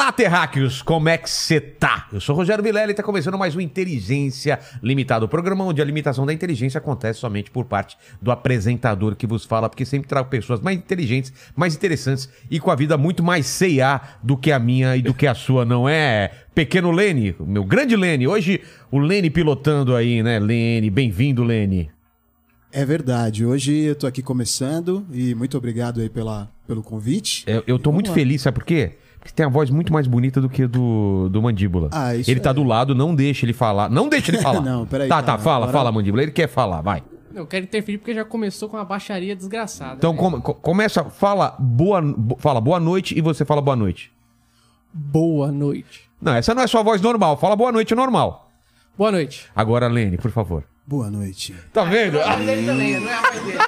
[0.00, 0.80] Olá, terráqueos!
[0.80, 2.08] Como é que você tá?
[2.10, 5.84] Eu sou Rogério Vilela e está começando mais um Inteligência Limitada, o programa onde a
[5.84, 10.30] limitação da inteligência acontece somente por parte do apresentador que vos fala, porque sempre trago
[10.30, 14.58] pessoas mais inteligentes, mais interessantes e com a vida muito mais C&A do que a
[14.58, 16.30] minha e do que a sua, não é?
[16.54, 18.26] Pequeno Lene, meu grande Lene.
[18.26, 20.38] Hoje o Lene pilotando aí, né?
[20.38, 21.90] Lene, bem-vindo, Lene.
[22.72, 23.44] É verdade.
[23.44, 27.44] Hoje eu tô aqui começando e muito obrigado aí pela, pelo convite.
[27.46, 28.14] Eu, eu tô muito lá.
[28.14, 28.92] feliz, sabe por quê?
[29.20, 31.90] Porque tem a voz muito mais bonita do que do, do Mandíbula.
[31.92, 32.54] Ah, isso ele tá é.
[32.54, 33.88] do lado, não deixa ele falar.
[33.90, 34.60] Não deixa ele falar.
[34.62, 36.22] Não, peraí, Tá, tá, tá, fala, agora- fala, Mandíbula.
[36.22, 37.02] Ele quer falar, vai.
[37.34, 39.94] Eu quero interferir porque já começou com uma baixaria desgraçada.
[39.98, 40.18] Então né?
[40.18, 44.10] come- co- começa, fala boa, bo- fala boa noite e você fala boa noite.
[44.92, 46.10] Boa noite.
[46.20, 47.36] Não, essa não é sua voz normal.
[47.36, 48.50] Fala boa noite normal.
[48.98, 49.46] Boa noite.
[49.54, 50.64] Agora, Lene, por favor.
[50.86, 51.54] Boa noite.
[51.72, 52.20] Tá vendo?
[52.20, 53.58] A dele também, não é a voz dele.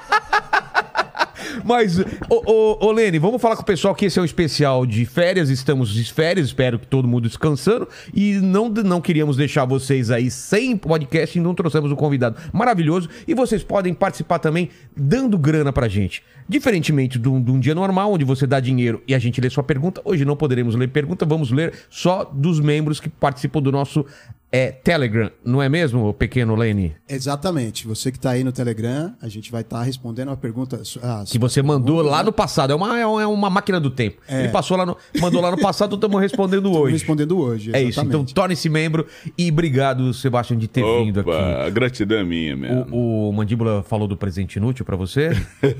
[1.65, 1.98] Mas,
[2.29, 5.05] ô, ô, ô Lene, vamos falar com o pessoal que esse é um especial de
[5.05, 7.89] férias, estamos de férias, espero que todo mundo descansando.
[8.15, 13.09] E não, não queríamos deixar vocês aí sem podcast, então trouxemos um convidado maravilhoso.
[13.27, 16.23] E vocês podem participar também dando grana pra gente.
[16.48, 20.01] Diferentemente de um dia normal, onde você dá dinheiro e a gente lê sua pergunta,
[20.05, 24.05] hoje não poderemos ler pergunta, vamos ler só dos membros que participam do nosso
[24.53, 25.31] é, Telegram.
[25.42, 26.95] Não é mesmo, pequeno Lene?
[27.08, 27.86] Exatamente.
[27.86, 30.80] Você que tá aí no Telegram, a gente vai estar respondendo a pergunta.
[31.02, 32.70] ah, Que você mandou lá no passado.
[32.73, 34.20] É uma, é uma- é uma máquina do tempo.
[34.29, 36.92] Ele passou lá no, mandou lá no passado, estamos respondendo hoje.
[36.92, 37.70] respondendo hoje.
[37.73, 37.98] É isso.
[38.01, 38.35] Então exatamente.
[38.35, 39.07] torne-se membro
[39.39, 41.30] e obrigado, Sebastião, de ter vindo aqui.
[41.30, 42.86] Opa, a gratidão é minha mesmo.
[42.95, 45.30] O, o Mandíbula falou do presente inútil pra você?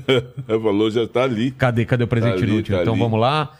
[0.47, 1.51] O valor já tá ali.
[1.51, 2.75] Cadê, cadê o presente Tá ali, inútil?
[2.75, 3.01] tá então ali.
[3.01, 3.51] vamos lá.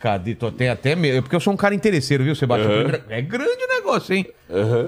[0.00, 0.34] Cadê?
[0.34, 1.22] Tô até, até medo.
[1.22, 2.72] Porque eu sou um cara interesseiro, viu, Sebastião?
[3.10, 4.26] É grande o negócio, hein?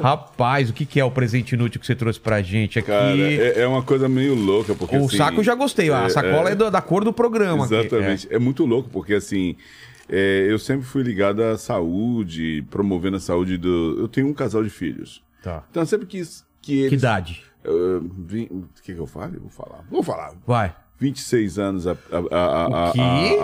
[0.01, 2.89] Rapaz, o que, que é o presente inútil que você trouxe pra gente aqui?
[2.89, 5.91] Cara, é, é uma coisa meio louca, porque o assim, saco eu já gostei.
[5.93, 6.55] a é, sacola é, é.
[6.55, 7.65] da- cor do programa.
[7.67, 8.27] Exatamente.
[8.31, 8.39] É.
[8.39, 9.55] muito louco, porque assim,
[10.09, 13.97] é, eu sempre fui ligado à saúde, promovendo a saúde do.
[14.01, 15.23] Eu tenho um casal de filhos.
[15.41, 15.45] É.
[15.45, 15.65] Tá.
[15.71, 16.89] Então eu sempre quis que eles.
[16.89, 17.45] Que idade?
[17.67, 19.35] Uh, vim- O que, que eu falo?
[19.35, 19.85] Eu Vou falar.
[19.91, 20.33] Vou falar.
[20.47, 20.75] Vai.
[20.99, 21.97] 26 anos a, a,
[22.31, 23.39] a, a, O quê?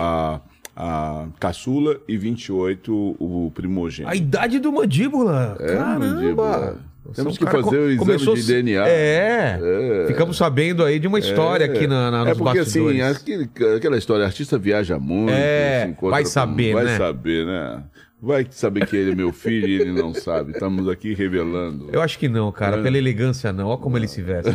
[0.79, 4.11] A, caçula e 28 o primogênito.
[4.11, 5.57] A idade do mandíbula.
[5.59, 6.05] É, Caramba.
[6.05, 6.77] mandíbula.
[7.13, 8.87] Temos é um que fazer o exame começou de DNA.
[8.87, 9.59] É.
[9.61, 10.07] É.
[10.07, 13.01] Ficamos sabendo aí de uma história aqui na, na, nos é porque bastidores.
[13.01, 15.31] assim, aquele- aquela história, artista viaja muito.
[15.31, 16.97] É, vai com- saber, vai né?
[16.97, 17.83] saber, né?
[18.21, 20.51] Vai saber que ele é meu filho e ele não sabe.
[20.51, 21.89] Estamos aqui revelando.
[21.89, 22.77] Eu acho que não, cara.
[22.77, 22.83] É.
[22.83, 23.67] Pela elegância, não.
[23.67, 24.51] Olha como ele se veste.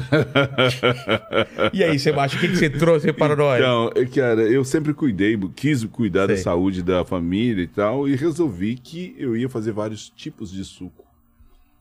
[1.73, 3.59] e aí, Sebastião, o que, que você trouxe para nós?
[3.59, 6.45] Então, é, cara, eu sempre cuidei, quis cuidar da Sei.
[6.45, 11.05] saúde da família e tal, e resolvi que eu ia fazer vários tipos de suco.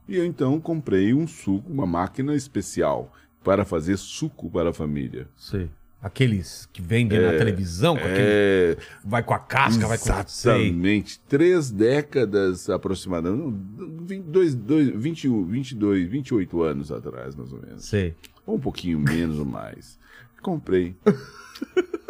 [0.07, 3.11] E eu então comprei um suco, uma máquina especial
[3.43, 5.27] para fazer suco para a família.
[5.35, 5.69] Sei.
[6.03, 8.19] Aqueles que vendem na televisão, com aquele...
[8.21, 10.25] É, vai com a casca, vai com a...
[10.27, 10.67] Sei.
[10.67, 11.19] Exatamente.
[11.29, 13.41] Três décadas aproximadamente.
[13.41, 17.85] não, 22, dois- 21, 22, 28 anos atrás, mais ou menos.
[17.85, 18.13] Sei.
[18.45, 19.97] Ou um pouquinho menos ou mais.
[20.41, 20.93] Comprei.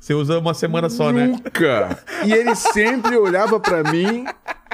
[0.00, 1.26] Você usa uma semana só, né?
[1.26, 2.02] Nunca!
[2.26, 4.24] E ele sempre olhava pra mim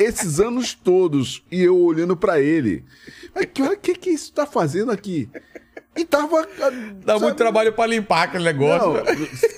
[0.00, 1.44] esses anos todos.
[1.50, 2.84] E eu olhando pra ele.
[3.34, 5.28] Mas que que, que isso tá fazendo aqui?
[5.96, 6.46] E tava.
[7.04, 8.92] Dá muito trabalho pra limpar aquele negócio.
[8.92, 9.02] Não,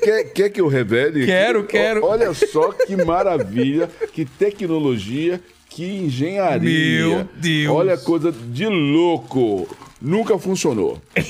[0.02, 1.26] quer, quer que eu revele?
[1.26, 2.04] Quero, quero.
[2.04, 7.06] Olha só que maravilha, que tecnologia, que engenharia.
[7.06, 7.74] Meu Deus.
[7.76, 9.68] Olha coisa de louco.
[10.00, 11.00] Nunca funcionou.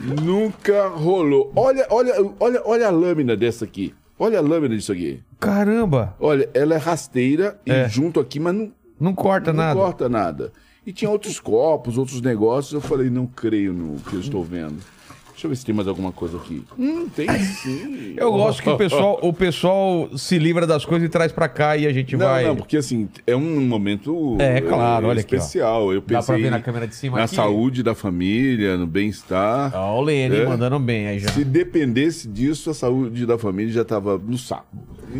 [0.00, 1.52] Nunca rolou.
[1.54, 3.94] Olha, olha, olha, olha a lâmina dessa aqui.
[4.18, 5.20] Olha a lâmina disso aqui.
[5.38, 6.14] Caramba.
[6.20, 7.84] Olha, ela é rasteira É.
[7.84, 9.78] e junto aqui, mas não, Não corta não nada.
[9.80, 10.52] corta nada.
[10.84, 12.72] E tinha outros copos, outros negócios.
[12.72, 14.82] Eu falei, não creio no que eu estou vendo.
[15.42, 16.62] Deixa eu ver se tem mais alguma coisa aqui.
[16.78, 18.14] Hum, tem sim.
[18.16, 21.76] Eu gosto que o pessoal, o pessoal se livra das coisas e traz pra cá
[21.76, 22.44] e a gente Não, vai...
[22.44, 25.38] não, porque assim, é um momento É, claro, eh, olha aqui, ó.
[25.38, 25.92] especial.
[25.92, 27.34] Eu Dá pensei pra ver na câmera de cima na aqui?
[27.34, 29.72] saúde da família, no bem-estar.
[29.74, 30.46] Ó, o Lene É.
[30.46, 31.28] mandando bem aí já.
[31.30, 34.66] Se dependesse disso, a saúde da família já tava no saco.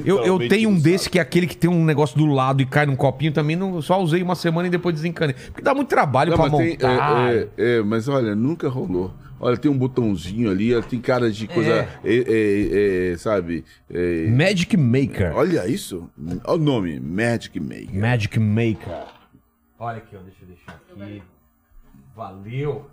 [0.04, 1.12] Eu, eu tenho um desse saco.
[1.14, 3.56] que é aquele que tem um negócio do lado e cai num copinho também.
[3.56, 5.34] Não, só usei uma semana e depois desencanei.
[5.46, 7.32] Porque dá muito trabalho Não, pra mas, tem, montar.
[7.34, 9.10] é, é, é, mas olha, nunca rolou.
[9.44, 11.88] Olha, tem um botãozinho ali, tem cara de coisa, É.
[12.04, 13.64] é, é, é, sabe?
[13.90, 15.34] é, Magic Maker.
[15.36, 16.08] olha isso.
[16.44, 17.92] Olha o nome, Magic Maker.
[17.92, 19.02] Magic Maker.
[19.80, 20.20] Olha aqui, ó.
[20.20, 21.22] Deixa eu deixar aqui.
[22.14, 22.86] Valeu.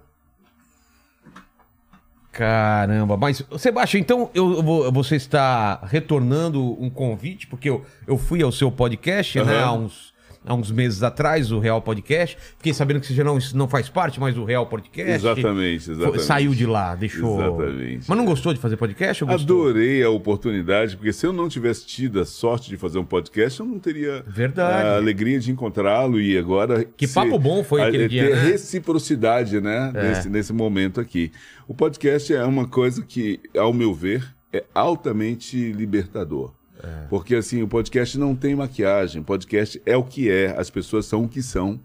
[2.31, 4.53] Caramba, mas Sebastião, então eu,
[4.85, 9.63] eu você está retornando um convite, porque eu, eu fui ao seu podcast, né, Aham.
[9.65, 10.08] há uns,
[10.45, 12.37] há uns meses atrás, o Real Podcast.
[12.57, 15.11] Fiquei sabendo que você já não, não faz parte mais do Real Podcast.
[15.11, 16.23] Exatamente, exatamente.
[16.23, 17.39] Saiu de lá, deixou.
[17.41, 18.05] Exatamente.
[18.07, 19.23] Mas não gostou de fazer podcast?
[19.25, 23.59] Adorei a oportunidade, porque se eu não tivesse tido a sorte de fazer um podcast,
[23.59, 24.87] eu não teria Verdade.
[24.87, 26.83] a alegria de encontrá-lo e agora.
[26.83, 28.41] Que papo bom foi aquele a- dia, ter né?
[28.43, 29.91] reciprocidade, né?
[29.93, 30.09] É.
[30.09, 31.31] Nesse, nesse momento aqui.
[31.67, 36.53] O podcast é uma coisa que, ao meu ver, é altamente libertador.
[36.81, 37.05] É.
[37.09, 41.05] Porque assim, o podcast não tem maquiagem, o podcast é o que é, as pessoas
[41.05, 41.79] são o que são.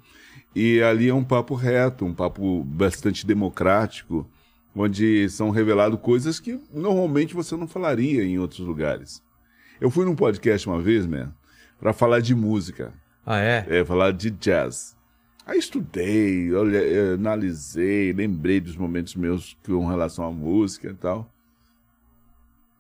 [0.55, 4.29] E ali é um papo reto, um papo bastante democrático,
[4.75, 9.23] onde são reveladas coisas que normalmente você não falaria em outros lugares.
[9.81, 11.33] Eu fui num podcast uma vez, man,
[11.81, 12.93] para falar de música,
[13.27, 13.67] Ah, é?
[13.69, 14.97] é, falar de jazz.
[15.45, 21.31] Aí estudei, olhei, analisei, lembrei dos momentos meus com relação à música e tal.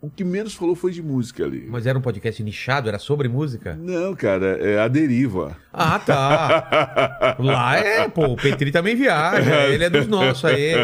[0.05, 1.65] O que menos falou foi de música ali.
[1.67, 2.91] Mas era um podcast nichado?
[2.91, 3.75] Era sobre música?
[3.75, 5.57] Não, cara, é a deriva.
[5.73, 7.37] Ah, tá.
[7.41, 9.67] Lá é, pô, o Petri também viaja.
[9.69, 10.75] Ele é dos nossos aí.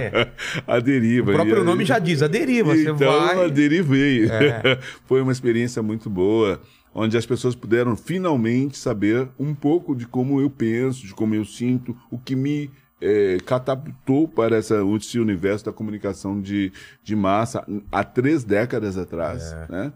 [0.67, 1.33] a deriva.
[1.33, 2.75] O próprio E nome já diz, a deriva.
[2.75, 3.45] Você então, vai.
[3.45, 4.25] eu derivei.
[4.25, 4.79] É.
[5.05, 6.59] Foi uma experiência muito boa,
[6.95, 11.45] onde as pessoas puderam finalmente saber um pouco de como eu penso, de como eu
[11.45, 17.67] sinto, o que me eh, catapultou para essa, esse universo da comunicação de, de massa
[17.91, 19.53] há três décadas atrás.
[19.53, 19.67] É.
[19.73, 19.93] Né?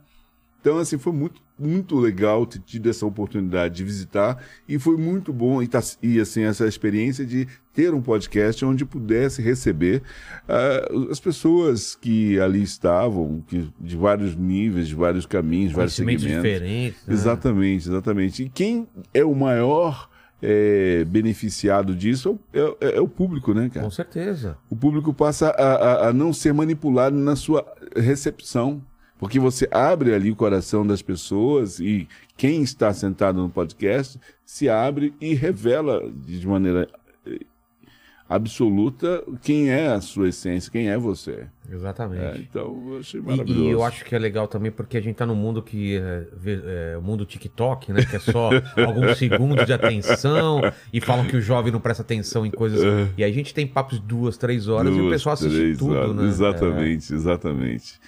[0.65, 5.31] Então, assim, foi muito, muito legal ter tido essa oportunidade de visitar e foi muito
[5.31, 10.03] bom e, tá, e assim, essa experiência de ter um podcast onde pudesse receber
[10.49, 16.25] ah, as pessoas que ali estavam, que, de vários níveis, de vários caminhos, vários segmentos.
[16.25, 17.07] diferentes.
[17.07, 17.13] né?
[17.13, 18.45] Exatamente, exatamente.
[18.45, 20.09] E quem é o maior
[20.43, 23.85] eh, beneficiado disso é o, é- é o público, né, cara?
[23.85, 24.57] Com certeza.
[24.71, 27.65] o público passa a, a- a não ser manipulado na sua
[27.97, 28.83] recepção.
[29.17, 34.69] Porque você abre ali o coração das pessoas e quem está sentado no podcast se
[34.69, 36.89] abre e revela de maneira
[38.29, 41.47] absoluta quem é a sua essência, quem é você.
[41.71, 42.23] Exatamente.
[42.23, 43.65] É, então, eu achei E- maravilhoso.
[43.65, 46.27] E, eu acho que é legal também porque a gente tá num mundo que é,
[46.93, 48.05] é, o mundo TikTok, né?
[48.05, 48.51] Que é só
[48.87, 50.61] alguns segundos de atenção
[50.93, 52.81] e falam que o jovem não presta atenção em coisas.
[53.17, 55.03] E aí a gente tem papos de duas, três horas e o É.
[55.03, 56.15] Duas, pessoal assiste tudo, horas.
[56.17, 56.25] né?
[56.27, 58.01] Exatamente, exatamente.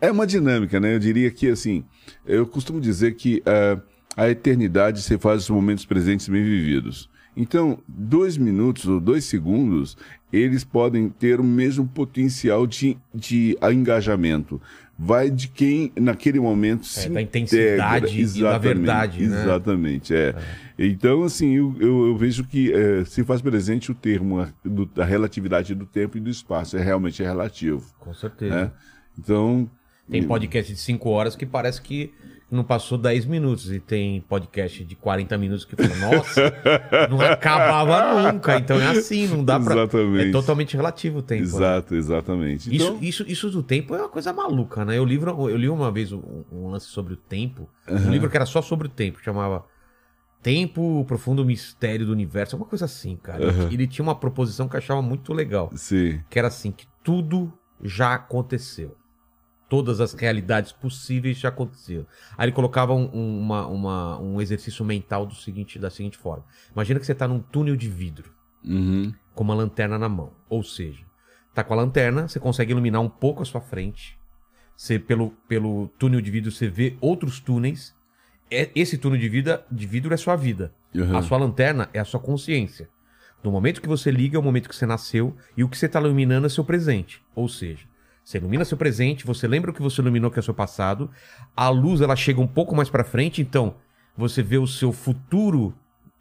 [0.00, 0.94] É uma dinâmica, né?
[0.94, 1.84] Eu diria que, assim,
[2.26, 3.80] eu costumo dizer que ah,
[4.16, 7.08] a eternidade se faz os momentos presentes bem vividos.
[7.36, 9.96] Então, dois minutos ou dois segundos,
[10.32, 14.60] eles podem ter o mesmo potencial de, de engajamento.
[14.98, 19.42] Vai de quem, naquele momento, se É, da intensidade e da Exatamente, verdade, né?
[19.42, 20.34] Exatamente, é.
[20.78, 24.86] Então, assim, eu, eu, eu vejo que eh, se faz presente o termo a- do-
[24.86, 26.78] da relatividade do tempo e do espaço.
[26.78, 28.54] É realmente relativo, Com certeza.
[28.54, 28.72] né?
[29.18, 29.70] Então...
[30.10, 32.10] Tem podcast de 5 horas que parece que
[32.50, 33.72] não passou 10 minutos.
[33.72, 36.52] E tem podcast de 40 minutos que fala, nossa,
[37.10, 38.56] não acabava nunca.
[38.58, 39.74] Então é assim, não dá pra.
[39.74, 40.28] Exatamente.
[40.28, 41.42] É totalmente relativo o tempo.
[41.42, 41.48] né?
[41.48, 42.74] Exato, exatamente.
[42.74, 44.96] Isso, Então, isso, isso do tempo é uma coisa maluca, né?
[44.96, 48.36] Eu, livro, eu li uma vez um, um lance sobre o tempo, um livro que
[48.36, 49.64] era só sobre o tempo, chamava
[50.42, 53.42] Tempo, o Profundo Mistério do Universo, alguma coisa assim, cara.
[53.70, 57.52] Ele tinha uma proposição que eu achava muito legal, sim, que era assim, que tudo
[57.82, 58.94] já aconteceu.
[59.68, 62.06] Todas as realidades possíveis já aconteceram.
[62.38, 66.44] Aí ele colocava um, um- uma, uma- um exercício mental do seguinte, da seguinte forma.
[66.72, 68.30] Imagina que você está num túnel de vidro
[68.64, 70.32] uhum, com uma lanterna na mão.
[70.48, 71.04] Ou seja,
[71.52, 74.16] tá com a lanterna, você consegue iluminar um pouco a sua frente.
[74.76, 77.94] Você, pelo, pelo túnel de vidro, você vê outros túneis.
[78.50, 80.72] É, esse túnel de, vida, de vidro é sua vida.
[80.94, 81.16] Uhum.
[81.16, 82.88] A sua lanterna é a sua consciência.
[83.42, 85.86] No momento que você liga é o momento que você nasceu e o que você
[85.86, 87.22] está iluminando é seu presente.
[87.34, 87.84] Ou seja,
[88.26, 91.08] você ilumina seu presente, você lembra o que você iluminou que é seu passado.
[91.56, 93.76] A luz ela chega um pouco mais para frente, então
[94.16, 95.72] você vê o seu futuro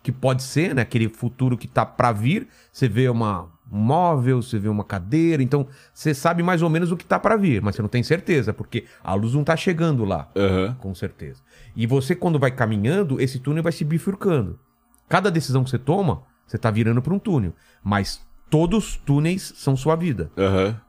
[0.03, 0.83] que pode ser, né?
[0.83, 2.47] Aquele futuro que tá para vir.
[2.71, 6.91] Você vê uma um móvel, você vê uma cadeira, então você sabe mais ou menos
[6.91, 9.57] o que tá para vir, mas você não tem certeza, porque a luz não tá
[9.57, 11.41] chegando lá aham, com certeza.
[11.75, 14.59] E você, quando vai caminhando, esse túnel vai se bifurcando.
[15.09, 17.55] Cada decisão que você toma, você tá virando para um túnel.
[17.83, 20.29] Mas todos os túneis são sua vida.
[20.37, 20.79] aham,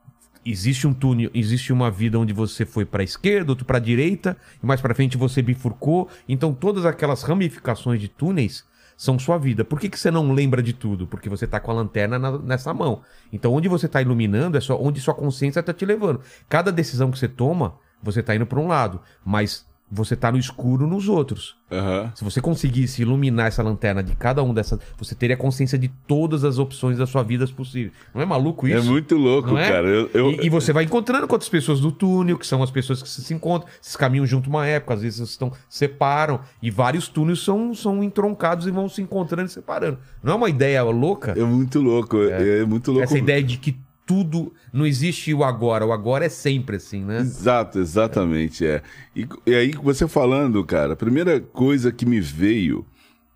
[0.48, 4.64] Existe um túnel, existe uma vida onde você foi para esquerda, outro para direita, e
[4.66, 6.08] mais para frente você bifurcou.
[6.28, 8.64] Então todas aquelas ramificações de túneis
[8.96, 9.64] são sua vida.
[9.64, 11.06] Por que, que você não lembra de tudo?
[11.06, 13.02] Porque você tá com a lanterna na- nessa mão.
[13.32, 16.20] Então onde você tá iluminando é só onde sua consciência tá te levando.
[16.48, 20.38] Cada decisão que você toma, você tá indo para um lado, mas você tá no
[20.38, 21.56] escuro nos outros.
[21.70, 22.12] Aham.
[22.14, 26.44] Se você conseguisse iluminar essa lanterna de cada um dessas, você teria consciência de todas
[26.44, 27.92] as opções da sua vida possíveis.
[28.14, 28.78] Não é maluco isso?
[28.78, 29.68] É muito louco, é?
[29.70, 29.86] cara.
[29.88, 32.70] Eu, eu- E, e você vai encontrando com outras pessoas do túnel, que são as
[32.70, 36.70] pessoas que se, se encontram, vocês caminham junto uma época, às vezes estão separam, e
[36.70, 39.98] vários túneis são, são entroncados e vão se encontrando e separando.
[40.22, 41.32] Não é uma ideia louca?
[41.36, 42.16] é muito louco.
[42.24, 43.04] É, é muito louco.
[43.04, 43.76] Essa ideia de que
[44.06, 47.18] tudo não existe o agora, o agora é sempre assim, né?
[47.18, 48.80] Exato, exatamente, é.
[49.14, 52.86] E, e aí, você falando, cara, a primeira coisa que me veio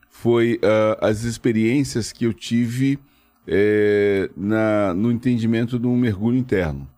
[0.09, 2.99] foi ah, as experiências que eu tive
[3.49, 6.89] eh, na, no entendimento de um mergulho interno.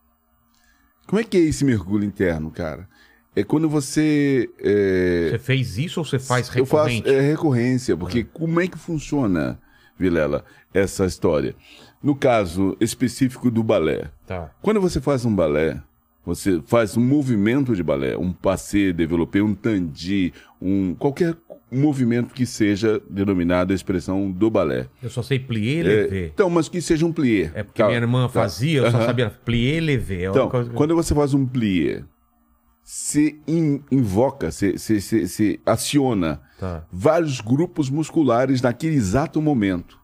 [1.06, 2.88] Como é que é esse mergulho interno, cara?
[3.34, 4.50] É quando você.
[4.58, 8.76] eh, Você fez isso ou você faz eu faço é, recorrência, porque como é que
[8.78, 9.58] funciona,
[9.98, 11.54] Vilela, essa história?
[12.02, 14.50] No caso específico do balé, Tá.
[14.60, 15.80] quando você faz um balé,
[16.24, 21.36] você faz um movimento de balé, um passé développé, um tandi, um qualquer
[21.70, 24.88] movimento que seja denominado a expressão do balé.
[25.02, 26.26] Eu só sei plié, É, levé.
[26.26, 27.50] então, mas que seja um plié.
[27.54, 28.28] É porque Tá, minha irmã tá.
[28.28, 30.24] fazia, eu só sabia plié, levé.
[30.26, 32.02] Então, coisa- quando você faz um plié,
[32.82, 36.84] se in- invoca, se, se, se, se aciona Tá.
[36.92, 39.98] vários grupos musculares naquele exato momento.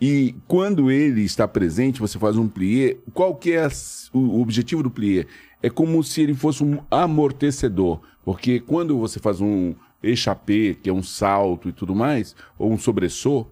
[0.00, 2.96] E quando ele está presente, você faz um plié.
[3.12, 5.26] Qual que é as- o objetivo do plié?
[5.60, 8.00] É como se ele fosse um amortecedor.
[8.24, 12.78] Porque quando você faz um échappé, que é um salto e tudo mais, ou um
[12.78, 13.50] sobressalto,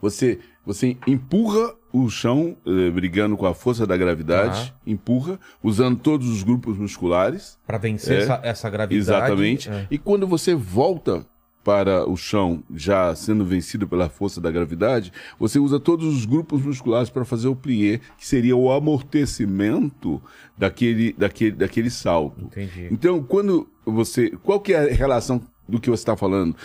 [0.00, 6.28] você, você empurra o chão, eh, brigando com a força da gravidade, empurra, usando todos
[6.28, 7.58] os grupos musculares.
[7.66, 9.00] Pra vencer É, essa, essa gravidade.
[9.00, 9.68] Exatamente.
[9.68, 9.88] é.
[9.90, 11.26] E quando você volta
[11.62, 16.62] para o chão, já sendo vencido pela força da gravidade, você usa todos os grupos
[16.62, 20.22] musculares para fazer o plié, que seria o amortecimento
[20.56, 22.40] daquele, daquele, daquele salto.
[22.46, 22.88] Entendi.
[22.90, 24.30] Então, quando você.
[24.42, 26.56] Qual que é a relação do que você está falando?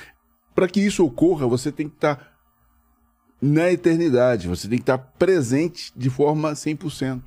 [0.54, 2.34] Para que isso ocorra, você tem que estar
[3.42, 7.22] na eternidade, você tem que estar presente de forma 100%.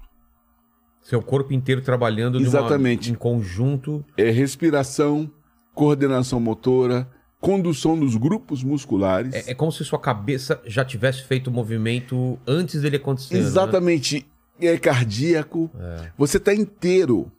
[1.02, 3.10] Seu corpo inteiro trabalhando de uma- Exatamente.
[3.10, 4.04] em conjunto.
[4.16, 5.30] é respiração,
[5.74, 7.08] coordenação motora,
[7.40, 9.34] condução dos grupos musculares.
[9.34, 13.34] É, é como se sua cabeça já tivesse feito o movimento antes dele acontecer.
[13.34, 13.40] né?
[13.40, 14.26] Exatamente.
[14.60, 15.70] É cardíaco.
[16.16, 17.30] Você está inteiro.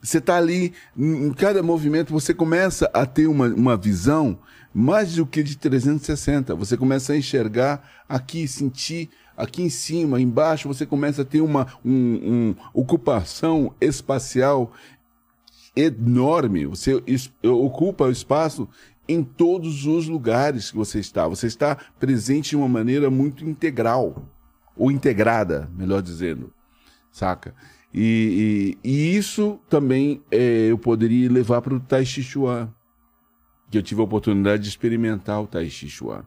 [0.00, 4.38] Você está ali, em cada movimento, você começa a ter uma, uma visão
[4.72, 6.54] mais do que de 360.
[6.54, 11.66] Você começa a enxergar aqui, sentir aqui em cima, embaixo, você começa a ter uma
[11.84, 14.72] um, um ocupação espacial
[15.74, 16.66] enorme.
[16.66, 17.02] Você
[17.44, 18.68] ocupa o espaço
[19.08, 21.26] em todos os lugares que você está.
[21.26, 24.28] Você está presente de uma maneira muito integral,
[24.76, 26.52] ou integrada, melhor dizendo,
[27.10, 27.54] saca?
[27.92, 32.72] E, e- e isso também é, eu poderia levar para o Tai Chi Chuan,
[33.70, 36.24] que eu tive a oportunidade de experimentar o Tai Chi Chuan.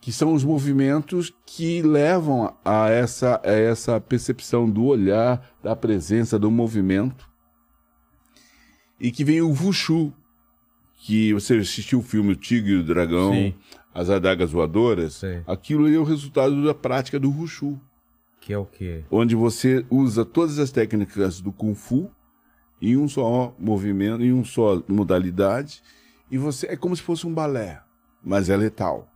[0.00, 6.38] Que são os movimentos que levam a essa, a essa percepção do olhar, da presença,
[6.38, 7.30] do movimento.
[9.00, 10.12] E que vem o Wushu,
[11.04, 13.54] que você assistiu o filme O Tigre e o Dragão, Sim.
[13.92, 15.14] As Adagas Voadoras.
[15.14, 15.42] Sim.
[15.46, 17.78] Aquilo é o resultado da prática do Wushu
[18.40, 19.04] Que é o quê?
[19.10, 22.08] onde você usa todas as técnicas do Kung Fu
[22.80, 25.82] em um só movimento, em um só modalidade,
[26.30, 27.80] e você é como se fosse um balé,
[28.24, 29.08] mas é letal,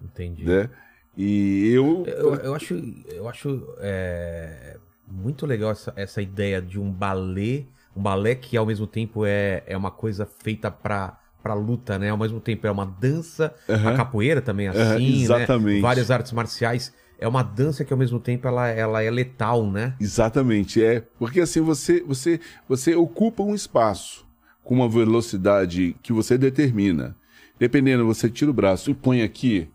[0.00, 0.44] Entendi.
[0.44, 0.70] né?
[1.16, 2.74] E eu, Eu, eu acho,
[3.08, 8.66] eu acho é, muito legal essa, essa ideia de um balé, um balé que ao
[8.66, 12.10] mesmo tempo é, é uma coisa feita pra, pra luta, né?
[12.10, 13.96] Ao mesmo tempo é uma dança, a Aham.
[13.96, 15.22] capoeira também é assim, né?
[15.22, 15.80] exatamente.
[15.82, 16.94] Várias artes marciais.
[17.18, 19.94] É uma dança que ao mesmo tempo ela, ela é letal, né?
[20.00, 24.26] exatamente é, porque assim você você você ocupa um espaço
[24.64, 27.14] com uma velocidade que você determina.
[27.58, 29.68] Dependendo, você tira o braço e põe aqui,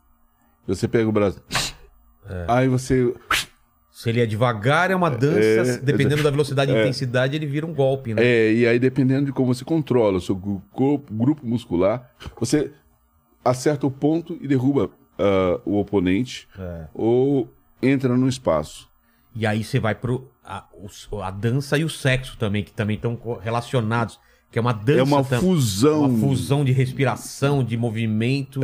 [0.67, 1.41] você pega o braço,
[2.47, 3.13] aí você
[3.97, 5.39] Se ele é devagar, é uma dança.
[5.39, 8.23] É, dependendo da velocidade e intensidade, ele vira um golpe, né?
[8.23, 10.35] É, e aí dependendo de como você controla o seu
[10.71, 12.71] corpo- grupo muscular, você
[13.43, 16.47] acerta o ponto e derruba ah, o oponente
[16.93, 17.51] ou
[17.81, 18.87] entra no espaço.
[19.35, 20.29] E aí você vai pro.
[20.45, 20.63] A,
[21.23, 24.19] a dança e o sexo também, que também estão relacionados.
[24.51, 24.99] Que é uma dança.
[24.99, 26.05] é uma tam- fusão.
[26.09, 28.61] Uma fusão de respiração, de movimento.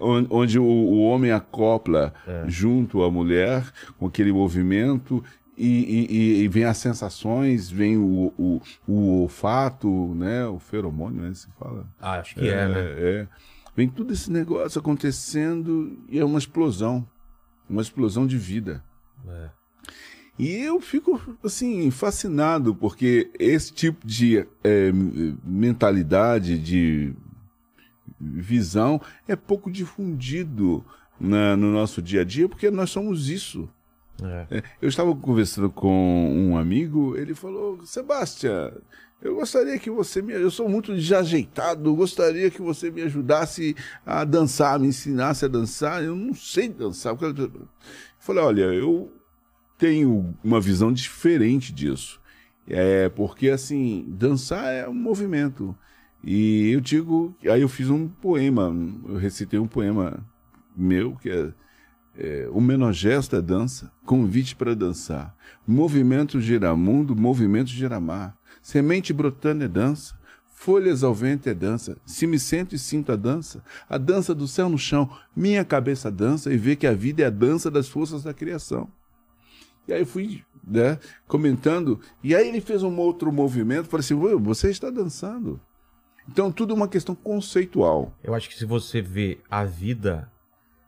[0.00, 2.44] On- onde o, o homem acopla É.
[2.46, 3.64] junto à mulher
[3.98, 5.22] com aquele movimento
[5.56, 10.46] e, e- e- vem as sensações, vem o, o, o olfato, né?
[10.46, 11.34] O feromônio, né?
[11.34, 11.84] Se fala.
[12.00, 12.74] Ah, acho que é, né?
[12.78, 13.26] é.
[13.76, 17.04] Vem tudo esse negócio acontecendo e é uma explosão.
[17.68, 18.82] Uma explosão de vida.
[19.28, 19.48] É.
[20.38, 24.92] E eu fico, assim, fascinado, porque esse tipo de é,
[25.44, 27.12] mentalidade, de
[28.20, 30.84] visão, é pouco difundido
[31.20, 33.68] na- no nosso dia a dia, porque nós somos isso.
[34.22, 34.58] É.
[34.58, 38.72] É, Eu estava conversando com um amigo, ele falou, Sebastião,
[39.20, 40.32] eu gostaria que você me...
[40.32, 43.74] Eu sou muito desajeitado, gostaria que você me ajudasse
[44.06, 46.02] a dançar, me ensinasse a dançar.
[46.04, 47.16] Eu não sei dançar.
[47.20, 47.50] Eu
[48.20, 49.10] falei, olha, eu
[49.78, 52.20] tenho uma visão diferente disso.
[52.66, 55.74] É porque, assim, dançar é um movimento.
[56.22, 57.34] E eu digo...
[57.50, 58.74] Aí eu fiz um poema,
[59.08, 60.22] eu recitei um poema
[60.76, 61.52] meu, que é...
[62.20, 65.36] É, o menor gesto é dança, convite para dançar.
[65.64, 68.36] Movimento gira mundo, movimento gira mar.
[68.60, 70.18] Semente brotando é dança,
[70.52, 71.96] folhas ao vento é dança.
[72.04, 76.10] Se me sento e sinto a dança, a dança do céu no chão, minha cabeça
[76.10, 78.90] dança e vê que a vida é a dança das forças da criação.
[79.88, 84.14] E aí eu fui né, comentando, e aí ele fez um outro movimento, falei assim,
[84.14, 85.58] "Ué, você está dançando.
[86.28, 88.12] Então tudo é uma questão conceitual.
[88.22, 90.30] Eu acho que se você vê a vida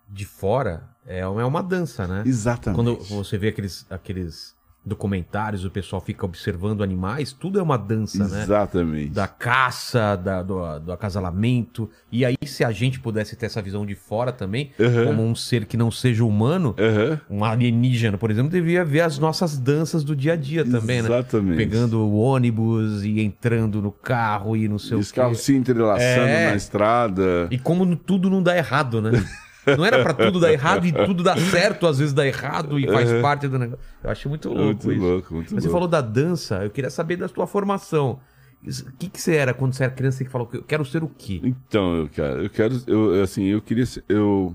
[0.06, 2.22] de fora, é uma, é uma dança, né?
[2.26, 2.76] Exatamente.
[2.76, 4.54] Quando você vê aqueles, aqueles
[4.90, 8.42] documentários, o pessoal fica observando animais, tudo é uma dança, né?
[8.42, 9.10] Exatamente.
[9.12, 11.88] Da caça, da- do, do acasalamento.
[12.10, 15.04] E aí, se a gente pudesse ter essa visão de fora também, Uhum.
[15.06, 17.20] como um ser que não seja humano, Aham.
[17.30, 21.08] um alienígena, por exemplo, devia ver as nossas danças do dia a dia também, né?
[21.08, 21.56] Exatamente.
[21.56, 25.20] Pegando o ônibus e entrando no carro e não sei Os o quê.
[25.20, 26.50] carros se entrelaçando É.
[26.50, 27.46] na estrada.
[27.50, 29.10] E como no- tudo não dá errado, né?
[29.66, 32.86] Não era pra tudo dar errado e tudo dá certo, às vezes dá errado e
[32.86, 33.84] faz parte do negócio.
[34.02, 35.00] Eu acho muito louco Muito isso.
[35.02, 35.72] louco, muito Mas você louco.
[35.72, 38.20] falou da dança, eu queria saber da sua formação.
[38.62, 40.84] O que, que você era quando você era criança e que falou que eu quero
[40.84, 41.40] ser o quê?
[41.42, 44.54] Então, eu quero, eu quero, eu, assim, eu queria, ser- eu,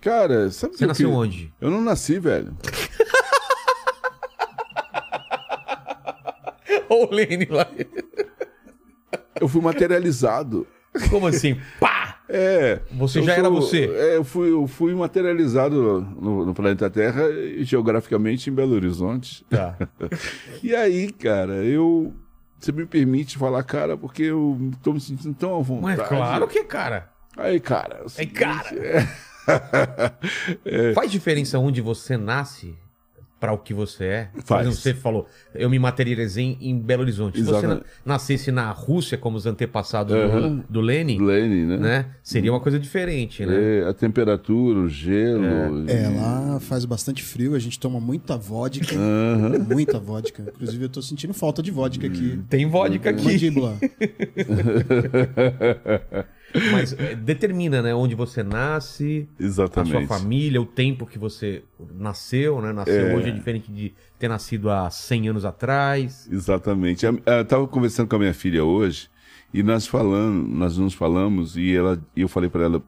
[0.00, 1.20] cara, sabe o que Você eu nasceu queria?
[1.22, 1.52] onde?
[1.60, 2.56] Eu não nasci, velho.
[6.88, 7.66] Ô, Lene lá.
[9.40, 10.66] Eu fui materializado.
[11.10, 11.60] Como assim?
[11.80, 11.95] Pá!
[12.28, 12.80] É.
[12.92, 13.84] Você já era você?
[13.84, 17.22] É, eu fui, eu fui materializado no, no planeta Terra
[17.58, 19.44] geograficamente em Belo Horizonte.
[19.48, 19.76] Tá.
[20.62, 22.12] E aí, cara, eu,
[22.58, 25.98] você me permite falar, cara, porque eu tô me sentindo tão à vontade.
[25.98, 27.10] Mas claro que, cara.
[27.36, 27.96] Aí, cara.
[27.96, 29.08] é o Aí, seguinte, cara.
[30.94, 32.74] Faz diferença onde você nasce
[33.38, 34.28] pra o que você é?
[34.34, 34.62] Por Faz.
[34.66, 37.38] exemplo, você falou, eu me materializei em Belo Horizonte.
[37.38, 40.56] Se você nascesse na Rússia, como os antepassados Aham.
[40.56, 41.76] do, do Lenin, Lene, né?
[41.76, 42.06] né?
[42.22, 43.80] Seria uma coisa diferente, né?
[43.80, 45.44] É, a temperatura, o gelo.
[45.88, 48.94] É, e- lá faz bastante frio, a gente toma muita vodka.
[48.96, 49.58] Aham.
[49.70, 50.42] Muita vodka.
[50.54, 52.40] Inclusive, eu tô sentindo falta de vodka aqui.
[52.48, 53.24] Tem vodka aqui.
[53.24, 53.76] Mandíbula.
[56.72, 57.94] Mas é, determina, né?
[57.94, 59.90] Onde você nasce, a Exatamente.
[59.92, 61.62] sua família, o tempo que você
[61.94, 62.72] nasceu, né?
[62.72, 63.14] Nasceu É.
[63.14, 66.28] hoje é diferente de ter nascido há 100 anos atrás.
[66.30, 67.06] Exatamente.
[67.06, 69.08] A- Eu estava conversando com a minha filha hoje
[69.52, 72.82] e nós falando, nós nos falamos e ela, eu falei para ela,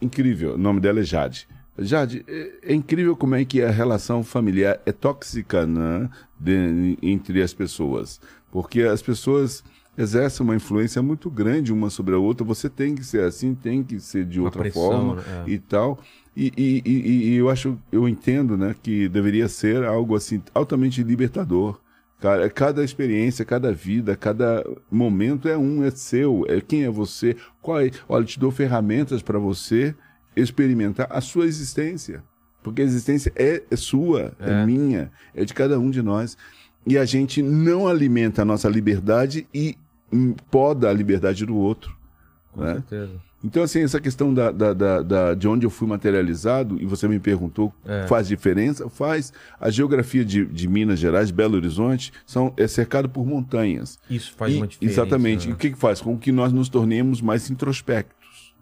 [0.00, 1.46] incrível, o nome dela é Jade.
[1.78, 7.42] Jade, é, é incrível como é que a relação familiar é tóxica né, de- entre
[7.42, 9.64] as pessoas, porque as pessoas
[9.96, 12.44] exercem uma influência muito grande uma sobre a outra.
[12.44, 14.80] Você tem que ser assim, tem que ser de Uma outra pressão,
[15.16, 15.22] forma?
[15.46, 15.50] É.
[15.50, 15.98] e tal.
[16.36, 21.02] E, e- e- e eu acho, eu entendo, né, que deveria ser algo assim altamente
[21.02, 21.78] libertador.
[22.20, 27.36] Cara, cada experiência, cada vida, cada momento é um, é seu, é quem é você.
[27.60, 27.90] Qual é?
[28.08, 29.94] Olha, te dou ferramentas para você
[30.36, 32.22] experimentar a sua existência,
[32.62, 34.64] porque a existência é, é sua, é.
[34.64, 36.38] minha, é de cada um de nós.
[36.86, 39.76] E a gente não alimenta a nossa liberdade e
[40.50, 41.96] poda a liberdade do outro.
[42.52, 42.74] Com né?
[42.74, 43.12] certeza.
[43.44, 47.08] Então, assim, essa questão da, da, da- da- de onde eu fui materializado, e você
[47.08, 48.06] me perguntou, É.
[48.06, 48.88] faz diferença?
[48.88, 49.32] Faz.
[49.60, 53.98] A geografia de, de Minas Gerais, Belo Horizonte, são, é cercado por montanhas.
[54.08, 55.00] Isso faz E- uma diferença.
[55.00, 55.46] Exatamente.
[55.46, 55.54] E né?
[55.54, 56.00] o que, que faz?
[56.00, 58.54] Com que nós nos tornemos mais introspectos.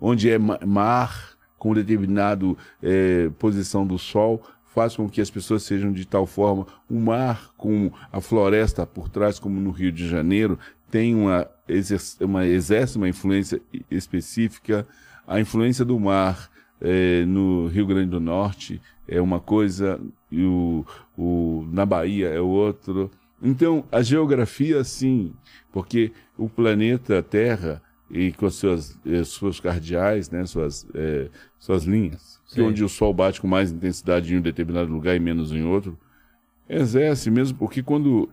[0.00, 4.42] Onde é ma- mar, com determinado eh, posição do sol,
[4.74, 6.66] faz com que as pessoas sejam de tal forma.
[6.88, 10.58] O mar, com a floresta por trás, como no Rio de Janeiro,
[10.90, 11.46] tem uma,
[12.20, 14.86] uma, exerce uma influência específica.
[15.26, 20.84] A influência do mar eh, no Rio Grande do Norte é uma coisa, e o,
[21.16, 23.10] o, na Bahia é outro.
[23.42, 25.32] Então, a geografia, sim,
[25.70, 31.84] porque o planeta Terra, e com as suas, eh, suas cardeais, né, suas, eh, suas
[31.84, 32.66] linhas, que Sim.
[32.68, 35.98] onde o Sol bate com mais intensidade em um determinado lugar e menos em outro,
[36.68, 38.28] exerce mesmo, porque quando,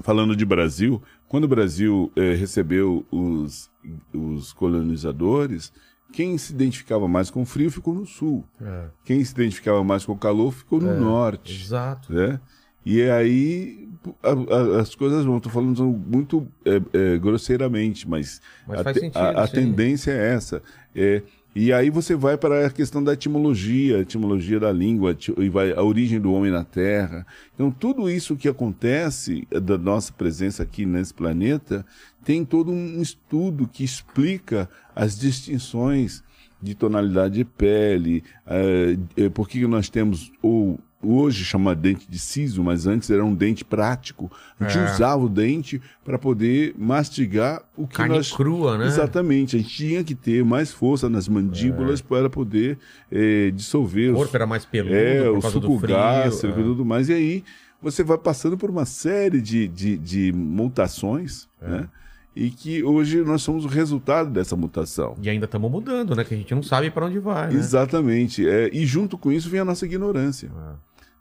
[0.00, 3.70] falando de Brasil, quando o Brasil eh, recebeu os,
[4.12, 5.72] os colonizadores,
[6.12, 8.44] quem se identificava mais com o frio ficou no sul.
[8.60, 11.60] É, Quem se identificava mais com o calor ficou no norte.
[11.62, 12.12] exato.
[12.12, 12.40] Né?
[12.84, 13.88] E aí
[14.22, 14.30] a-
[14.76, 16.80] a- as coisas vão, estou falando muito é,
[17.14, 20.62] é, grosseiramente, mas, Mas a, sentido, a- tendência é essa.
[20.94, 21.22] É,
[21.58, 25.72] e aí você vai para a questão da etimologia, a etimologia da língua, e vai
[25.72, 27.26] a origem do homem na Terra.
[27.54, 31.82] Então tudo isso que acontece eh, da nossa presença aqui nesse planeta
[32.22, 36.22] tem todo um estudo que explica as distinções
[36.60, 42.18] de tonalidade de pele, eh, eh, por que nós temos ou hoje chama dente de
[42.18, 44.30] siso, mas antes era um dente prático.
[44.58, 44.92] A gente É.
[44.92, 48.86] usava o dente para poder mastigar o que Carne nós crua, né?
[48.86, 52.78] Exatamente, a gente tinha que ter mais força nas mandíbulas para poder
[53.12, 56.62] eh, dissolver O os- corpo era mais peludo é, o suco gástrico é.
[56.62, 57.08] e tudo mais.
[57.08, 57.44] E aí
[57.80, 61.68] você vai passando por uma série de, de, de mutações, É.
[61.68, 61.88] né?
[62.36, 65.16] E que hoje nós somos o resultado dessa mutação.
[65.22, 66.22] E ainda estamos mudando, né?
[66.22, 67.58] Que a gente não sabe para onde vai, né?
[67.58, 68.46] Exatamente.
[68.46, 70.48] É, e junto com isso vem a nossa ignorância.
[70.48, 70.74] É.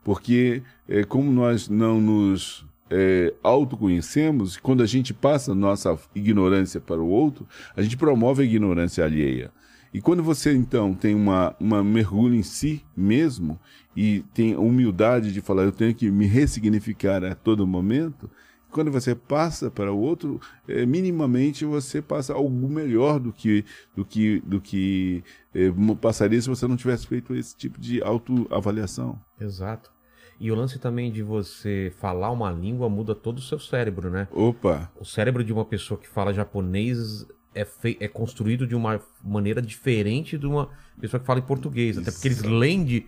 [0.04, 7.02] Porque é, como nós não nos é, autoconhecemos, quando a gente passa nossa ignorância para
[7.02, 9.52] o outro, a gente promove a ignorância alheia.
[9.94, 13.58] E quando você, então, tem uma, uma mergulho em si mesmo
[13.96, 18.30] e tem a humildade de falar, eu tenho que me ressignificar a todo momento,
[18.76, 23.64] quando você passa para o outro, é, minimamente você passa algo melhor do que,
[23.96, 29.18] do que, do que é, passaria se você não tivesse feito esse tipo de autoavaliação.
[29.40, 29.92] Exato.
[30.38, 34.28] E o lance também de você falar uma língua muda todo o seu cérebro, né?
[34.30, 34.92] Opa!
[35.00, 39.62] O cérebro de uma pessoa que fala japonês é, fei- é construído de uma maneira
[39.62, 40.68] diferente de uma
[41.00, 41.98] pessoa que fala em português.
[41.98, 43.06] Até porque eles leem de,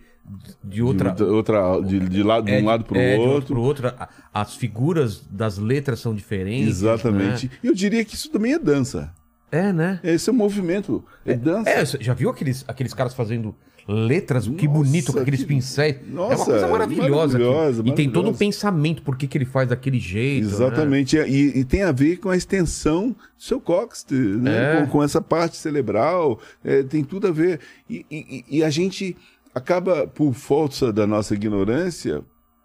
[0.64, 1.10] de outra.
[1.12, 3.32] de, outra, de, de, lado, de é, um lado para o é, outro.
[3.60, 3.88] outro outro.
[3.88, 6.68] A- As figuras das letras são diferentes.
[6.68, 7.46] Exatamente.
[7.46, 7.52] né?
[7.62, 9.12] E eu diria que isso também é dança.
[9.50, 9.98] É, né?
[10.04, 11.02] Esse é um movimento.
[11.24, 11.70] É, dança.
[11.70, 13.54] É, já viu aqueles, aqueles caras fazendo
[13.90, 14.46] letras?
[14.46, 15.96] que Nossa, bonito, com aqueles que- pincéis.
[15.96, 17.38] é uma Nossa, coisa maravilhosa.
[17.38, 17.82] maravilhosa.
[17.86, 20.46] E tem todo um pensamento, por que, que ele faz daquele jeito.
[20.46, 20.52] né?
[20.52, 21.16] Exatamente.
[21.16, 24.04] E, e tem a ver com a extensão do seu cóccix,
[24.38, 24.74] né?
[24.74, 24.80] É.
[24.82, 26.38] com, com essa parte cerebral.
[26.62, 27.60] É, tem tudo a ver.
[27.88, 29.16] E, e- e a gente
[29.58, 32.22] acaba, por força da nossa ignorância,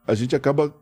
[0.08, 0.74] a gente acaba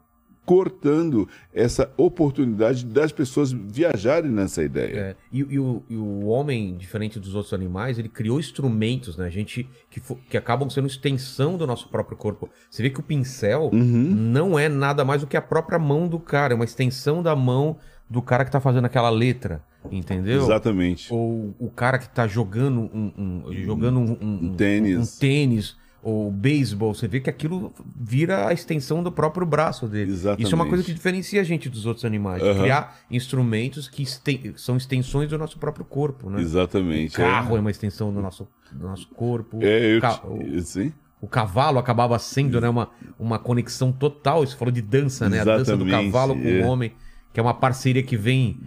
[0.43, 4.97] cortando essa oportunidade das pessoas viajarem nessa ideia.
[4.97, 9.29] É, e, e o, e o homem, diferente dos outros animais, ele criou instrumentos, né?
[9.29, 12.49] Gente que, que acabam sendo extensão do nosso próprio corpo.
[12.69, 16.19] Você vê que o pincel não é nada mais do que a própria mão do
[16.19, 17.77] cara, é uma extensão da mão
[18.09, 20.41] do cara que tá fazendo aquela letra, entendeu?
[20.43, 21.13] Exatamente.
[21.13, 23.13] Ou o cara que tá jogando um,
[23.47, 24.97] um- jogando um, um- Um tênis.
[24.97, 30.11] um tênis, ou beisebol, você vê que aquilo vira a extensão do próprio braço dele.
[30.11, 30.43] Exatamente.
[30.43, 32.41] Isso é uma coisa que diferencia a gente dos outros animais.
[32.41, 32.59] Aham.
[32.61, 36.41] Criar instrumentos que esten- são extensões do nosso próprio corpo, né?
[36.41, 37.13] Exatamente.
[37.13, 39.59] O carro é uma extensão do nosso, do nosso corpo.
[39.61, 40.21] É, eu, o, ca-
[40.63, 40.91] sim.
[41.21, 44.45] o cavalo acabava sendo né, uma, uma conexão total.
[44.45, 45.41] Você falou de dança, né?
[45.41, 46.61] A dança do Exatamente, cavalo com é.
[46.61, 46.93] o homem,
[47.31, 48.59] que é uma parceria que vem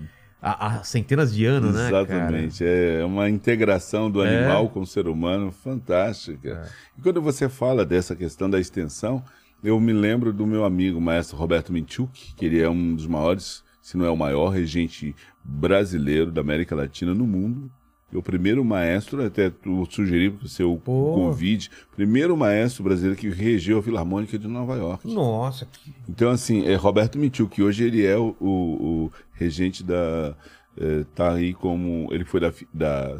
[0.44, 1.90] há, centenas de anos, né?
[1.90, 2.02] cara?
[2.02, 2.64] Exatamente.
[2.64, 4.36] É uma integração do É.
[4.38, 6.68] animal com o ser humano fantástica.
[6.98, 9.22] E quando você fala dessa questão da extensão,
[9.62, 13.64] eu me lembro do meu amigo, maestro Roberto Minchuk, que ele é um dos maiores,
[13.80, 17.70] se não é o maior regente brasileiro da América Latina no mundo.
[18.14, 21.14] O primeiro maestro, até tu sugeri para o seu Pô.
[21.14, 25.12] convite, primeiro maestro brasileiro que regeu a Filarmônica de Nova York.
[25.12, 25.92] Nossa, que...
[26.08, 30.34] Então, assim, é Roberto Mitiu, que hoje ele é o, o- o regente da.
[30.78, 32.08] eh, tá aí como.
[32.12, 33.16] Ele foi da, da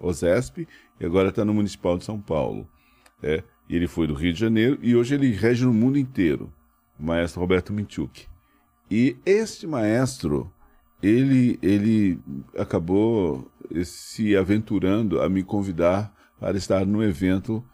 [0.00, 0.66] OSESP
[1.00, 2.68] e agora está no Municipal de São Paulo.
[3.22, 6.52] É, e ele foi do Rio de Janeiro e hoje ele rege no mundo inteiro.
[6.98, 8.26] O maestro Roberto Minchuk.
[8.90, 10.50] E este maestro,
[11.02, 12.18] ele, ele
[12.58, 13.48] acabou
[13.84, 17.64] se aventurando a me convidar para estar no evento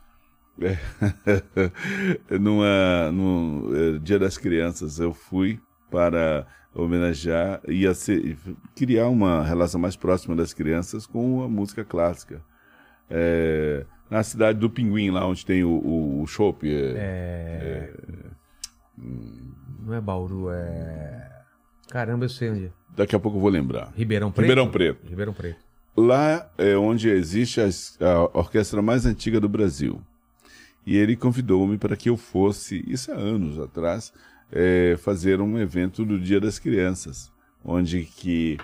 [0.61, 0.79] é,
[2.39, 4.99] numa, no eh, Dia das Crianças.
[4.99, 7.85] Eu fui para homenagear e
[8.75, 12.43] criar uma relação mais próxima das crianças com a música clássica.
[13.09, 16.67] É, na cidade do Pinguim, lá onde tem o, o, o chopp.
[16.69, 17.93] é,
[18.97, 21.33] Não é Bauru, é.
[21.89, 22.67] Caramba, eu sei onde.
[22.67, 22.71] é.
[22.97, 23.93] Daqui a pouco eu vou lembrar.
[23.95, 24.43] Ribeirão Preto?
[24.43, 25.07] Ribeirão Preto.
[25.09, 25.66] Ribeirão Preto.
[25.97, 30.01] Lá é onde existe as- a, orquestra mais antiga do Brasil.
[30.85, 34.13] E ele convidou-me para que eu fosse, isso há anos atrás,
[34.53, 37.33] é, fazer um evento do Dia das Crianças,
[37.65, 38.59] onde que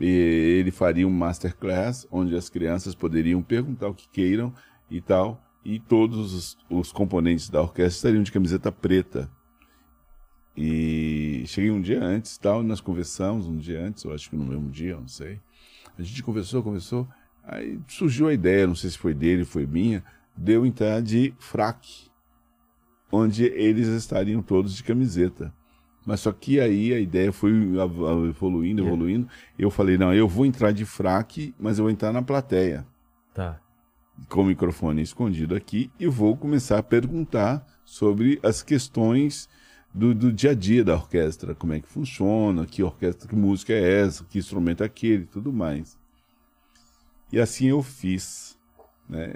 [0.00, 4.52] ele faria um masterclass, onde as crianças poderiam perguntar o que queiram
[4.90, 9.30] e tal, e todos os, os componentes da orquestra estariam de camiseta preta.
[10.56, 14.36] E cheguei um dia antes, tal, e nós conversamos um dia antes, eu acho que
[14.36, 15.38] no mesmo dia, não sei.
[15.98, 17.08] A gente conversou, conversou.
[17.44, 20.04] Aí surgiu a ideia, não sei se foi dele, foi minha,
[20.36, 22.08] de eu entrar de fraque,
[23.10, 25.52] onde eles estariam todos de camiseta.
[26.06, 27.50] Mas só que aí a ideia foi
[28.28, 29.28] evoluindo, evoluindo.
[29.58, 32.86] Eu falei, não, eu vou entrar de fraque, mas eu vou entrar na plateia,
[33.34, 33.60] Tá.
[34.28, 39.48] com o microfone escondido aqui, e vou começar a perguntar sobre as questões
[39.92, 43.72] do, do dia a dia da orquestra, como é que funciona, que orquestra, que música
[43.72, 45.98] é essa, que instrumento é aquele, tudo mais.
[47.32, 48.58] E assim eu fiz.
[49.08, 49.34] Né?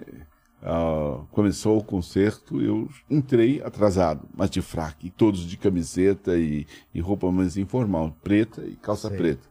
[0.63, 6.67] Ah, começou o concerto, eu entrei atrasado, mas de fraque, e todos de camiseta e,
[6.95, 9.17] e roupa mais informal, preta e calça Sei.
[9.17, 9.49] preta.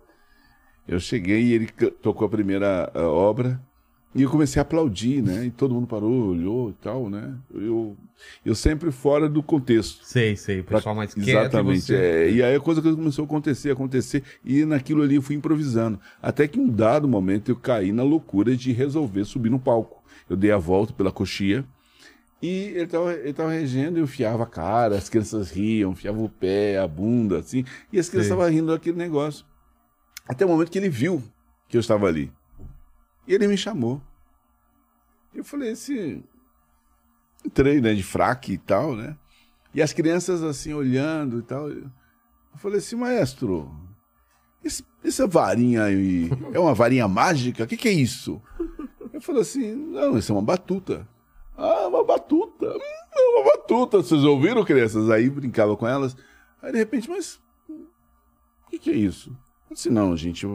[0.87, 1.67] Eu cheguei e ele
[2.01, 3.61] tocou a primeira ah, obra
[4.13, 5.45] e eu comecei a aplaudir, né?
[5.45, 7.33] E todo mundo parou, olhou e tal, né?
[7.53, 7.95] Eu,
[8.45, 10.03] eu sempre fora do contexto.
[10.05, 10.59] Sei, sei.
[10.59, 11.27] O pessoal mais quieto.
[11.27, 11.81] e Exatamente.
[11.81, 12.31] você- é.
[12.31, 15.99] E aí a coisa que começou a acontecer, acontecer, e naquilo ali eu fui improvisando.
[16.21, 20.01] Até que em um dado momento eu caí na loucura de resolver subir no palco.
[20.29, 21.63] Eu dei a volta pela coxia
[22.41, 26.29] e ele tava, ele tava regendo, eu enfiava a cara, as crianças riam, enfiava o
[26.29, 29.45] pé, a bunda, assim, e as crianças estavam rindo daquele negócio.
[30.27, 31.21] Até o momento que ele viu
[31.67, 32.31] que eu estava ali.
[33.31, 34.01] E ele me chamou.
[35.33, 36.21] Eu falei assim.
[37.45, 39.15] Entrei, né, de fraque e tal, né?
[39.73, 41.69] E as crianças assim olhando e tal.
[41.69, 41.89] Eu
[42.57, 43.71] falei assim, maestro,
[44.61, 47.63] esse- essa varinha aí é uma varinha mágica?
[47.63, 48.41] O que, que é isso?
[49.13, 51.07] Eu falei assim, não, isso é uma batuta.
[51.57, 52.67] Ah, uma batuta.
[52.67, 53.97] Hum, uma batuta.
[54.03, 55.09] Vocês ouviram, crianças?
[55.09, 56.17] Aí brincava com elas.
[56.61, 57.39] Aí de repente, mas
[57.69, 59.29] o que, que é isso?
[59.69, 60.45] Eu disse, não, gente,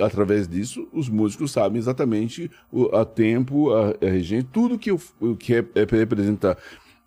[0.00, 5.36] através disso, os músicos sabem exatamente o a tempo, a, a regência, tudo que, o
[5.36, 6.56] que é, é, representa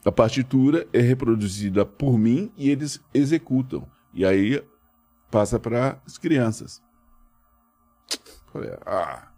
[0.04, 3.88] a partitura é reproduzida por mim e eles executam.
[4.14, 4.64] E aí
[5.32, 6.82] passa para as crianças.
[8.54, 9.30] Falei, ah.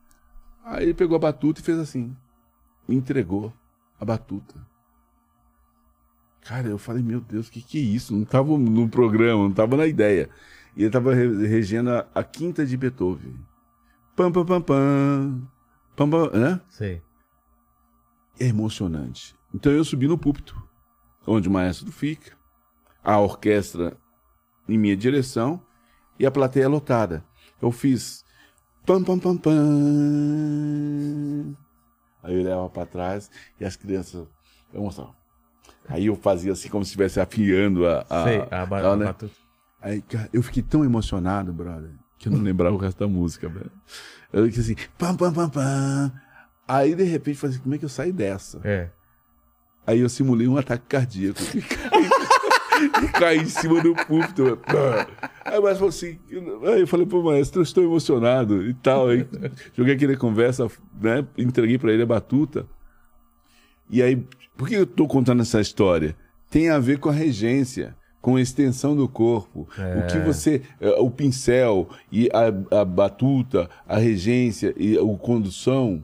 [0.65, 2.15] Aí ele pegou a batuta e fez assim.
[2.87, 3.53] Entregou
[3.97, 4.55] a batuta.
[6.41, 8.13] Cara, eu falei, meu Deus, o que, que é isso?
[8.13, 10.29] Não estava no programa, não estava na ideia.
[10.77, 13.35] E ele estava regendo a, a quinta de Beethoven.
[14.15, 15.41] Pam, pam, pam, pam.
[15.95, 16.61] Pam, pam, né?
[16.69, 17.01] Sei.
[18.39, 19.35] É emocionante.
[19.51, 20.55] Então eu subi no púlpito,
[21.25, 22.37] onde o maestro fica,
[23.03, 23.97] a orquestra
[24.69, 25.59] em minha direção
[26.19, 27.25] e a plateia lotada.
[27.59, 28.23] Eu fiz
[28.85, 29.55] pam pam pam pam.
[32.21, 34.27] Aí eu olhava para trás e as crianças
[34.71, 35.15] eu mostrava.
[35.89, 38.47] Aí eu fazia assim como se estivesse afiando a, a, sei.
[38.51, 39.05] A, ba a, a né?
[39.05, 39.46] batuta.
[39.87, 43.47] Aí, cara, eu fiquei tão emocionado, brother, que eu não lembrava o resto da música,
[43.47, 43.71] velho.
[44.33, 46.11] Eu disse assim, pam, pam, pam, pam.
[46.67, 48.59] Aí, de repente, falei assim, como é que eu saio dessa?
[48.65, 48.89] É.
[49.85, 51.39] Aí eu simulei um ataque cardíaco.
[51.55, 54.59] E caí, e caí em cima do púlpito.
[55.45, 56.19] Aí o maestro falou assim,
[56.73, 59.07] aí eu falei, pô, maestro, eu estou emocionado e tal.
[59.07, 59.25] Aí
[59.73, 60.67] joguei aquele conversa,
[61.01, 61.25] né?
[61.37, 62.67] Entreguei pra ele a batuta.
[63.89, 64.21] E aí,
[64.57, 66.13] por que eu tô contando essa história?
[66.49, 69.67] Tem a ver com a regência, com a extensão do corpo.
[69.77, 70.61] O que você.
[70.81, 76.03] eh, O pincel e a, a batuta, a regência e a condução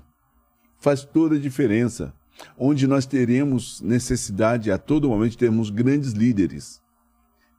[0.80, 2.14] faz toda a diferença.
[2.58, 6.82] Onde nós teremos necessidade a todo momento de termos grandes líderes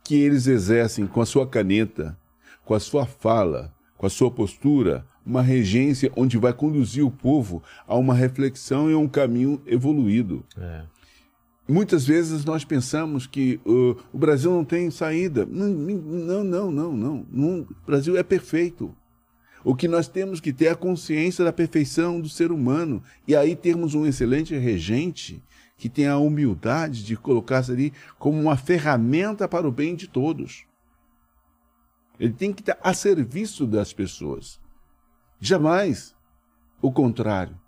[0.02, 2.16] que eles exercem com a sua caneta,
[2.64, 7.62] com a sua fala, com a sua postura, uma regência onde vai conduzir o povo
[7.86, 10.44] a uma reflexão e a um caminho evoluído.
[10.58, 10.82] É.
[11.66, 15.46] Muitas vezes nós pensamos que uh, o Brasil não tem saída.
[15.46, 17.60] Não, não, não, não, não.
[17.60, 18.94] O Brasil é perfeito.
[19.64, 23.02] O que nós temos que ter é a consciência da perfeição do ser humano.
[23.26, 25.42] E aí termos um excelente regente
[25.78, 30.64] que tem a humildade de colocar-se ali como uma ferramenta para o bem de todos.
[32.20, 34.60] Ele tem que estar a serviço das pessoas.
[35.40, 36.14] Jamais
[36.80, 37.58] o contrário.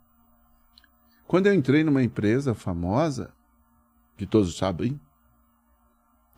[1.26, 3.34] Quando eu entrei numa empresa famosa,
[4.16, 5.00] que todos sabem.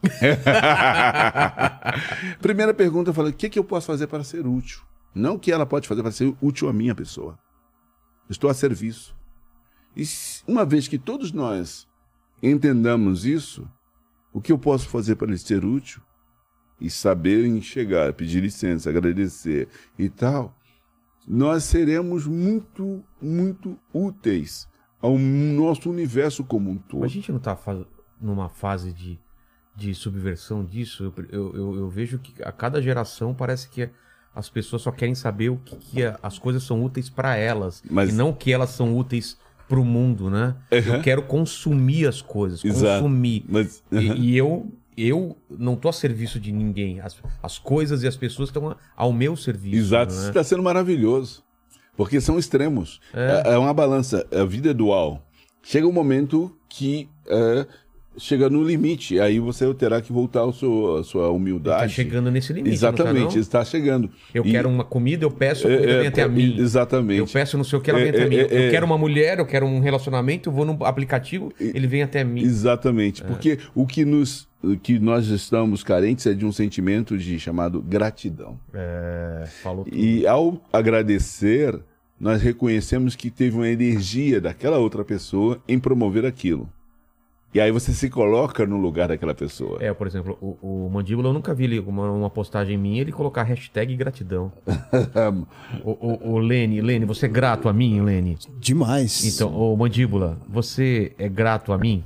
[2.41, 4.81] Primeira pergunta, eu falei: o que, que eu posso fazer para ser útil?
[5.15, 7.39] Não o que ela pode fazer para ser útil à minha pessoa.
[8.29, 9.17] Estou a serviço.
[9.97, 10.05] E
[10.47, 11.89] uma vez que todos nós
[12.43, 13.69] entendamos isso,
[14.33, 16.01] o que eu posso fazer para lhe ser útil?
[16.81, 19.67] E saber chegar, pedir licença, agradecer
[19.99, 20.57] e tal,
[21.27, 24.69] nós seremos muito, muito úteis
[25.01, 27.01] ao nosso universo como um todo.
[27.01, 27.85] Mas a gente não tá fa-
[28.21, 29.19] numa fase de,
[29.77, 31.13] de subversão disso?
[31.31, 33.89] Eu, eu, eu, vejo que a cada geração parece que
[34.35, 37.83] as pessoas só querem saber o que, que a- as coisas são úteis pra elas.
[37.91, 40.57] Mas- E não que elas são úteis pro mundo, né?
[40.71, 43.03] Eu quero consumir as coisas, Exato.
[43.03, 43.45] consumir.
[43.49, 47.01] Mas, E, e eu, eu não tô a serviço de ninguém.
[47.01, 49.77] As, as coisas e as pessoas estão ao meu serviço.
[49.77, 50.19] Exato, né?
[50.21, 51.45] isso está sendo maravilhoso.
[51.99, 53.01] Porque são extremos.
[53.13, 54.25] É, é uma balança.
[54.33, 55.21] A vida é dual.
[55.63, 57.67] Chega um momento que é,
[58.17, 59.19] chega no limite.
[59.21, 61.83] Aí você terá que voltar à sua, à sua humildade.
[61.83, 64.09] Tá chegando nesse limite, Exatamente, não tá, está chegando.
[64.33, 66.57] Eu E- quero uma comida, eu peço, a comida é, vem até a é, mim.
[66.57, 67.19] Exatamente.
[67.19, 68.37] Eu peço não sei o que, ela É, vem até é, mim.
[68.37, 68.71] é, eu é.
[68.71, 72.43] quero uma mulher, eu quero um relacionamento, eu vou no aplicativo, ele vem até mim.
[72.43, 73.27] Exatamente, É.
[73.27, 77.81] porque o que nos o que nós estamos carentes é de um sentimento de chamado
[77.81, 78.59] gratidão.
[78.75, 79.97] É, falou tudo.
[79.97, 81.79] E ao agradecer,
[82.21, 86.69] nós reconhecemos que teve uma energia daquela outra pessoa em promover aquilo.
[87.55, 89.79] E aí você se coloca no lugar daquela pessoa.
[89.81, 93.11] É, por exemplo, o, o Mandíbula, eu nunca vi ele, uma, uma postagem minha, ele
[93.11, 94.53] colocar hashtag gratidão.
[95.83, 98.37] o, o, o Lene, Lene, você é grato a mim, Lene?
[98.61, 99.25] Demais.
[99.25, 102.05] Então, ô Mandíbula, você é grato a mim?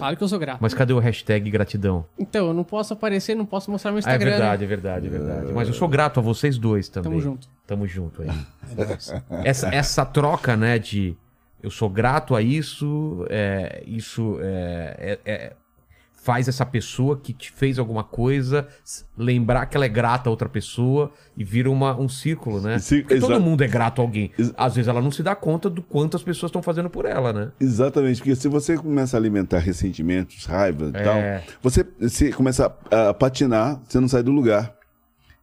[0.00, 0.58] Claro que eu sou grato.
[0.60, 2.04] Mas cadê o hashtag gratidão?
[2.18, 4.30] Então, eu não posso aparecer, não posso mostrar meu Ah, é Instagram.
[4.30, 4.64] verdade, né?
[4.64, 5.52] é verdade, é verdade.
[5.52, 7.10] Mas eu sou grato a vocês dois também.
[7.10, 7.48] Tamo junto.
[7.66, 8.28] Tamo junto aí.
[9.44, 11.14] essa, essa troca, né, de
[11.62, 15.52] eu sou grato a isso, é, isso é, é- é-
[16.30, 18.68] faz essa pessoa que te fez alguma coisa
[19.18, 22.78] lembrar que ela é grata a outra pessoa e vira uma, um círculo, né?
[22.78, 24.30] Sim, Porque todo mundo é grato a alguém.
[24.38, 27.04] Ex- Às vezes ela não se dá conta do quanto as pessoas estão fazendo por
[27.04, 27.50] ela, né?
[27.60, 31.02] Exatamente, porque se você começa a alimentar ressentimentos, raiva e É.
[31.02, 34.72] tal, você, você começa a, a patinar, você não sai do lugar.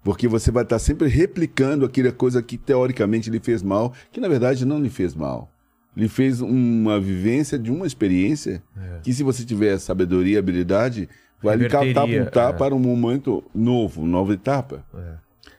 [0.05, 4.29] Porque você vai estar sempre replicando aquela coisa que teoricamente lhe fez mal, que na
[4.29, 5.51] verdade não lhe fez mal.
[5.97, 8.61] Lhe fez uma vivência de uma experiência
[9.01, 11.09] que, se você tiver sabedoria e habilidade,
[11.41, 12.53] vai lhe catapultar é.
[12.53, 14.85] para um momento novo, nova etapa.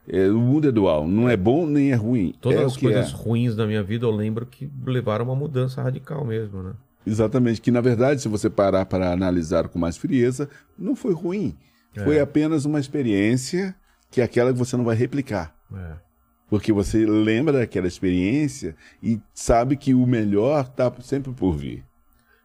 [0.06, 2.32] É, o mundo é dual, não é bom nem é ruim.
[2.40, 3.16] Todas é as que coisas é.
[3.16, 6.72] ruins da minha vida eu lembro que levaram a uma mudança radical mesmo, né?
[7.04, 10.48] Exatamente, que na verdade, se você parar para analisar com mais frieza,
[10.78, 11.56] não foi ruim.
[12.04, 13.74] Foi apenas uma experiência
[14.08, 15.52] que é aquela que você não vai replicar.
[15.74, 16.07] É.
[16.48, 21.84] Porque você lembra daquela experiência e sabe que o melhor está sempre por vir.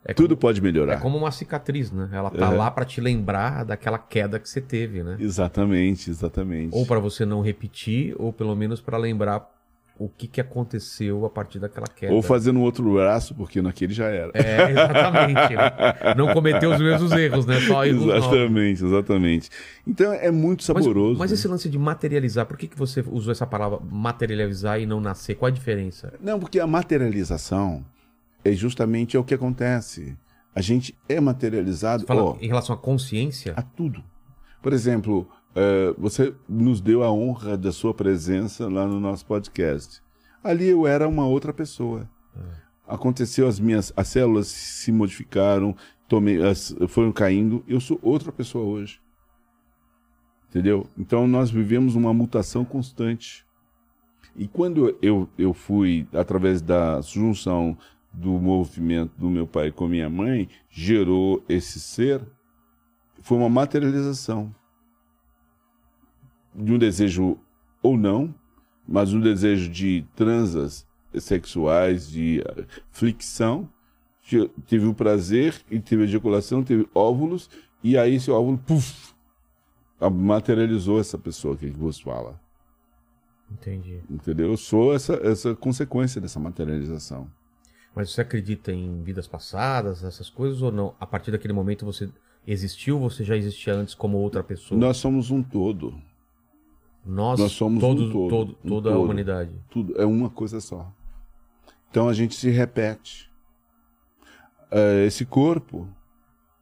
[0.06, 0.96] É Tudo pode melhorar.
[0.96, 2.10] É como uma cicatriz, né?
[2.12, 2.58] Ela tá Uhum.
[2.58, 5.16] lá pra te lembrar daquela queda que você teve, né?
[5.18, 6.76] Exatamente, exatamente.
[6.76, 9.50] Ou pra você não repetir, ou pelo menos pra lembrar
[9.98, 12.14] o que, que aconteceu a partir daquela queda.
[12.14, 14.32] Ou fazer no outro braço, porque naquele já era.
[14.34, 15.56] É, exatamente.
[15.56, 16.14] né?
[16.18, 17.60] Não cometeu os mesmos erros, né?
[17.62, 18.26] Só erros novos.
[18.26, 19.50] exatamente, exatamente.
[19.88, 21.20] Então é muito Mas, saboroso.
[21.20, 21.36] mas né?
[21.36, 25.36] esse lance de materializar, por que, que você usou essa palavra materializar e não nascer?
[25.36, 26.14] Qual a diferença?
[26.20, 27.86] Não, porque a materialização
[28.44, 30.18] é justamente é o que acontece.
[30.56, 33.54] A gente é materializado Fala ó, em relação à consciência?
[33.56, 34.04] a tudo.
[34.62, 40.02] Por exemplo, eh, você nos deu a honra da sua presença lá no nosso podcast.
[40.44, 42.10] Ali eu era uma outra pessoa.
[42.88, 45.76] Aconteceu as minhas as células se modificaram,
[46.08, 47.64] tomei, as, foram caindo.
[47.68, 49.00] Eu sou outra pessoa hoje.
[50.50, 50.88] Entendeu?
[50.98, 53.46] Então nós vivemos uma mutação constante.
[54.36, 57.78] E quando eu, eu fui, através da junção
[58.12, 62.22] do movimento do meu pai com minha mãe, gerou esse ser,
[63.22, 64.54] foi uma materialização
[66.56, 67.38] de um desejo
[67.82, 68.34] ou não,
[68.88, 70.86] mas um desejo de transas
[71.18, 72.44] sexuais, de.
[74.22, 77.50] Te- Teve o prazer e teve a ejaculação, teve óvulos,
[77.84, 79.14] e aí esse óvulo, puf,
[80.12, 82.40] materializou essa pessoa que vos fala.
[83.52, 84.00] Entendi.
[84.10, 84.48] Entendeu?
[84.52, 87.30] Eu sou essa, essa consequência dessa materialização.
[87.96, 90.96] Mas você acredita em vidas passadas, essas coisas, ou não?
[91.00, 92.10] A partir daquele momento você
[92.48, 94.80] existiu, você já existia antes como outra pessoa?
[94.80, 95.94] Nós somos um todo.
[97.06, 99.04] Nós, nós somos todos, um todo, todo- um toda a todo.
[99.04, 99.52] humanidade.
[99.70, 100.92] Tudo é uma coisa só.
[101.90, 103.30] Então a gente se repete.
[104.72, 105.88] Eh, esse corpo,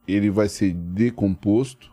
[0.06, 1.90] ele vai ser decomposto,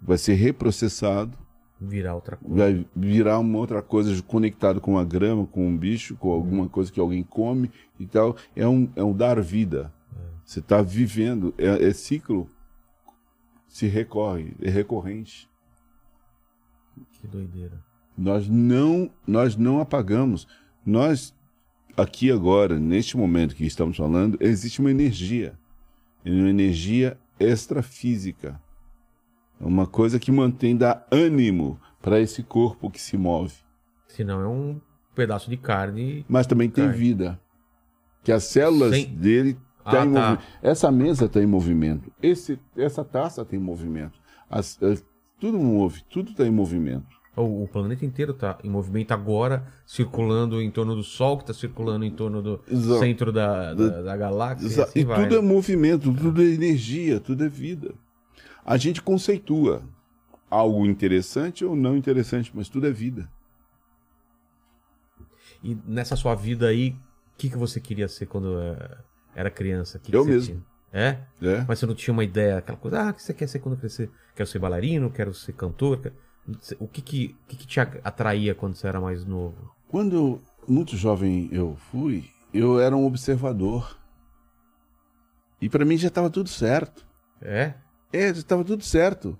[0.00, 1.36] vai ser reprocessado,
[1.80, 2.54] Virar outra coisa.
[2.56, 6.90] vai virar uma outra coisa conectado com a grama, com um bicho, com alguma coisa
[6.92, 8.36] que alguém come e tal.
[8.54, 9.92] É um, é um dar vida.
[10.44, 12.48] Você está vivendo, é, é ciclo,
[13.66, 15.50] se recorre, é recorrente.
[17.26, 17.82] Que doideira.
[18.16, 20.46] Nós não, nós não apagamos.
[20.84, 21.34] Nós,
[21.96, 25.58] aqui agora, neste momento que estamos falando, existe uma energia.
[26.24, 28.60] Uma energia extrafísica.
[29.60, 33.54] Uma coisa que mantém, dá ânimo para esse corpo que se move.
[34.06, 34.80] Senão é um
[35.14, 36.24] pedaço de carne.
[36.28, 36.98] Mas também tem Carne.
[36.98, 37.40] vida.
[38.22, 39.54] Que as células Sem- dele
[39.84, 40.20] tá Ah, em tá.
[40.30, 40.44] movimento.
[40.62, 42.12] Essa mesa está em movimento.
[42.22, 44.18] Esse, essa taça tem movimento.
[44.48, 45.04] As- as-
[45.40, 47.15] tudo move, tudo está em movimento.
[47.36, 51.52] O, o planeta inteiro está em movimento agora, circulando em torno do Sol, que está
[51.52, 53.00] circulando em torno do Exato.
[53.00, 54.66] centro da, da, da galáxia.
[54.66, 55.46] Exa- assim e vai, tudo né?
[55.46, 57.94] é movimento, tudo é energia, tudo é vida.
[58.64, 59.82] A gente conceitua
[60.50, 63.30] algo interessante ou não interessante, mas tudo é vida.
[65.62, 68.98] E nessa sua vida aí, o que, que você queria ser quando eh,
[69.34, 69.98] era criança?
[69.98, 70.54] Que que Eu você mesmo.
[70.54, 70.64] tinha?
[70.92, 71.18] É?
[71.42, 71.64] É.
[71.68, 73.76] Mas você não tinha uma ideia, aquela coisa, ah, o que você quer ser quando
[73.76, 74.10] crescer?
[74.34, 75.98] Quero ser bailarino, quero ser cantor?
[76.00, 76.12] Quer-
[76.78, 79.74] O que que, que que te atraía quando você era mais novo?
[79.88, 83.98] Quando eu, muito jovem eu fui, eu era um observador.
[85.60, 87.06] E para mim já estava tudo certo.
[87.40, 87.74] É?
[88.12, 89.36] É, já estava tudo certo.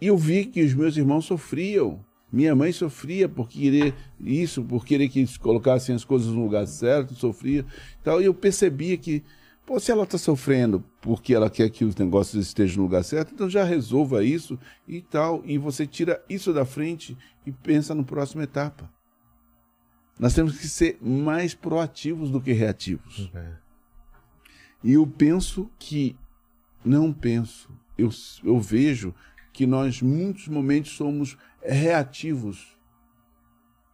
[0.00, 2.04] E eu vi que os meus irmãos sofriam.
[2.30, 6.66] Minha mãe sofria por querer isso, por querer que eles colocassem as coisas no lugar
[6.66, 7.64] certo, sofria.
[8.02, 9.22] Tal, e eu percebia que,
[9.66, 13.34] pô, se ela está sofrendo porque ela quer que os negócios estejam no lugar certo,
[13.34, 15.42] então já resolva isso e tal.
[15.44, 18.88] E você tira isso da frente e pensa na próxima etapa.
[20.18, 23.30] Nós temos que ser mais proativos do que reativos.
[23.34, 23.52] É.
[24.82, 26.16] E eu penso que.
[26.84, 27.68] Não penso.
[27.98, 28.10] Eu,
[28.44, 29.12] eu vejo
[29.52, 32.78] que nós, em muitos momentos, somos reativos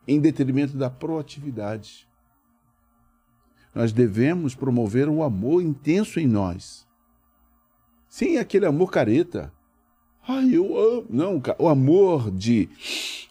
[0.07, 2.07] em detrimento da proatividade.
[3.75, 6.87] Nós devemos promover um amor intenso em nós.
[8.09, 9.53] Sem aquele amor careta.
[10.27, 11.07] Ai, eu amo.
[11.09, 12.69] Não, o amor de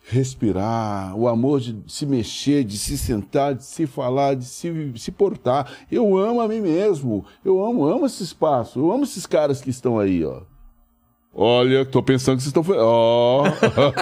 [0.04, 5.12] respirar, o amor de se mexer, de se sentar, de se falar, de se, se
[5.12, 5.72] portar.
[5.90, 7.24] Eu amo a mim mesmo.
[7.46, 8.80] Eu amo, amo esse espaço.
[8.80, 10.42] Eu amo esses caras que estão aí, ó.
[11.34, 12.66] Olha, tô pensando que vocês estão.
[12.78, 13.44] Ó.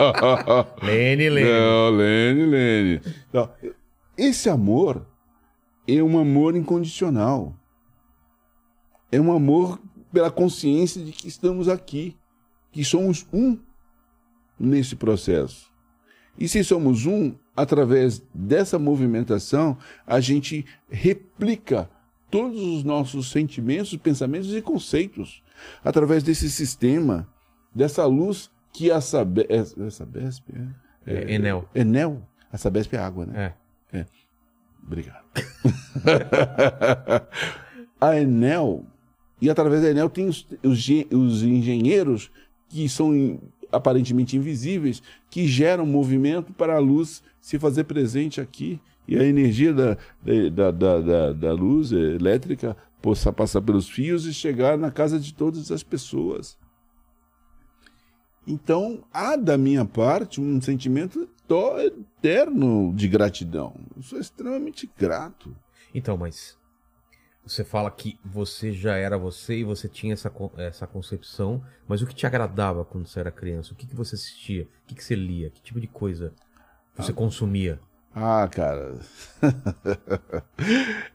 [0.82, 1.50] Lene, Lene.
[1.50, 3.02] Não, Lene, Lene.
[3.32, 3.50] Não,
[4.18, 5.06] esse amor
[5.98, 7.56] é um amor incondicional.
[9.12, 9.80] É um amor
[10.12, 12.16] pela consciência de que estamos aqui,
[12.72, 13.58] que somos um
[14.60, 15.72] nesse processo.
[16.38, 21.90] E se somos um, através dessa movimentação, a gente replica
[22.30, 25.44] todos os nossos sentimentos, pensamentos e conceitos
[25.84, 27.28] através desse sistema,
[27.74, 29.46] dessa luz que a Sabe...
[29.50, 30.50] é, é Sabesp?
[30.54, 30.68] É,
[31.06, 31.68] É, Enel.
[31.74, 32.22] Enel?
[32.52, 33.46] A Sabesp é água, né?
[33.46, 33.59] É.
[34.90, 35.24] Obrigado.
[38.02, 38.84] a Enel,
[39.40, 42.32] e através da Enel tem os, os, os engenheiros
[42.68, 43.40] que são in-
[43.72, 48.82] aparentemente invisíveis, que geram movimento para a luz se fazer presente aqui.
[49.08, 49.98] E a energia da,
[50.54, 55.34] da, da, da, da luz elétrica possa passar pelos fios e chegar na casa de
[55.34, 56.58] todas as pessoas.
[58.46, 63.76] Então, há da minha parte um sentimento to- eterno de gratidão.
[63.98, 65.54] Eu sou extremamente grato.
[65.94, 66.58] Então, mas
[67.46, 72.08] você fala que você já era você e você tinha essa, essa concepção, mas o
[72.08, 73.74] que te agradava quando você era criança?
[73.74, 74.64] O que, que você assistia?
[74.84, 75.50] O que, que você lia?
[75.50, 76.32] Que tipo de coisa
[76.96, 77.80] você consumia?
[78.14, 79.00] Ah, cara.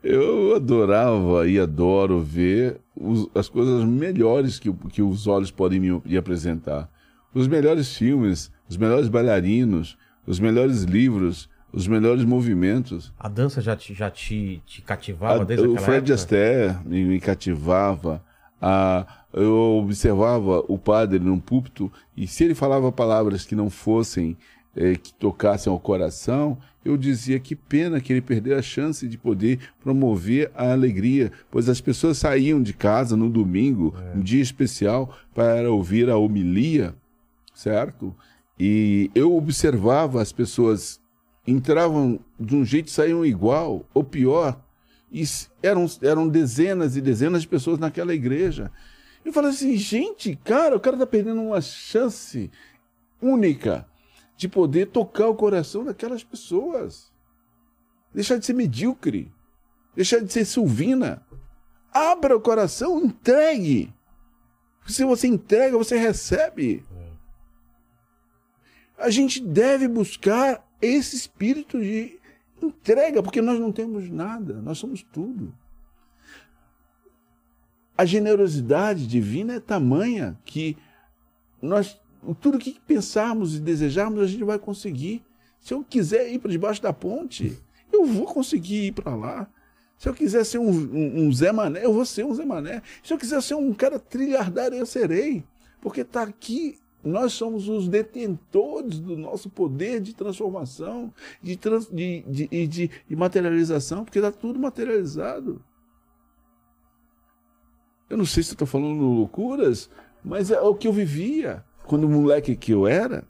[0.03, 6.01] eu adorava e adoro ver os- as coisas melhores que, que os olhos podem me,
[6.05, 6.91] me apresentar.
[7.35, 9.97] Os melhores filmes, os melhores bailarinos,
[10.27, 13.13] os melhores livros, os melhores movimentos.
[13.19, 16.15] A dança já te, já te, te cativava A- desde o Fred época?
[16.15, 18.23] Astaire me, me cativava.
[18.61, 19.53] Ah, eu
[19.83, 24.37] observava o padre num púlpito e se ele falava palavras que não fossem,
[24.77, 29.19] eh, que tocassem ao coração, eu dizia que pena que ele perdeu a chance de
[29.19, 35.15] poder promover a alegria, pois as pessoas saíam de casa no domingo, um dia especial,
[35.35, 36.95] para ouvir a homilia,
[37.55, 38.15] certo?
[38.59, 41.01] E eu observava as pessoas
[41.47, 44.61] entravam de um jeito e saíam igual, ou pior.
[45.13, 45.23] E
[45.63, 48.71] eram, eram dezenas e dezenas de pessoas naquela igreja.
[49.25, 52.51] Eu falei assim, gente, cara, o cara tá perdendo uma chance
[53.21, 53.87] única
[54.37, 57.13] de poder tocar o coração daquelas pessoas.
[58.13, 59.33] Deixar de ser medíocre.
[59.95, 61.25] Deixar de ser silvina.
[61.93, 63.95] Abra o coração, entregue.
[64.87, 66.85] Se você entrega, você recebe.
[69.05, 72.19] A gente deve buscar esse espírito de
[72.63, 75.53] entrega, porque nós não temos nada, nós somos tudo.
[77.97, 80.77] A generosidade divina é tamanha que
[81.61, 82.01] nós
[82.41, 85.23] tudo que pensarmos e desejarmos a gente vai conseguir.
[85.61, 87.59] Se eu quiser ir para debaixo da ponte,
[87.93, 89.47] eu vou conseguir ir para lá.
[89.99, 92.81] Se eu quiser ser um, um- um Zé Mané, eu vou ser um Zé Mané.
[93.03, 95.45] Se eu quiser ser um cara trilhardário, eu serei.
[95.83, 102.23] Porque está aqui, nós somos os detentores do nosso poder de transformação, de, trans, de,
[102.23, 105.63] de, de, de materialização, porque está tudo materializado.
[108.09, 109.91] Eu não sei se estou falando loucuras,
[110.25, 113.27] mas é o que eu vivia quando moleque que eu era.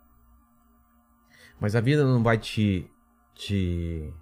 [1.61, 2.89] Mas a vida não vai te,
[3.35, 4.13] te,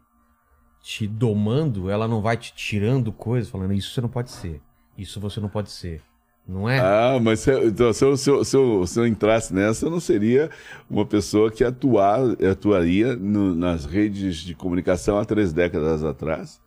[0.80, 4.62] te domando, ela não vai te tirando coisas, falando isso você não pode ser,
[4.96, 6.02] isso você não pode ser.
[6.46, 6.80] Não é?
[6.80, 9.90] Ah, mas se, então, se, eu, se, eu, se, eu, se eu entrasse nessa, eu
[9.90, 10.50] não seria
[10.90, 12.20] uma pessoa que atuar,
[12.50, 16.60] atuaria no- nas redes de comunicação há três décadas atrás,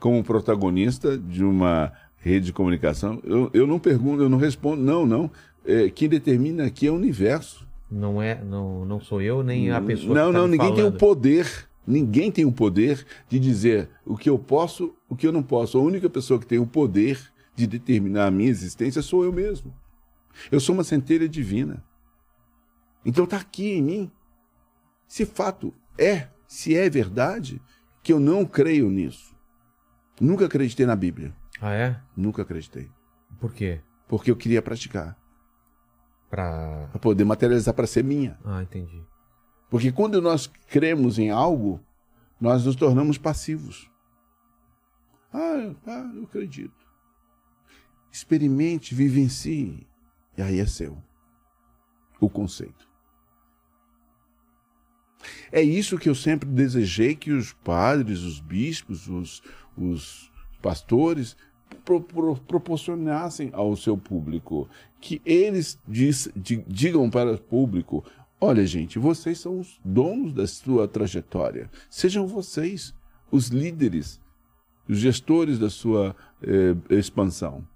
[0.00, 3.20] como protagonista de uma rede de comunicação.
[3.22, 5.30] Eu, eu não pergunto, eu não respondo, não, não.
[5.64, 7.66] É, quem determina aqui é o universo.
[7.90, 10.84] Não é, não, não sou eu nem a pessoa não, que tá não, ninguém tem
[10.84, 10.98] o falando.
[10.98, 11.68] poder.
[11.86, 15.78] Ninguém tem o poder de dizer o que eu posso, o que eu não posso.
[15.78, 17.18] A única pessoa que tem o poder
[17.58, 19.74] de determinar a minha existência sou eu mesmo.
[20.50, 21.84] Eu sou uma centelha divina.
[23.04, 24.12] Então está aqui em mim.
[25.08, 27.60] Se fato é, se é verdade,
[28.00, 29.34] que eu não creio nisso.
[30.20, 31.34] Nunca acreditei na Bíblia.
[31.60, 32.00] Ah, é?
[32.16, 32.88] Nunca acreditei.
[33.40, 33.80] Por quê?
[34.06, 35.18] Porque eu queria praticar.
[36.30, 36.88] Pra.
[36.92, 38.38] Para poder materializar para ser minha.
[38.44, 39.02] Ah, entendi.
[39.68, 41.80] Porque quando nós cremos em algo,
[42.40, 43.90] nós nos tornamos passivos.
[45.32, 46.77] Ah, ah, eu acredito.
[48.10, 49.86] Experimente, vivencie.
[50.36, 50.96] E aí é seu.
[52.20, 52.88] O conceito.
[55.50, 59.42] É isso que eu sempre desejei que os padres, os bispos, os,
[59.76, 60.30] os
[60.62, 61.36] pastores
[61.84, 64.68] pro- pro- proporcionassem ao seu público.
[65.00, 68.04] Que eles diz- di- digam para o público:
[68.40, 71.70] olha, gente, vocês são os donos da sua trajetória.
[71.90, 72.94] Sejam vocês
[73.30, 74.20] os líderes,
[74.88, 77.66] os gestores da sua eh, expansão.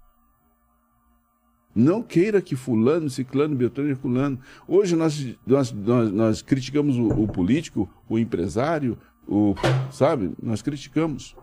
[1.75, 4.39] Não queira que fulano, ciclano, beltrano fulano.
[4.67, 8.97] Hoje nós, nós, nós, nós criticamos o, o político, o empresário,
[9.27, 9.55] o,
[9.91, 10.33] sabe?
[10.41, 11.35] Nós criticamos.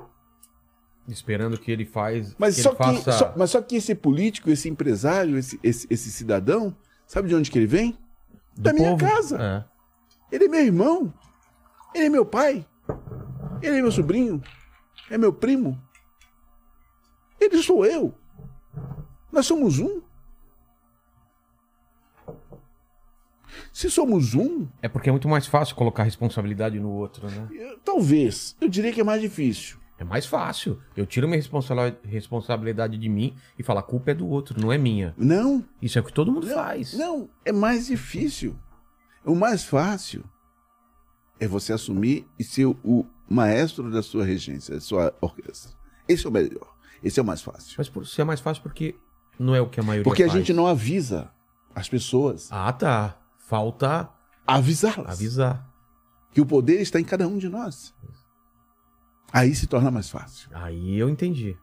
[1.09, 2.37] Esperando que ele faz.
[2.39, 3.12] Mas que só, ele que, faça...
[3.12, 6.76] só- mas só que esse político, esse empresário, esse, esse, esse cidadão,
[7.07, 7.99] sabe de onde que ele vem?
[8.55, 9.05] do da minha povo.
[9.05, 9.39] casa.
[9.41, 9.64] É.
[10.37, 11.12] Ele é meu irmão.
[11.95, 12.64] Ele é meu pai.
[13.62, 14.41] Ele é meu sobrinho.
[15.11, 15.81] É meu primo.
[17.41, 18.14] Ele sou eu.
[19.33, 20.01] Nós somos um.
[23.73, 27.49] Se somos um, É porque é muito mais fácil colocar responsabilidade no outro, né?
[27.53, 28.57] eu- talvez.
[28.61, 29.79] Eu diria que é mais difícil.
[29.99, 30.81] É mais fácil.
[30.97, 34.73] Eu tiro minha responsa- responsabilidade de mim e falo, a culpa é do outro, não
[34.73, 35.15] é minha.
[35.17, 35.63] Não.
[35.83, 36.95] Isso é o que todo mundo Não, faz.
[36.95, 38.57] Não, é mais difícil.
[39.25, 40.25] O mais fácil
[41.39, 45.73] é você assumir e ser o maestro da sua regência, da sua orquestra.
[46.09, 46.75] Esse é o melhor.
[47.05, 47.75] Esse é o mais fácil.
[47.77, 48.95] Mas por ser mais fácil porque
[49.39, 50.39] não é o que a maioria Porque a faz.
[50.39, 51.31] gente não avisa
[51.75, 52.49] as pessoas.
[52.51, 53.17] Ah, tá.
[53.51, 54.09] Falta
[54.46, 55.11] Avisá-las.
[55.11, 55.68] avisar.
[56.32, 57.92] Que o poder está em cada um de nós.
[59.32, 60.48] Aí se torna mais fácil.
[60.55, 61.57] Aí eu entendi.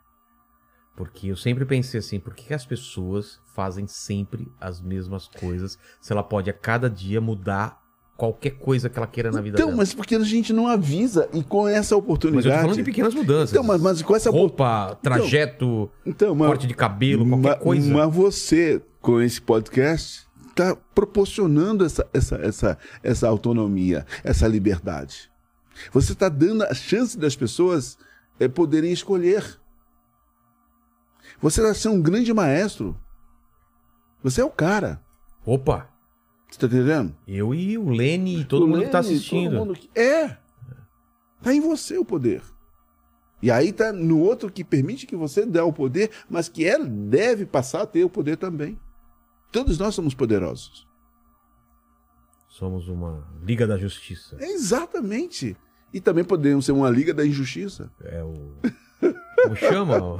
[0.97, 6.11] Porque eu sempre pensei assim, por que as pessoas fazem sempre as mesmas coisas se
[6.11, 7.81] ela pode a cada dia mudar
[8.17, 9.77] qualquer coisa que ela queira na vida Então, dela?
[9.77, 12.49] mas porque a gente não avisa e com essa Mas eu oportunidade.
[12.49, 13.51] tô falando de pequenas mudanças.
[13.51, 17.93] Então, mas, mas com essa Roupa, trajeto, Então, mas- corte de cabelo, qualquer coisa.
[17.93, 20.26] Mas você, com esse podcast,
[20.61, 25.31] está proporcionando essa, essa, essa, essa autonomia, essa liberdade.
[25.91, 27.97] Você está dando a chance das pessoas
[28.39, 29.59] eh, poderem escolher.
[31.41, 32.97] Você vai ser um grande maestro.
[34.23, 35.01] Você é o cara.
[35.45, 35.89] Opa,
[36.49, 37.15] Você está entendendo?
[37.27, 39.51] eu e o Lene e todo O mundo que tá Lene, assistindo.
[39.51, 40.37] todo mundo que- É.
[41.41, 42.41] Tá em você o poder.
[43.41, 46.85] E aí tá no outro que permite que você dê o poder, mas que ela
[46.85, 48.79] deve passar a ter o poder também.
[49.51, 50.87] Todos nós somos poderosos.
[52.49, 54.35] Somos uma Liga da Justiça.
[54.39, 55.55] É exatamente.
[55.93, 57.89] E também podemos ser uma liga da injustiça.
[58.03, 58.53] É o.
[59.43, 60.17] Como chama?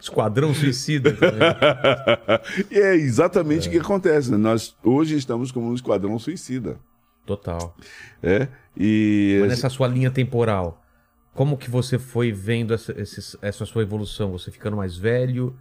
[0.00, 1.12] Esquadrão Suicida.
[1.12, 1.40] também.
[2.70, 4.30] e é exatamente o que acontece.
[4.30, 4.36] né?
[4.36, 6.78] Nós hoje estamos como um esquadrão suicida.
[7.24, 7.74] Total.
[8.22, 8.48] É?
[8.76, 10.82] E Mas nessa sua linha temporal,
[11.34, 12.94] como que você foi vendo essa,
[13.42, 14.30] essa sua evolução?
[14.32, 15.56] Você ficando mais velho?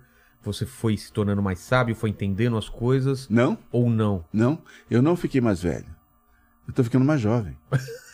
[0.46, 1.96] Você foi se tornando mais sábio?
[1.96, 3.28] Foi entendendo as coisas?
[3.30, 4.24] não, Ou não?
[4.32, 5.88] não, eu não fiquei mais velho.
[6.68, 7.58] Eu tô ficando mais jovem.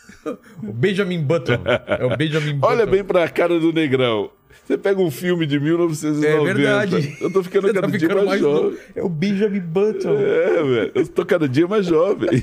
[0.62, 1.62] O Benjamin Button.
[1.86, 2.72] É o Benjamin Button.
[2.72, 4.30] Olha bem pra cara do negrão.
[4.64, 6.50] Você pega um filme de 1990.
[6.50, 7.16] É verdade.
[7.20, 8.78] Eu tô ficando Você cada tá dia ficando mais, mais jovem.
[8.94, 10.18] É o Benjamin Button.
[10.18, 10.92] É, velho.
[10.94, 12.28] Eu tô cada dia mais jovem.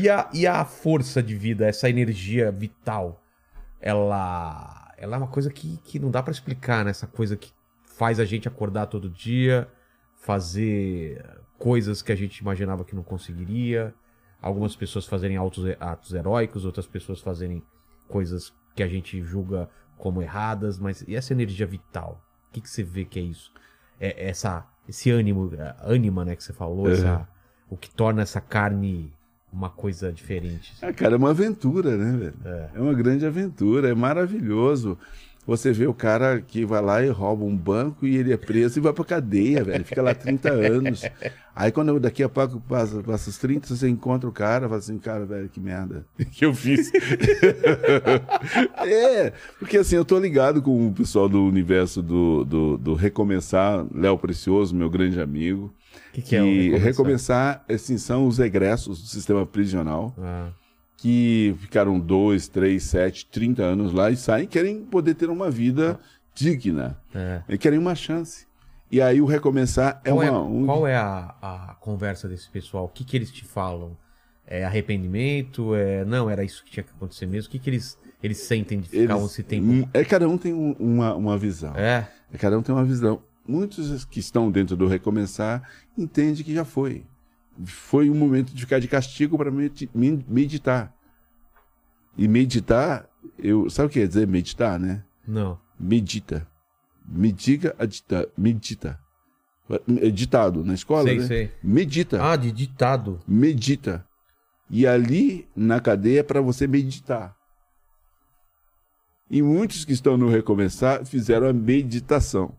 [0.00, 3.22] E a, e a força de vida, essa energia vital,
[3.80, 6.90] ela, ela é uma coisa que, que não dá pra explicar, né?
[6.90, 7.50] Essa coisa que
[7.82, 9.66] faz a gente acordar todo dia,
[10.14, 11.24] fazer
[11.58, 13.94] coisas que a gente imaginava que não conseguiria.
[14.40, 17.62] Algumas pessoas fazerem atos, atos heróicos, outras pessoas fazerem
[18.08, 22.22] coisas que a gente julga como erradas, mas e essa energia vital?
[22.48, 23.52] O que, que você vê que é isso?
[23.98, 27.28] É essa, esse ânimo, é, ânima, né, que você falou, essa,
[27.68, 29.12] o que torna essa carne
[29.52, 30.74] uma coisa diferente.
[30.80, 32.34] Ah, cara, é uma aventura, né, velho?
[32.74, 32.80] É.
[32.80, 34.96] uma grande aventura, é maravilhoso.
[35.46, 38.78] Você vê o cara que vai lá e rouba um banco e ele é preso
[38.78, 39.84] e vai pra cadeia, velho.
[39.84, 41.02] Fica lá 30 anos.
[41.56, 44.78] Aí quando daqui a pouco passa, passa os 30, você encontra o cara e fala
[44.78, 46.92] assim, cara, velho, que merda que eu fiz.
[48.86, 53.84] é, porque assim, eu tô ligado com o pessoal do universo do, do, do Recomeçar,
[53.92, 55.72] Léo Precioso, meu grande amigo.
[56.12, 56.82] Que, que é E recomeçar?
[56.84, 60.50] recomeçar, assim, são os egressos do sistema prisional Ah,
[60.96, 65.50] que ficaram dois, três, sete, 30 anos lá e saem e querem poder ter uma
[65.50, 65.98] vida
[66.34, 66.98] digna.
[67.14, 67.42] é.
[67.48, 68.46] E querem uma chance.
[68.90, 70.26] E aí o recomeçar é qual, uma.
[70.26, 72.86] é, um- qual é a, a conversa desse pessoal?
[72.86, 73.96] O que, que eles te falam?
[74.46, 75.74] É arrependimento?
[75.76, 77.48] É não, era isso que tinha que acontecer mesmo?
[77.48, 79.88] O que, que eles, eles sentem de ficar eles- esse tempo?
[79.94, 81.72] É, cada um tem um- uma, uma visão.
[81.76, 83.20] É, É, Cada um tem uma visão.
[83.50, 87.04] Muitos que estão dentro do recomeçar entendem que já foi.
[87.64, 90.94] Foi um momento de ficar de castigo para meditar.
[92.16, 95.02] E meditar, eu, sabe o que quer dizer meditar, né?
[95.26, 95.58] não.
[95.78, 96.46] medita.
[97.04, 99.00] Mediga, adita, medita.
[100.00, 101.26] É ditado na escola, Sei, né?
[101.26, 101.52] sei.
[101.60, 103.18] Medita, Ah, de ditado.
[103.26, 104.06] medita.
[104.68, 107.34] E ali na cadeia é para você meditar.
[109.28, 112.54] E muitos que estão no recomeçar fizeram a meditação.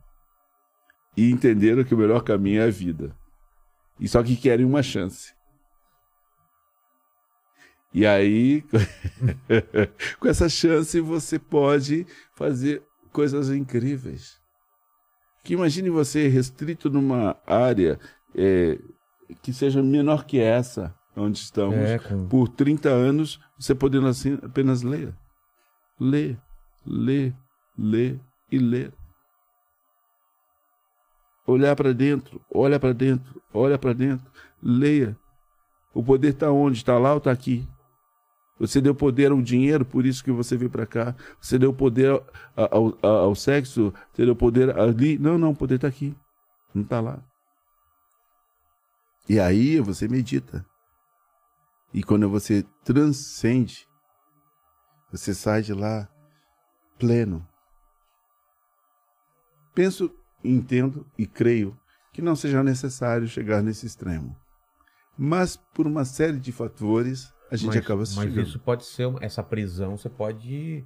[1.15, 3.15] E entenderam que o melhor caminho é a vida.
[3.99, 5.33] E só que querem uma chance.
[7.93, 8.63] E aí,
[10.19, 12.05] com essa chance, você pode
[12.35, 12.81] fazer
[13.11, 14.39] coisas incríveis.
[15.43, 17.99] Que imagine você restrito numa área
[18.33, 18.79] é,
[19.41, 24.39] que seja menor que essa, onde estamos, É, com- por 30 anos, você podendo assim
[24.41, 25.13] apenas ler.
[25.99, 26.39] Ler,
[26.85, 27.35] ler,
[27.77, 28.93] ler e ler.
[31.45, 34.25] Olhar para dentro, olha para dentro, olha para dentro,
[34.61, 35.17] leia.
[35.93, 36.77] O poder está onde?
[36.77, 37.67] Está lá ou está aqui?
[38.59, 41.15] Você deu poder ao dinheiro, por isso que você veio para cá.
[41.39, 42.23] Você deu poder ao,
[42.55, 45.17] ao- ao- sexo, você deu poder ali.
[45.17, 46.15] Não, não, o poder está aqui.
[46.73, 47.19] Não está lá.
[49.27, 50.63] E aí você medita.
[51.93, 53.87] E quando você transcende,
[55.11, 56.07] você sai de lá
[56.99, 57.45] pleno.
[59.73, 60.11] Penso,
[60.43, 61.77] entendo e creio
[62.13, 64.35] que não seja necessário chegar nesse extremo.
[65.17, 68.47] Mas por uma série de fatores, a gente mas, acaba mas chegando.
[68.47, 70.85] isso pode ser essa prisão, você pode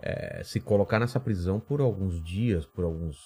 [0.00, 3.18] é, se colocar nessa prisão por alguns dias, por alguns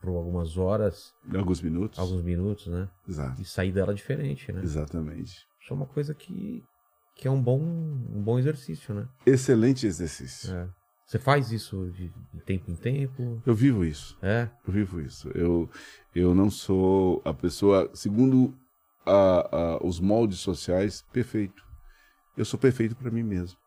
[0.00, 1.98] por algumas horas, alguns minutos.
[1.98, 2.88] alguns minutos, né?
[3.08, 3.40] Exato.
[3.42, 4.60] E sair dela diferente, né?
[4.62, 5.46] Exatamente.
[5.60, 6.62] Isso é uma coisa que,
[7.16, 9.08] que é um bom, um bom exercício, né?
[9.26, 10.54] Excelente exercício.
[10.54, 10.68] É.
[11.08, 12.12] Você faz isso de,
[12.44, 13.42] tempo em tempo?
[13.46, 14.14] Eu vivo isso.
[14.20, 14.50] É?
[14.66, 15.30] Eu vivo isso.
[15.30, 15.70] Eu,
[16.14, 18.54] eu não sou a pessoa, segundo
[19.06, 21.64] a- a- os moldes sociais, perfeito.
[22.36, 23.58] Eu sou perfeito para mim mesmo.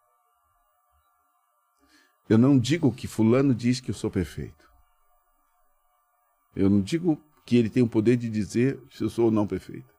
[2.30, 4.70] Eu não digo que fulano diz que eu sou perfeito.
[6.56, 9.48] Eu não digo que ele tem o poder de dizer se eu sou ou não
[9.48, 9.92] perfeito.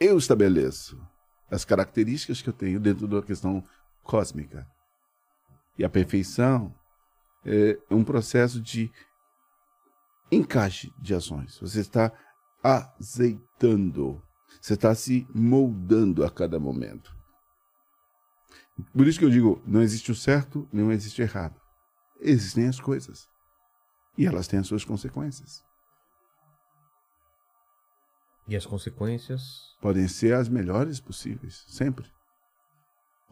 [0.00, 1.00] Eu estabeleço
[1.48, 3.62] as características que eu tenho dentro da questão
[4.02, 4.66] cósmica.
[5.78, 6.74] E a perfeição
[7.44, 8.90] é um processo de
[10.30, 11.58] encaixe de ações.
[11.58, 12.12] Você está
[12.62, 14.22] azeitando,
[14.60, 17.14] você está se moldando a cada momento.
[18.92, 21.60] Por isso que eu digo, não existe o certo, não existe o errado.
[22.20, 23.28] Existem as coisas.
[24.16, 25.62] E elas têm as suas consequências.
[28.46, 29.76] E as consequências?
[29.80, 32.10] Podem ser as melhores possíveis, sempre.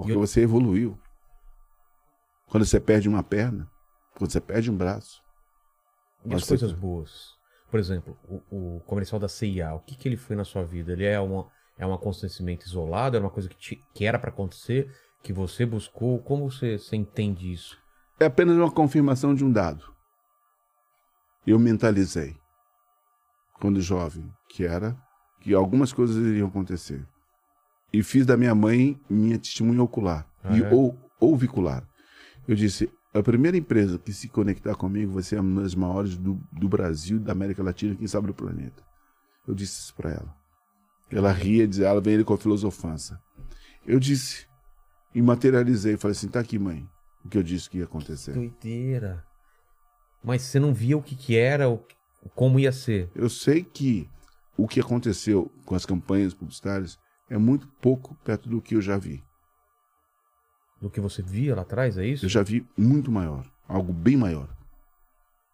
[0.00, 0.98] Porque eu- você evoluiu.
[2.48, 3.70] Quando você perde uma perna,
[4.16, 5.22] quando você perde um braço,
[6.26, 7.30] E as coisas boas?
[7.70, 8.18] Por exemplo,
[8.50, 10.92] o, o comercial da CIA, o que, que ele foi na sua vida?
[10.92, 11.48] Ele é, uma,
[11.78, 13.16] é um acontecimento isolado?
[13.16, 14.92] Era uma coisa que, te- que era para acontecer?
[15.22, 16.18] Que você buscou?
[16.22, 17.78] Como você, você entende isso?
[18.18, 19.82] é apenas uma confirmação de um dado.
[21.46, 22.36] Eu mentalizei,
[23.60, 24.94] quando jovem, que era
[25.40, 27.06] que algumas coisas iriam acontecer.
[27.92, 30.72] E fiz da minha mãe minha testemunha ocular Ah, e é?
[30.72, 31.86] ou, ouvicular.
[32.46, 36.40] Eu disse: a primeira empresa que se conectar comigo vai ser uma das maiores do,
[36.52, 38.82] do Brasil, da América Latina, quem sabe do planeta.
[39.46, 40.36] Eu disse isso para ela.
[41.10, 43.20] Ela ria, dizia, ela ele com a filosofança.
[43.84, 44.46] Eu disse
[45.14, 46.88] e materializei, falei assim: tá aqui, mãe,
[47.24, 48.32] o que eu disse que ia acontecer.
[48.32, 49.24] Doideira.
[50.22, 51.82] Mas você não via o que, que era, o,
[52.34, 53.10] como ia ser.
[53.14, 54.08] Eu sei que
[54.56, 56.98] o que aconteceu com as campanhas publicitárias
[57.30, 59.24] é muito pouco perto do que eu já vi.
[60.80, 62.24] Do que você via lá atrás, é isso?
[62.24, 64.48] Eu já vi muito maior, algo bem maior.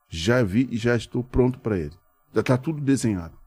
[0.08, 1.96] Já vi e já estou pronto para ele.
[2.32, 3.38] Já está tudo desenhado.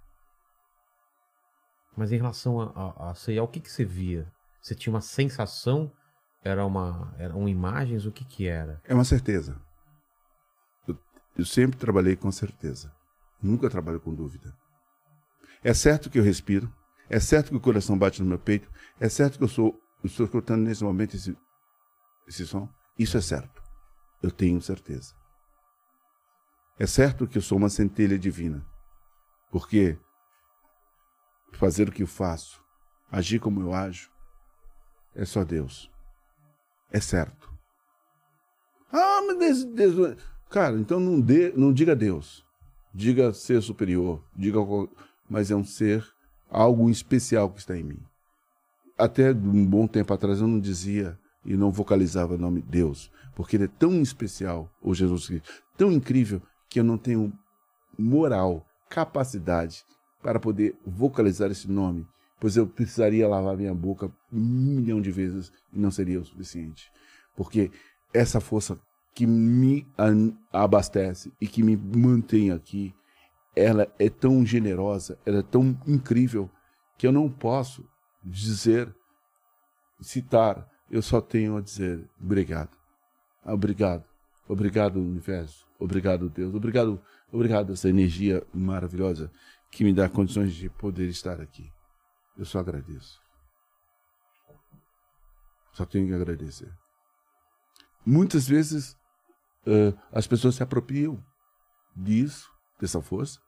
[1.97, 4.32] Mas em relação a, a, a o que, que você via?
[4.61, 5.91] Você tinha uma sensação
[6.41, 7.13] Era uma.
[7.17, 8.05] Eram imagens?
[8.05, 8.82] O que que era?
[8.86, 9.59] É uma certeza.
[10.88, 10.97] Eu,
[11.38, 12.93] eu sempre trabalhei com certeza.
[13.41, 14.55] Nunca trabalho com dúvida.
[15.61, 16.73] É certo que eu respiro.
[17.10, 18.70] É certo que o coração bate no meu peito.
[18.99, 19.80] É certo que eu sou.
[20.03, 21.36] Estou escutando nesse momento esse,
[22.28, 22.70] esse som.
[22.97, 23.62] Isso é certo.
[24.22, 25.14] Eu tenho certeza.
[26.78, 28.66] É certo que eu sou uma centelha divina.
[29.51, 29.97] Porque
[31.53, 32.64] fazer o que eu faço,
[33.12, 34.10] agir como eu ajo,
[35.16, 35.91] é só Deus.
[36.91, 37.51] É certo.
[38.91, 40.24] Ah, mas Deus, Deus...
[40.49, 42.45] cara, então não dê, não diga Deus.
[42.93, 44.60] Diga ser superior, diga
[45.30, 46.07] mas é um ser
[46.50, 48.00] algo especial que está em mim.
[48.97, 53.56] Até um bom tempo atrás eu não dizia e não vocalizava o nome Deus, porque
[53.56, 57.32] ele é tão especial, ou Jesus Cristo, tão incrível que eu não tenho
[57.97, 59.84] moral, capacidade
[60.22, 62.06] para poder vocalizar esse nome,
[62.39, 66.91] pois eu precisaria lavar minha boca um milhão de vezes e não seria o suficiente.
[67.36, 67.72] Porque
[68.14, 68.78] essa força
[69.14, 69.88] que me
[70.52, 72.93] abastece e que me mantém aqui,
[73.60, 76.49] ela é tão generosa, ela é tão incrível
[76.97, 77.88] que eu não posso
[78.24, 78.93] dizer,
[80.01, 82.72] citar, eu só tenho a dizer obrigado.
[83.45, 84.03] Obrigado.
[84.47, 85.68] Obrigado, universo.
[85.78, 86.53] Obrigado, Deus.
[86.53, 87.01] Obrigado,
[87.32, 89.32] obrigado essa energia maravilhosa
[89.72, 91.72] que me dá condições de poder estar aqui.
[92.38, 93.22] Eu só agradeço.
[95.74, 96.72] Só tenho que agradecer.
[98.05, 98.97] Muitas vezes
[99.68, 101.24] eh, as pessoas se apropriam
[101.95, 102.49] disso,
[102.80, 103.39] dessa força,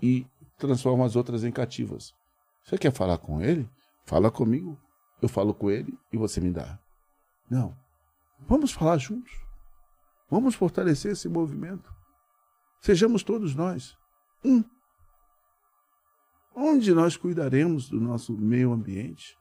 [0.00, 0.26] e
[0.56, 2.14] transformam as outras em cativas.
[2.62, 3.68] Você quer falar com ele?
[4.04, 4.78] Fala comigo.
[5.20, 6.78] Eu falo com ele e você me dá.
[7.50, 7.76] Não.
[8.40, 9.32] Vamos falar juntos.
[10.30, 11.92] Vamos fortalecer esse movimento.
[12.80, 13.96] Sejamos todos nós
[14.44, 14.62] um.
[16.54, 19.38] Onde nós cuidaremos do nosso meio ambiente?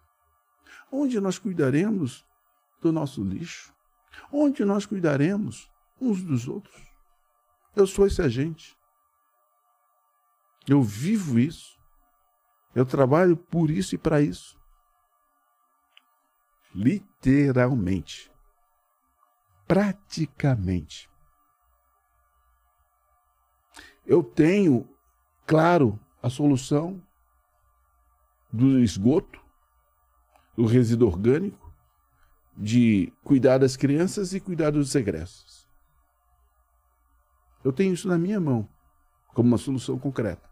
[0.92, 2.26] Onde nós cuidaremos
[2.82, 3.74] do nosso lixo?
[4.32, 6.76] Onde nós cuidaremos uns dos outros?
[7.76, 8.77] Eu sou esse agente.
[10.68, 11.78] Eu vivo isso.
[12.76, 14.58] Eu trabalho por isso e para isso.
[16.76, 18.30] Literalmente.
[19.66, 21.10] Praticamente.
[24.06, 24.88] Eu tenho,
[25.46, 27.02] claro, a solução
[28.52, 29.42] do esgoto,
[30.56, 31.74] do resíduo orgânico,
[32.56, 35.68] de cuidar das crianças e cuidar dos egressos.
[37.64, 38.68] Eu tenho isso na minha mão,
[39.34, 40.47] como uma solução concreta.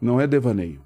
[0.00, 0.80] Não é devaneio.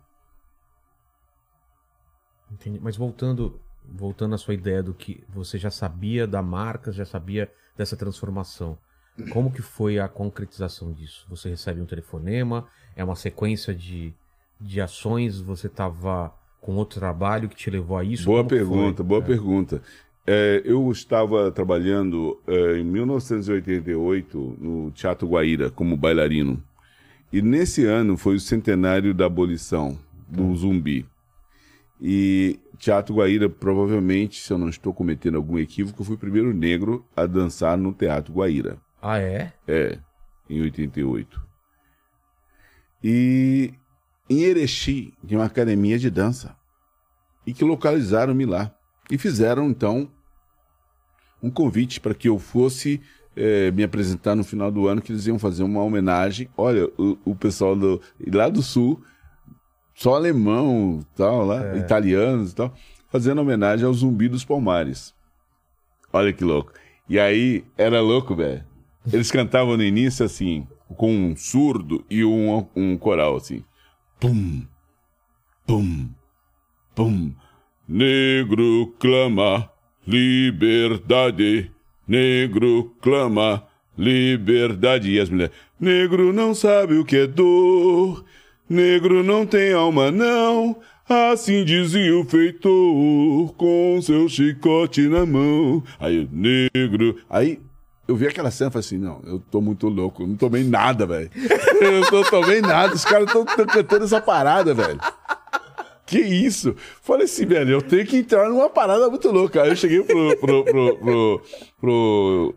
[2.51, 2.79] Entendi.
[2.83, 7.51] Mas voltando, voltando à sua ideia do que você já sabia da marca, já sabia
[7.77, 8.77] dessa transformação.
[9.33, 11.27] Como que foi a concretização disso?
[11.29, 12.67] Você recebe um telefonema?
[12.97, 14.15] É uma sequência de,
[14.61, 15.41] de ações?
[15.41, 18.25] Você estava com outro trabalho que te levou a isso?
[18.25, 19.25] Boa Como pergunta, boa É.
[19.25, 19.83] pergunta.
[20.27, 26.63] É, eu estava trabalhando é, em 1988 no Teatro Guaíra como bailarino.
[27.33, 31.07] E nesse ano foi o centenário da abolição do zumbi.
[32.01, 37.07] E Teatro Guaíra, provavelmente, se eu não estou cometendo algum equívoco, fui o primeiro negro
[37.15, 38.79] a dançar no Teatro Guaíra.
[39.03, 39.53] Ah, é?
[39.69, 39.99] É,
[40.49, 41.41] em 88.
[43.03, 43.75] E
[44.29, 46.57] em Erechim tinha uma academia de dança.
[47.47, 48.75] E que localizaram-me lá.
[49.11, 50.11] E fizeram, então,
[51.43, 53.01] um convite para que eu fosse
[53.41, 56.47] eh, me apresentar no final do ano, que eles iam fazer uma homenagem.
[56.59, 57.99] Olha, o, o pessoal do,
[58.31, 59.03] lá do Sul,
[59.95, 62.75] só alemão, tal, lá, italianos e tal,
[63.09, 65.15] fazendo homenagem ao Zumbi dos Palmares.
[66.13, 66.73] Olha que louco.
[67.09, 68.63] E aí, era louco, velho.
[69.11, 73.65] Eles cantavam no início assim, com um surdo e um, um coral assim.
[74.21, 74.67] Pum,
[75.67, 76.11] pum,
[76.95, 77.33] pum.
[77.89, 79.71] Negro clama
[80.07, 81.73] liberdade.
[82.11, 83.63] Negro clama
[83.97, 85.13] liberdade.
[85.13, 85.55] E as mulheres.
[85.79, 88.25] Negro não sabe o que é dor.
[88.69, 90.77] Negro não tem alma, não.
[91.09, 95.85] Assim dizia o feitor, com seu chicote na mão.
[96.01, 97.17] Aí, negro.
[97.31, 97.61] Aí
[98.09, 101.07] eu vi aquela cena e falei assim: não, eu tô muito louco, não tomei nada,
[101.07, 101.31] velho.
[101.81, 105.01] Eu não tomei nada, os caras estão cantando essa parada, velho.
[106.11, 106.75] Que isso?
[107.01, 109.63] Falei assim, velho, eu tenho que entrar numa parada muito louca.
[109.63, 110.65] Aí eu cheguei pro, pro,
[111.81, 112.55] pro,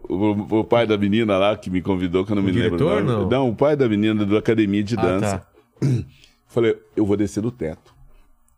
[0.48, 2.78] pro, pai da menina lá que me convidou, que eu não me lembro.
[2.78, 3.32] diretor, o nome.
[3.32, 3.50] não?
[3.50, 5.38] o pai da menina da academia de Ah, dança.
[5.38, 5.88] tá.
[6.50, 7.94] Falei, eu vou descer do teto.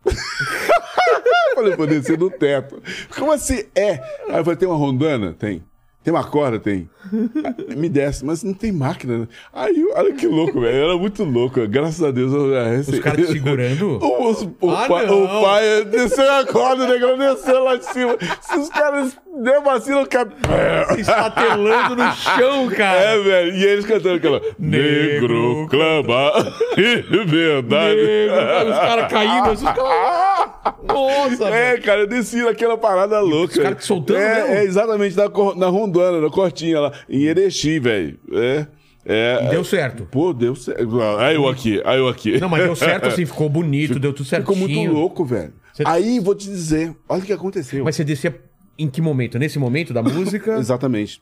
[1.56, 2.82] Falei, vou descer do teto.
[3.18, 3.66] Como assim?
[3.76, 3.96] É.
[4.30, 5.34] Aí eu falei, tem uma rondana?
[5.34, 5.62] Tem.
[6.06, 6.60] Tem uma corda?
[6.60, 6.88] Tem.
[7.44, 9.18] Ah, Me desce, mas não tem máquina.
[9.18, 9.28] né?
[9.52, 10.84] Aí, olha que louco, velho.
[10.86, 11.68] Era muito louco.
[11.68, 12.32] Graças a Deus.
[12.32, 13.98] Eu, é, Os caras te segurando?
[14.06, 17.86] O, os- o Ah, pai, o pai desceu a corda, o negão desceu lá de
[17.86, 18.16] cima.
[18.40, 20.30] Se os caras der vacina, o cara.
[20.94, 23.00] Se estatelando no chão, cara.
[23.00, 23.56] É, velho.
[23.56, 24.42] E eles cantando aquela.
[24.60, 26.32] Negro, Negro, clama.
[27.26, 27.96] Verdade.
[27.96, 29.80] Negro, os caras caindo, os caras...
[30.88, 31.84] Nossa, É, velho.
[31.84, 33.54] cara, eu desci naquela parada louca.
[33.54, 34.54] os caras te soltando é, mesmo?
[34.56, 35.24] é, exatamente, na,
[35.56, 38.20] na na Cortinha lá, em Erechim, velho.
[38.32, 38.68] É.
[39.08, 40.08] É, E deu certo.
[40.12, 40.82] Pô, deu certo.
[41.20, 42.40] Aí eu aqui, aí eu aqui.
[42.40, 44.56] Não, mas deu certo assim, ficou bonito, deu tudo certinho.
[44.56, 45.54] Ficou muito louco, velho.
[45.72, 47.84] Você- Aí vou te dizer, olha o que aconteceu.
[47.86, 48.36] Mas você descia
[48.80, 49.38] em que momento?
[49.38, 50.56] Nesse momento da música?
[50.58, 51.22] Exatamente.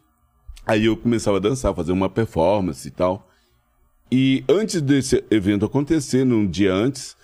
[0.66, 3.28] Aí eu começava a dançar, fazer uma performance e tal.
[4.10, 7.18] E antes desse evento acontecer, num dia antes,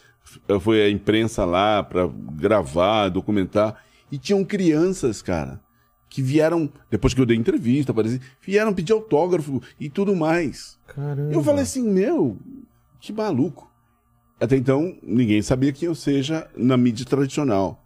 [0.59, 3.83] foi a imprensa lá pra gravar, documentar.
[4.11, 5.61] E tinham crianças, cara,
[6.09, 10.79] que vieram, depois que eu dei entrevista, apareci, vieram pedir autógrafo e tudo mais.
[10.87, 11.33] Caramba.
[11.33, 12.37] Eu falei assim, meu,
[12.99, 13.69] que maluco.
[14.39, 17.83] Até então, ninguém sabia quem eu seja na mídia tradicional.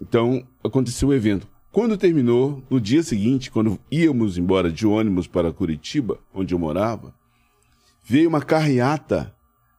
[0.00, 1.46] Então, aconteceu o evento.
[1.70, 7.14] Quando terminou, no dia seguinte, quando íamos embora de ônibus para Curitiba, onde eu morava,
[8.02, 9.33] veio uma carreata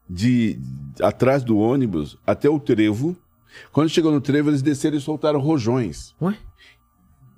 [0.10, 0.60] de
[1.01, 3.16] atrás do ônibus até o trevo.
[3.72, 6.36] Quando chegou no trevo, eles desceram e soltaram rojões, Ué?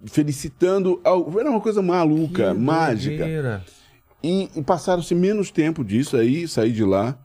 [0.05, 0.99] felicitando.
[1.03, 1.39] Ao...
[1.39, 3.17] Era uma coisa maluca, Que mágica.
[3.17, 3.65] doideira.
[4.23, 7.17] E, e passaram-se menos tempo disso aí, saí de lá,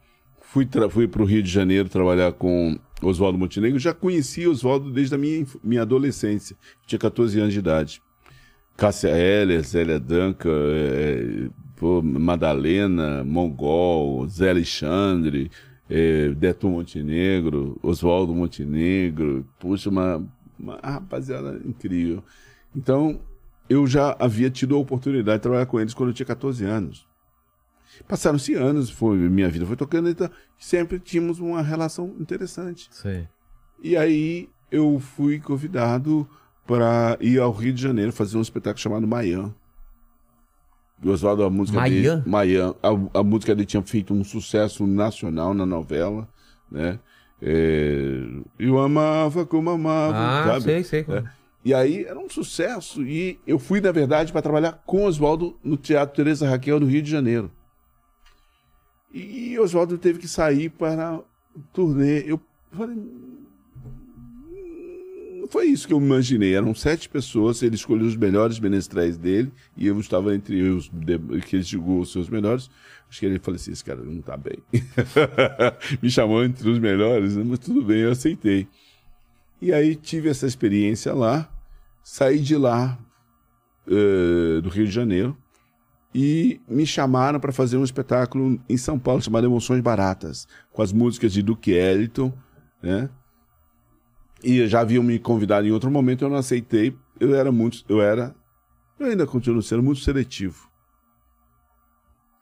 [0.43, 3.79] fui, para o Rio de Janeiro trabalhar com Oswaldo Montenegro.
[3.79, 6.55] Já conhecia Oswaldo desde a minha, minha adolescência,
[6.87, 8.03] tinha 14 anos de idade.
[8.77, 11.49] Cássia Heller, Zélia Danca, eh,
[11.83, 15.51] pô, Madalena, Mongol, Zé Alexandre,
[15.91, 20.25] eh, Deton Montenegro, Oswaldo Montenegro, puxa, uma,
[20.57, 22.23] uma rapaziada incrível.
[22.75, 23.21] Então,
[23.69, 27.05] eu já havia tido a oportunidade de trabalhar com eles quando eu tinha 14 anos.
[28.07, 32.89] Passaram-se anos, foi, minha vida foi tocando, então sempre tínhamos uma relação interessante.
[32.93, 33.27] Sei.
[33.83, 36.29] E aí eu fui convidado
[36.65, 39.53] para ir ao Rio de Janeiro fazer um espetáculo chamado Maian.
[41.11, 42.17] Oswaldo, a música Maian?
[42.19, 42.23] dele.
[42.31, 42.75] Maian.
[42.83, 46.29] A, a música dele tinha feito um sucesso nacional na novela,
[46.71, 46.99] né?
[47.41, 48.23] É,
[48.59, 50.63] eu amava como amava, Ah, sabe?
[50.63, 51.07] sei, sei.
[51.09, 51.25] É.
[51.65, 53.03] E aí era um sucesso.
[53.05, 57.03] E eu fui, na verdade, para trabalhar com Oswaldo no Teatro Teresa Raquel, no Rio
[57.03, 57.51] de Janeiro.
[59.13, 61.21] E Oswaldo teve que sair para
[61.73, 62.21] turnê.
[62.27, 62.41] Eu
[62.73, 62.97] falei.
[65.53, 66.55] "Hum, Foi isso que eu imaginei.
[66.55, 70.89] Eram sete pessoas, ele escolheu os melhores menestréis dele, e eu estava entre os
[71.47, 72.71] que ele chegou os seus melhores.
[73.09, 74.57] Acho que ele falou assim: esse cara não tá bem.
[76.03, 77.45] Me chamou entre os melhores, né?
[77.47, 78.67] mas tudo bem, eu aceitei.
[79.61, 81.49] E aí tive essa experiência lá,
[82.03, 82.99] saí de lá,
[83.87, 85.37] eh, do Rio de Janeiro,
[86.15, 90.93] e me chamaram para fazer um espetáculo em São Paulo chamado Emoções Baratas, com as
[90.93, 92.33] músicas de Duke Ellington,
[92.83, 93.09] né?
[94.45, 96.95] E já haviam me convidado em outro momento, eu não aceitei.
[97.21, 98.35] Eu era muito, eu era,
[98.99, 100.69] eu ainda continuo sendo muito seletivo.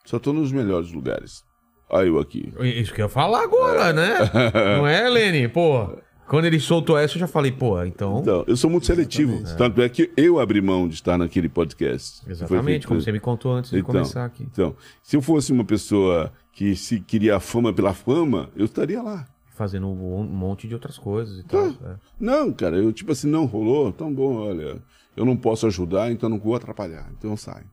[0.04, 1.44] Só estou nos melhores lugares.
[1.90, 2.52] Aí eu aqui.
[2.60, 4.18] Isso que eu ia falar agora, né?
[4.78, 5.48] Não é, Lene?
[5.48, 5.90] Pô,
[6.28, 8.20] quando ele soltou essa, eu já falei, pô, então.
[8.20, 9.42] Então, eu sou muito seletivo.
[9.58, 12.22] Tanto é que eu abri mão de estar naquele podcast.
[12.30, 14.44] Exatamente, como você me contou antes de Então, começar aqui.
[14.44, 19.02] Então, se eu fosse uma pessoa que se queria a fama pela fama, eu estaria
[19.02, 19.26] lá.
[19.60, 21.66] Fazendo um monte de outras coisas e tal.
[21.66, 21.96] é.
[22.18, 24.82] Não, cara, eu tipo assim, não rolou, tão bom, olha,
[25.14, 27.66] eu não posso ajudar, então não vou atrapalhar, então eu saio.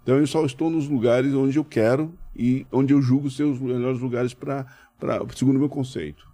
[0.00, 3.58] Então eu só estou nos lugares onde eu quero e onde eu julgo ser os
[3.58, 4.64] melhores lugares para,
[5.34, 6.24] segundo o meu conceito.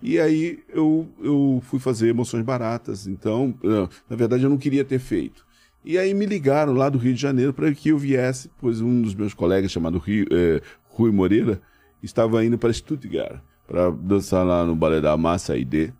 [0.00, 4.84] E aí eu, eu fui fazer emoções baratas, então, eh, na verdade eu não queria
[4.84, 5.44] ter feito.
[5.84, 9.02] E aí me ligaram lá do Rio de Janeiro para que eu viesse, pois um
[9.02, 11.60] dos meus colegas chamado Rio, eh, Rui Moreira
[12.00, 13.40] estava indo para Stuttgart
[13.70, 15.92] para dançar lá no balé da Massa ID.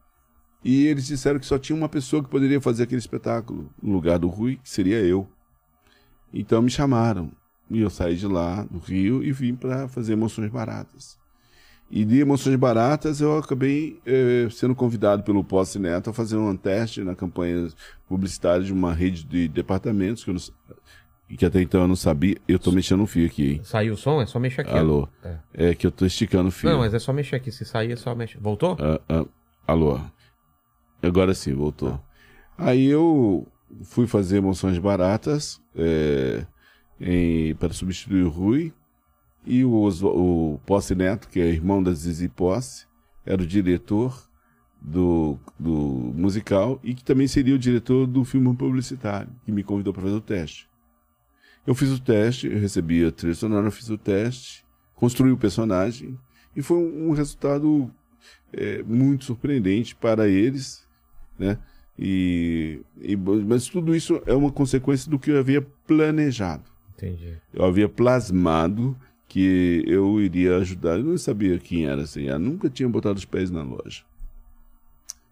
[0.64, 4.18] E eles disseram que só tinha uma pessoa que poderia fazer aquele espetáculo no lugar
[4.18, 5.28] do Rui, que seria eu.
[6.34, 7.30] Então me chamaram.
[7.70, 11.16] E eu saí de lá, do Rio, e vim para fazer emoções baratas.
[11.88, 16.56] E de emoções baratas eu acabei eh, sendo convidado pelo Posse Neto a fazer um
[16.56, 17.68] teste na campanha
[18.08, 20.40] publicitária de uma rede de departamentos que, eu não,
[21.36, 22.36] que até então eu não sabia.
[22.48, 23.60] Eu tô mexendo um fio aqui, hein?
[23.62, 24.20] Saiu o som?
[24.20, 24.70] É só mexer aqui.
[24.72, 25.08] Alô.
[25.22, 25.38] É.
[25.70, 26.70] É que eu tô esticando o fio.
[26.70, 27.50] Não, mas é só mexer aqui.
[27.52, 28.38] Se sair, é só mexer.
[28.40, 28.76] Voltou?
[28.80, 29.24] Ah, ah,
[29.66, 30.00] alô.
[31.02, 32.00] Agora sim, voltou.
[32.58, 33.46] Aí eu
[33.84, 36.44] fui fazer emoções baratas é,
[37.00, 38.72] em- para substituir o Rui.
[39.46, 42.86] E o, o Posse Neto, que é irmão da Zizi Posse,
[43.24, 44.22] era o diretor
[44.82, 45.72] do, do
[46.14, 50.14] musical e que também seria o diretor do filme publicitário, que me convidou para fazer
[50.16, 50.68] o teste.
[51.70, 54.64] Eu fiz o teste, eu recebi a trilha sonora, eu fiz o teste,
[54.96, 56.18] construí o personagem
[56.56, 57.88] e foi um, um resultado
[58.52, 60.84] é, muito surpreendente para eles,
[61.38, 61.56] né?
[61.96, 66.64] E, e- mas tudo isso é uma consequência do que eu havia planejado.
[66.96, 67.36] Entendi.
[67.54, 68.96] Eu havia plasmado
[69.28, 70.98] que eu iria ajudar.
[70.98, 74.02] Eu não sabia quem era assim, eu nunca tinha botado os pés na loja.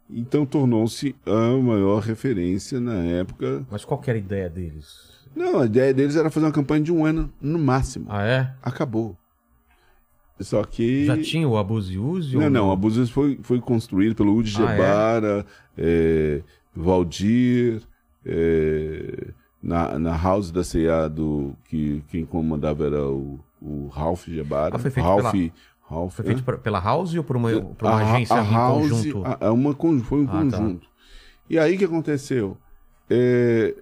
[0.08, 3.66] Então tornou-se a maior referência na época.
[3.68, 5.07] Mas qual era a ideia deles?
[5.34, 8.06] Não, a ideia deles era fazer uma campanha de um ano no máximo.
[8.08, 8.52] Ah, é?
[8.62, 9.16] Acabou.
[10.40, 11.04] Só que.
[11.06, 12.36] Já tinha o Abuse e Use?
[12.36, 14.76] Não, não, a Buses foi, foi construído pelo Udi Ah, é?
[14.76, 16.42] Gebara, é,
[16.74, 17.82] Valdir,
[18.24, 19.28] é,
[19.62, 24.76] na, na house da CA do, que quem comandava era o, o Ralph Gebara.
[24.76, 25.50] Ah, foi feito Ralph, pela-
[25.90, 26.56] Ralph, Foi feito é?
[26.58, 29.22] pela House ou por uma, por uma A- agência a em House, conjunto?
[29.26, 29.74] a- é uma,
[30.04, 30.58] foi um Ah, tá.
[30.58, 30.86] conjunto.
[31.50, 32.56] E aí o que aconteceu?
[33.10, 33.74] É,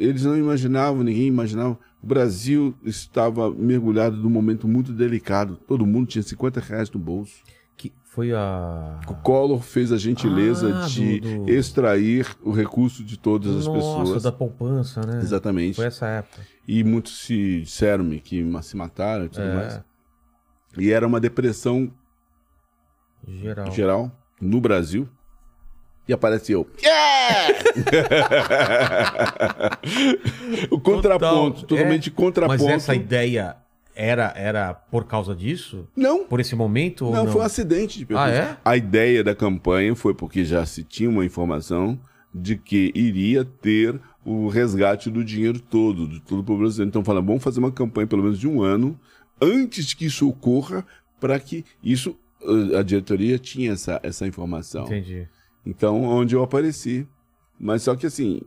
[0.00, 1.78] eles não imaginavam, ninguém imaginava.
[2.02, 5.56] O Brasil estava mergulhado num momento muito delicado.
[5.68, 7.42] Todo mundo tinha 50 reais no bolso.
[7.76, 9.00] Que foi a...
[9.08, 13.66] O Collor fez a gentileza Ah, de do- do- extrair o recurso de todas as
[13.66, 14.22] Nossa, pessoas.
[14.22, 15.20] da poupança, né?
[15.20, 15.76] Exatamente.
[15.76, 16.42] Foi essa época.
[16.66, 19.54] E muitos se disseram-me que se mataram e tudo É.
[19.54, 19.80] mais.
[20.78, 21.90] E era uma depressão
[23.26, 23.70] Geral.
[23.72, 25.08] geral no Brasil.
[26.10, 26.66] E aparece eu.
[30.68, 31.68] o contraponto, Total.
[31.68, 32.64] totalmente É, contraponto.
[32.64, 33.54] Mas essa ideia
[33.94, 35.86] era, era por causa disso?
[35.94, 37.32] Não, Por esse momento ou não, não?
[37.32, 38.12] foi um acidente de.
[38.12, 38.56] Ah, é?
[38.64, 41.96] A ideia da campanha foi porque já se tinha uma informação
[42.34, 46.88] de que iria ter o resgate do dinheiro todo, de todo o povo brasileiro.
[46.88, 48.98] Então fala, vamos fazer uma campanha pelo menos de um ano
[49.40, 50.84] antes que isso ocorra,
[51.20, 52.16] para que isso
[52.76, 54.86] a diretoria tinha essa, essa informação.
[54.86, 55.28] Entendi.
[55.64, 57.06] Então, onde eu apareci.
[57.58, 58.40] Mas só que assim.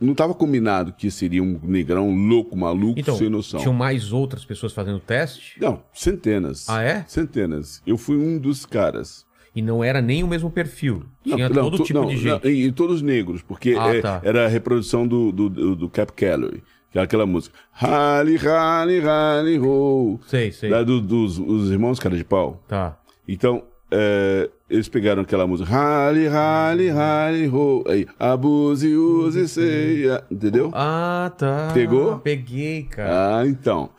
[0.00, 3.58] Não estava combinado que seria um negrão louco, maluco, Então, sem noção.
[3.58, 5.60] tinham mais outras pessoas fazendo teste?
[5.60, 6.68] Não, centenas.
[6.68, 7.04] Ah, é?
[7.08, 7.82] Centenas.
[7.84, 9.26] Eu fui um dos caras.
[9.56, 11.02] E não era nem o mesmo perfil.
[11.24, 12.46] Tinha Não, não, todo to- tipo não, de não, gente.
[12.48, 14.20] e, e todos negros, porque Ah, é- tá.
[14.22, 16.62] era a reprodução do, do, do, do Cap Calloway,
[16.92, 17.58] que é aquela música.
[17.72, 20.20] Rally, rally, rally, ho.
[20.28, 20.70] Sei, sei.
[20.70, 22.62] Lá do- dos os irmãos cara de pau.
[22.68, 23.00] Tá.
[23.26, 25.70] Então, é, eles pegaram aquela música.
[25.70, 27.84] Rally, rally, rally, ho.
[27.86, 30.22] Aí, abuse, use, ceia.
[30.30, 30.70] Entendeu?
[30.74, 31.70] Ah, tá.
[31.72, 32.18] Pegou?
[32.18, 33.38] Peguei, cara.
[33.38, 33.90] Ah, então.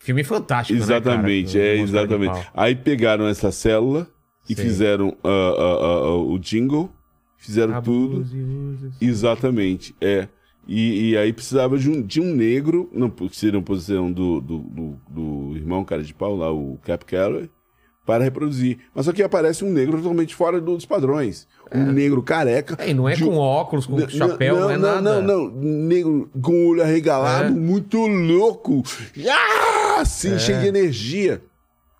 [0.00, 2.48] Filme fantástico, Exatamente, né, é, exatamente.
[2.54, 4.08] Aí pegaram essa célula
[4.48, 4.64] e Sei.
[4.64, 6.90] fizeram ah, ah, ah, o jingle,
[7.36, 8.16] fizeram tudo.
[8.16, 10.26] Abuse, use, Exatamente, é.
[10.66, 14.40] E, e aí precisava de um, de um negro, não, porque seria uma posição do,
[14.40, 17.50] do, do, do irmão cara de pau lá, o Cap Calloway,
[18.10, 18.78] para reproduzir.
[18.92, 21.46] Mas só que aparece um negro totalmente fora dos padrões.
[21.72, 22.76] Um negro careca.
[22.78, 25.22] É, e não é de- com óculos, com chapéu, não, é não, nada.
[25.22, 27.50] Não, não, Negro com o olho arregalado, É.
[27.50, 28.82] muito louco.
[29.28, 30.38] Ah, assim, É.
[30.40, 31.40] cheio de energia.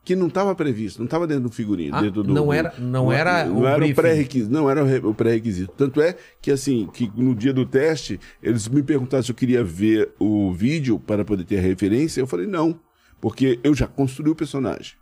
[0.03, 1.95] Que não estava previsto, não estava dentro do figurino.
[1.95, 4.51] Ah, dentro do, não do- era- não era não o era o pré-requisito.
[4.53, 5.73] Não era o pré-requisito.
[5.77, 9.63] Tanto é que, assim, que no dia do teste, eles me perguntaram se eu queria
[9.63, 12.21] ver o vídeo para poder ter referência.
[12.21, 12.81] Eu falei, não.
[13.21, 14.95] Porque eu já construí o personagem.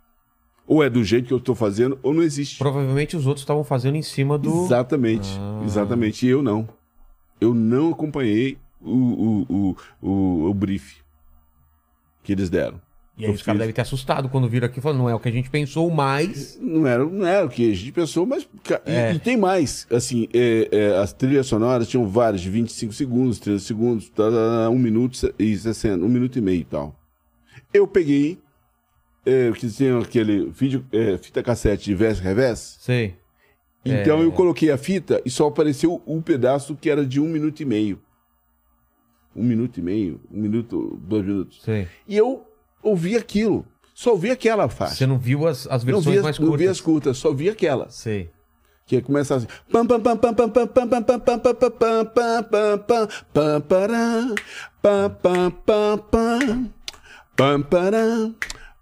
[0.71, 2.59] Ou é do jeito que eu estou fazendo, ou não existe.
[2.59, 4.65] Provavelmente os outros estavam fazendo em cima do.
[4.65, 5.63] Exatamente, Ah.
[5.65, 6.27] exatamente.
[6.27, 6.69] E eu não.
[7.41, 9.75] Eu não acompanhei o, o, o,
[10.07, 10.97] o, o brief
[12.23, 12.79] que eles deram.
[13.17, 15.15] E aí Eu os caras devem ter assustado quando viram aqui e falaram, não é
[15.15, 16.57] o que a gente pensou, mas.
[16.61, 18.43] Não era, não era o que a gente pensou, mas.
[18.85, 19.11] e- É.
[19.13, 19.87] E, tem mais.
[19.91, 24.65] Assim, é, é, as trilhas sonoras tinham várias, de 25 segundos, 30 segundos, tá, tá,
[24.65, 26.95] tá, um minuto e 60, um minuto e meio e tal.
[27.73, 28.37] Eu peguei.
[29.25, 32.77] É, que tinha aquele vídeo, é, fita cassete de verso revés.
[32.79, 33.15] Sei.
[33.85, 34.23] Então É.
[34.25, 37.65] eu coloquei a fita e só apareceu um pedaço que era de um minuto e
[37.65, 38.01] meio.
[39.35, 41.61] Um minuto e meio, um minuto, dois minutos.
[41.63, 41.87] Sei.
[42.07, 42.45] E eu
[42.81, 43.65] ouvi aquilo.
[43.93, 44.95] Só ouvi aquela faixa.
[44.95, 46.65] Você não viu as, as não versões vi, as, mais não curtas?
[46.65, 47.89] vi as curtas, só vi aquela.
[47.89, 48.29] Sei.
[48.85, 49.47] Que começa assim.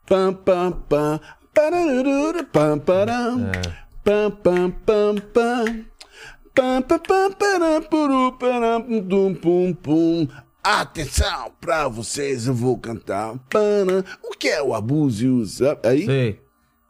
[0.07, 1.19] Pam, pam, pam.
[1.53, 3.47] Pararuru, pam, param.
[3.47, 3.61] É.
[4.05, 5.85] Pam, pam, pam, pam.
[6.55, 10.27] Pam, pam, pam, param, puru, param, pum, pum, pum.
[10.63, 13.37] Atenção, pra vocês eu vou cantar.
[13.49, 15.43] Pana, o que é o abuso e o
[15.83, 16.39] Aí?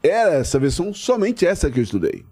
[0.03, 2.23] Era é essa versão, somente essa que eu estudei.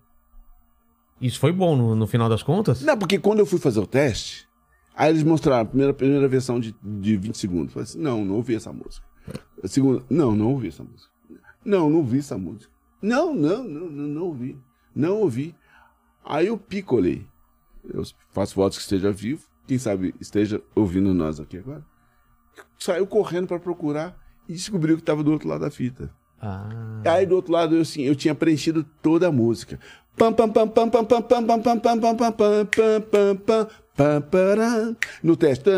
[1.19, 2.81] Isso foi bom no, no, final das contas?
[2.81, 4.47] Não, porque quando eu fui fazer o teste,
[4.95, 7.67] aí eles mostraram a primeira, primeira versão de, de 20 segundos.
[7.67, 9.14] Eu falei assim, não, não ouvi essa música.
[9.65, 11.11] Segunda, não, não ouvi essa música.
[11.63, 12.71] Não, não ouvi essa música.
[13.01, 14.57] Não, não, não, não, não ouvi.
[14.95, 15.55] Não ouvi.
[16.23, 17.25] Aí eu picolei.
[17.83, 19.43] Eu faço votos que esteja vivo.
[19.67, 21.83] Quem sabe esteja ouvindo nós aqui agora.
[22.77, 24.15] Saiu correndo para procurar
[24.47, 26.09] e descobriu que estava do outro lado da fita.
[26.41, 27.01] Ah.
[27.05, 29.79] Aí do outro lado eu assim, eu tinha preenchido toda a música.
[35.23, 35.69] No teste.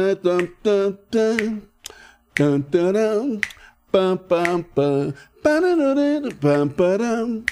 [2.37, 3.39] Taram,
[3.91, 7.43] pam, pam, pam, pararara, pam, param,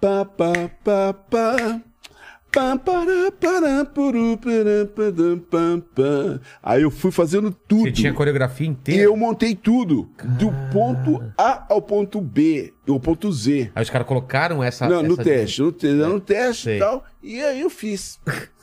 [0.00, 0.68] para,
[4.94, 6.40] padam, pam, pam.
[6.62, 7.82] Aí eu fui fazendo tudo.
[7.84, 9.02] Você tinha a coreografia E inteira.
[9.02, 13.70] eu montei tudo, do ponto A ao ponto B, ao ponto Z.
[13.74, 14.88] Aí os caras colocaram essa.
[14.88, 17.04] Não, no essa- teste, no, te- no teste e tal.
[17.22, 18.18] E aí eu fiz.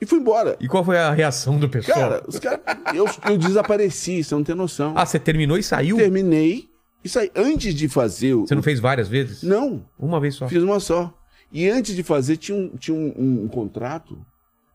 [0.00, 0.56] E fui embora.
[0.60, 1.98] E qual foi a reação do pessoal?
[1.98, 2.60] Cara, os caras.
[2.94, 4.92] Eu, eu desapareci, você não tem noção.
[4.96, 5.96] Ah, você terminou e saiu?
[5.96, 6.68] Terminei.
[7.02, 8.34] Isso aí, antes de fazer.
[8.34, 8.46] O...
[8.46, 9.42] Você não fez várias vezes?
[9.42, 10.48] Não, Uma vez só.
[10.48, 11.12] fiz uma só.
[11.52, 14.18] E antes de fazer, tinha um, tinha um, um- um contrato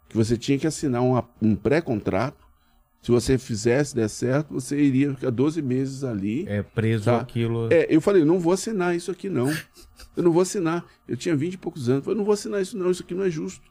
[0.07, 2.47] que você tinha que assinar uma- um pré-contrato.
[3.01, 6.45] Se você fizesse, der certo, você iria ficar 12 meses ali.
[6.47, 7.20] É preso Tá.
[7.20, 7.67] aquilo.
[7.72, 9.49] É, eu falei, não vou assinar isso aqui não.
[10.17, 10.86] Eu não vou assinar.
[11.07, 11.99] Eu tinha 20 e poucos anos.
[11.99, 13.61] Eu falei, não vou assinar isso não, isso aqui não é justo.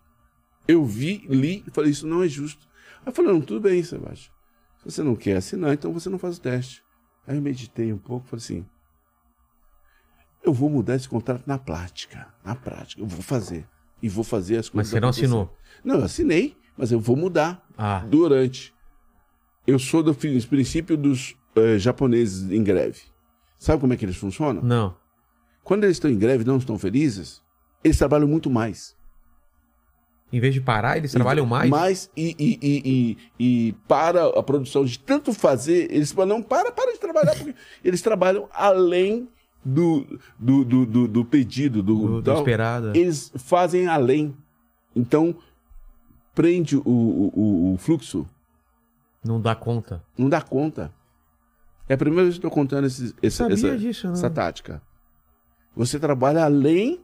[0.69, 2.69] Eu vi, li e falei, isso não é justo.
[3.01, 4.33] Aí eu falei, não, tudo bem, Sebastião.
[4.79, 6.85] Se você não quer assinar, então você não faz o teste.
[7.27, 8.67] Aí eu meditei um pouco falei assim,
[10.43, 12.29] eu vou mudar esse contrato na prática.
[12.45, 13.67] Na prática, eu vou fazer.
[14.03, 15.57] E vou fazer as Mas coisas você não assinou.
[15.85, 18.73] Não, eu assinei, mas eu vou mudar Ah, durante.
[19.67, 23.01] Eu sou do princípio dos eh, japoneses em greve.
[23.59, 24.63] Sabe como é que eles funcionam?
[24.63, 24.97] não.
[25.65, 27.43] Quando eles estão em greve e não estão felizes,
[27.85, 28.97] eles trabalham muito mais.
[30.31, 31.71] Em vez de parar, eles trabalham mais?
[31.71, 32.83] Mais e, e, e,
[33.41, 37.35] e, e para a produção de tanto fazer, eles falam, não, para, para de trabalhar,
[37.35, 39.27] porque eles trabalham além
[39.65, 40.07] do,
[40.39, 42.39] do, do, do, do pedido, do, Do, do tal.
[42.39, 42.89] esperado.
[42.95, 44.37] Eles fazem além.
[44.95, 45.35] Então,
[46.35, 48.27] prende o, o, o- fluxo,
[49.25, 50.05] Não dá conta.
[50.17, 50.93] não dá conta.
[51.89, 54.13] É a primeira vez que eu estou contando esse, esse, essa, disso, não.
[54.13, 54.83] essa tática.
[55.75, 57.01] Você trabalha além.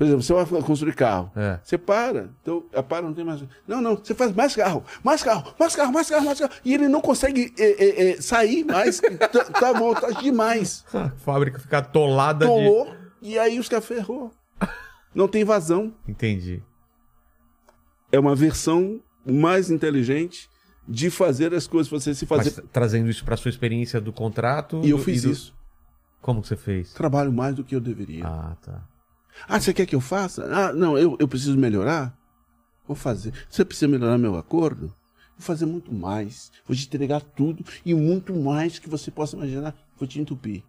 [0.00, 1.30] Por exemplo, você vai construir carro.
[1.36, 1.60] É.
[1.62, 2.30] Você para.
[2.40, 3.44] Então, a para não tem mais.
[3.68, 3.96] Não, não.
[3.96, 6.52] Você faz mais carro, mais carro, mais carro, mais carro, mais carro.
[6.64, 8.98] E ele não consegue é, é, sair mais.
[9.30, 10.86] tá, tá bom, tá demais.
[10.94, 12.50] A fábrica fica atolada de.
[12.50, 12.96] Tolou.
[13.20, 14.32] E aí os caras ferrou.
[15.14, 15.92] Não tem vazão.
[16.08, 16.62] Entendi.
[18.10, 20.48] É uma versão mais inteligente
[20.88, 21.90] de fazer as coisas.
[21.90, 22.54] Você se fazer.
[22.56, 24.80] Mas trazendo isso pra sua experiência do contrato.
[24.82, 25.54] e eu do- fiz do- isso.
[26.22, 26.94] Como que você fez?
[26.94, 28.26] Trabalho mais do que eu deveria.
[28.26, 28.82] Ah, tá.
[29.48, 30.44] Ah, você quer que eu faça?
[30.54, 32.16] Ah, não, eu, eu preciso melhorar?
[32.86, 33.32] Vou fazer.
[33.48, 34.88] Você precisa melhorar meu acordo?
[35.36, 36.50] Vou fazer muito mais.
[36.66, 39.74] Vou te entregar tudo e muito mais que você possa imaginar.
[39.96, 40.62] Vou te entupir.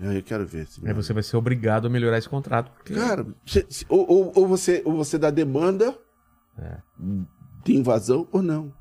[0.00, 0.68] Aí Eu quero ver.
[0.84, 2.70] Aí você vai ser obrigado a melhorar esse contrato.
[2.72, 3.26] porque- Cara,
[3.88, 5.96] ou, ou, ou você, ou você dá demanda
[6.58, 6.78] É.
[7.64, 8.72] de invasão ou não.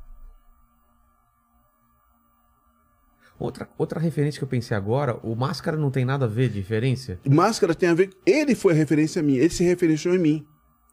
[3.40, 6.56] Outra, outra referência que eu pensei agora, o Máscara não tem nada a ver de
[6.56, 7.20] diferença?
[7.30, 8.10] Máscara tem a ver.
[8.26, 9.40] Ele foi a referência minha.
[9.40, 10.48] Ele se referenciou em mim.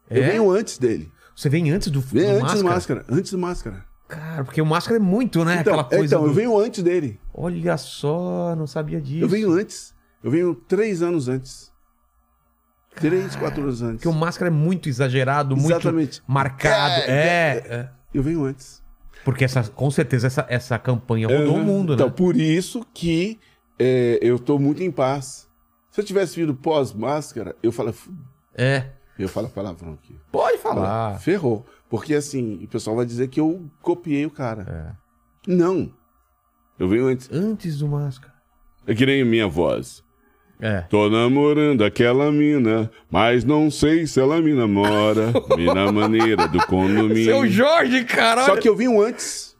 [0.09, 0.29] Eu É?
[0.29, 1.11] venho antes dele.
[1.35, 2.59] Você vem antes do, do Vem antes Máscara?
[2.61, 3.05] do Máscara.
[3.09, 3.85] Antes do Máscara.
[4.07, 5.57] Cara, porque o Máscara é muito, né?
[5.61, 7.19] Então, Aquela coisa então do- eu venho antes dele.
[7.33, 9.23] Olha só, não sabia disso.
[9.23, 9.95] Eu venho antes.
[10.23, 11.71] Eu venho três anos antes.
[12.95, 13.95] Três, quatro anos antes.
[13.97, 16.21] Porque o Máscara é muito exagerado, muito Exatamente.
[16.27, 17.01] marcado.
[17.01, 17.89] É, É, é.
[18.13, 18.81] Eu venho antes.
[19.25, 22.13] Porque essa, com certeza essa, essa campanha rodou o mundo, então, né?
[22.15, 23.39] por isso que
[23.77, 25.49] é, eu tô muito em paz.
[25.89, 27.93] Se eu tivesse vindo pós-máscara, eu falo,
[28.53, 28.91] É.
[29.17, 30.15] eu falo palavrão aqui.
[30.31, 31.19] Pode Fala, falar.
[31.19, 31.65] Ferrou.
[31.89, 34.95] Porque assim, o pessoal vai dizer que eu copiei o cara.
[35.47, 35.51] É.
[35.51, 35.91] Não.
[36.77, 37.29] Eu venho antes.
[37.31, 38.33] Antes do Máscara.
[38.85, 40.03] É que nem minha voz.
[40.59, 40.81] É.
[40.81, 45.33] Tô namorando aquela mina, mas não sei se ela me namora.
[45.57, 47.25] mina maneira do condomínio.
[47.25, 48.45] Seu Jorge, caralho!
[48.47, 49.55] Só que eu venho antes.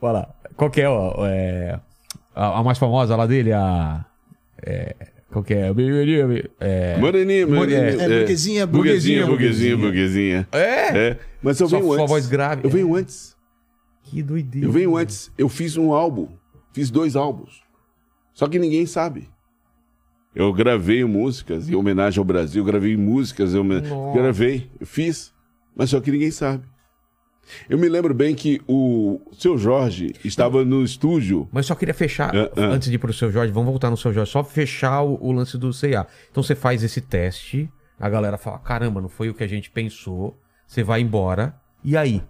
[0.00, 0.34] Olha lá.
[0.56, 1.80] Qual que é, ó, é,
[2.34, 3.52] a, a mais famosa lá dele?
[3.52, 4.04] A.
[4.62, 4.94] É,
[5.30, 5.72] qual que é?
[6.60, 6.96] É.
[6.98, 7.80] Moreninha, moreninha.
[7.80, 10.48] É, É, burguesinha, burguesinha, burguesinha, burguesinha, burguesinha.
[10.52, 11.08] É?
[11.08, 12.10] É, mas eu Só venho sua antes.
[12.10, 12.62] voz grave.
[12.64, 13.36] Eu venho antes.
[14.02, 14.66] Que doideira.
[14.66, 15.30] Eu venho antes.
[15.38, 16.28] Eu fiz um álbum.
[16.72, 17.62] Fiz dois álbuns.
[18.34, 19.28] Só que ninguém sabe.
[20.34, 22.64] Eu gravei músicas em homenagem ao Brasil.
[22.64, 23.52] Gravei músicas.
[23.54, 23.64] Eu
[24.14, 24.70] gravei.
[24.82, 25.32] Fiz.
[25.74, 26.64] Mas só que ninguém sabe.
[27.68, 31.48] Eu me lembro bem que o seu Jorge estava no estúdio.
[31.50, 32.64] Mas só queria fechar, É, é.
[32.64, 35.32] antes de ir pro seu Jorge, vamos voltar no seu Jorge, só fechar o, o
[35.32, 36.06] lance do CA.
[36.30, 39.68] Então você faz esse teste, a galera fala: caramba, não foi o que a gente
[39.70, 42.22] pensou, você vai embora, e aí?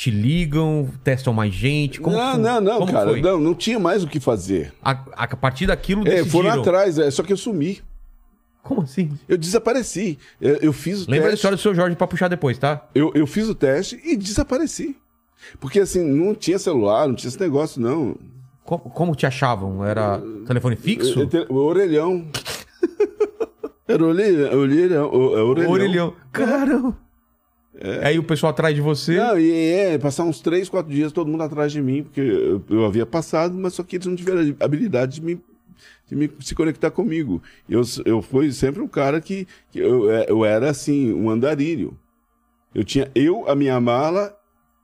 [0.00, 2.00] Te ligam, testam mais gente?
[2.00, 2.40] Como não, foi?
[2.40, 3.10] não, não, Como cara.
[3.10, 3.20] foi?
[3.20, 4.72] Não, não tinha mais o que fazer.
[4.82, 6.30] A, a partir daquilo É, decidiram...
[6.30, 7.82] foram atrás, é, só que eu sumi.
[8.62, 9.10] Como assim?
[9.28, 10.18] Eu desapareci.
[10.40, 11.34] Eu, eu fiz o Lembra da teste.
[11.34, 12.88] história do seu Jorge pra puxar depois, tá?
[12.94, 14.96] Eu, eu fiz o teste e desapareci.
[15.60, 18.16] Porque assim, não tinha celular, não tinha esse negócio, não.
[18.64, 19.84] Como, como te achavam?
[19.84, 21.20] Era telefone fixo?
[21.20, 22.24] É, é, O orelhão.
[23.86, 24.58] Era orelhão.
[24.58, 25.04] Orelhão.
[25.04, 25.70] é orelhão.
[25.70, 26.14] Orelhão.
[26.32, 27.09] Caramba.
[28.02, 29.16] Aí o pessoal atrás de você.
[29.16, 32.62] Não, e é, passar uns três, quatro dias todo mundo atrás de mim, porque eu,
[32.68, 35.42] eu havia passado, mas só que eles não tiveram a habilidade de me,
[36.06, 37.42] de me se conectar comigo.
[37.68, 41.98] Eu, eu fui sempre um cara que, que eu, é, eu era assim, um andarilho.
[42.74, 44.36] Eu tinha eu, a minha mala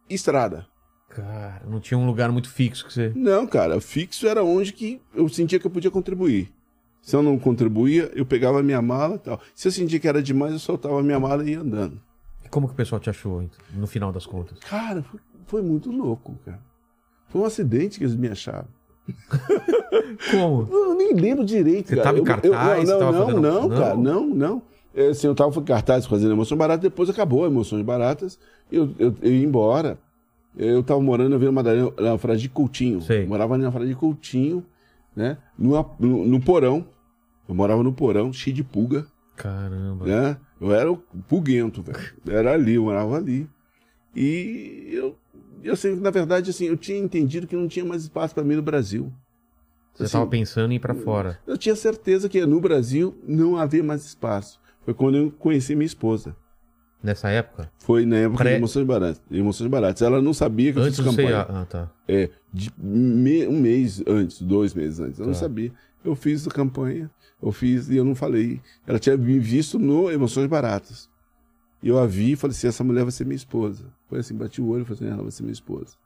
[0.09, 0.66] e estrada.
[1.10, 3.12] Cara, não tinha um lugar muito fixo que você.
[3.14, 6.52] Não, cara, fixo era onde que eu sentia que eu podia contribuir.
[7.01, 9.40] Se eu não contribuía, eu pegava a minha mala e tal.
[9.55, 12.01] Se eu sentia que era demais, eu soltava a minha mala e ia andando.
[12.57, 14.59] Como que o pessoal te achou no final das contas?
[14.61, 16.59] Cara, foi, foi muito louco, cara.
[17.28, 18.66] Foi um acidente que eles me acharam.
[20.31, 20.66] Como?
[20.73, 22.05] Eu nem lembro direito, Você cara.
[22.05, 23.77] tava em Eu- cartaz, eu- você não, não, fazendo- não, não?
[23.78, 24.62] cara, não, não.
[24.95, 28.39] É, assim, eu tava em cartaz fazendo Emoções Baratas, depois acabou Emoções Baratas,
[28.73, 29.99] eu, eu, eu ia embora.
[30.57, 33.03] Eu tava morando na Vila Madalena, na Frade Coutinho.
[33.03, 33.27] Sei.
[33.27, 34.65] Morava ali na Frade Coutinho,
[35.15, 35.37] né?
[35.59, 36.87] No, no, no porão.
[37.47, 39.07] Eu morava no porão, cheio de pulga,
[39.37, 40.07] Caramba.
[40.07, 40.37] né?
[40.61, 42.12] Eu era o pulguento, velho.
[42.28, 43.49] Era ali, eu morava ali.
[44.15, 45.16] E eu,
[45.62, 48.55] eu assim, na verdade, assim, eu tinha entendido que não tinha mais espaço para mim
[48.57, 49.12] no Brasil.
[49.95, 51.39] Você Assim, tava pensando em ir pra fora.
[51.47, 54.61] eu tinha certeza que no Brasil não havia mais espaço.
[54.85, 56.37] Foi quando eu conheci minha esposa.
[57.03, 57.70] Nessa época?
[57.78, 59.23] Foi na época Pré- de Emoções Baratas.
[59.31, 60.03] Emoções Baratas.
[60.03, 61.28] Ela não sabia que eu Antes fiz do campanha.
[61.45, 61.47] CIA.
[61.61, 61.91] Ah, tá.
[62.09, 65.19] É, de me- um mês antes, dois meses antes.
[65.19, 65.41] Eu não Tá.
[65.41, 65.73] sabia.
[66.05, 67.11] Eu fiz a campanha,
[67.43, 68.61] eu fiz e eu não falei.
[68.87, 71.09] Ela tinha me visto no Emoções Baratas.
[71.83, 73.93] E eu a vi e falei assim: essa mulher vai ser minha esposa.
[74.09, 75.97] Foi assim, bati o olho e falei assim: ela vai ser minha esposa.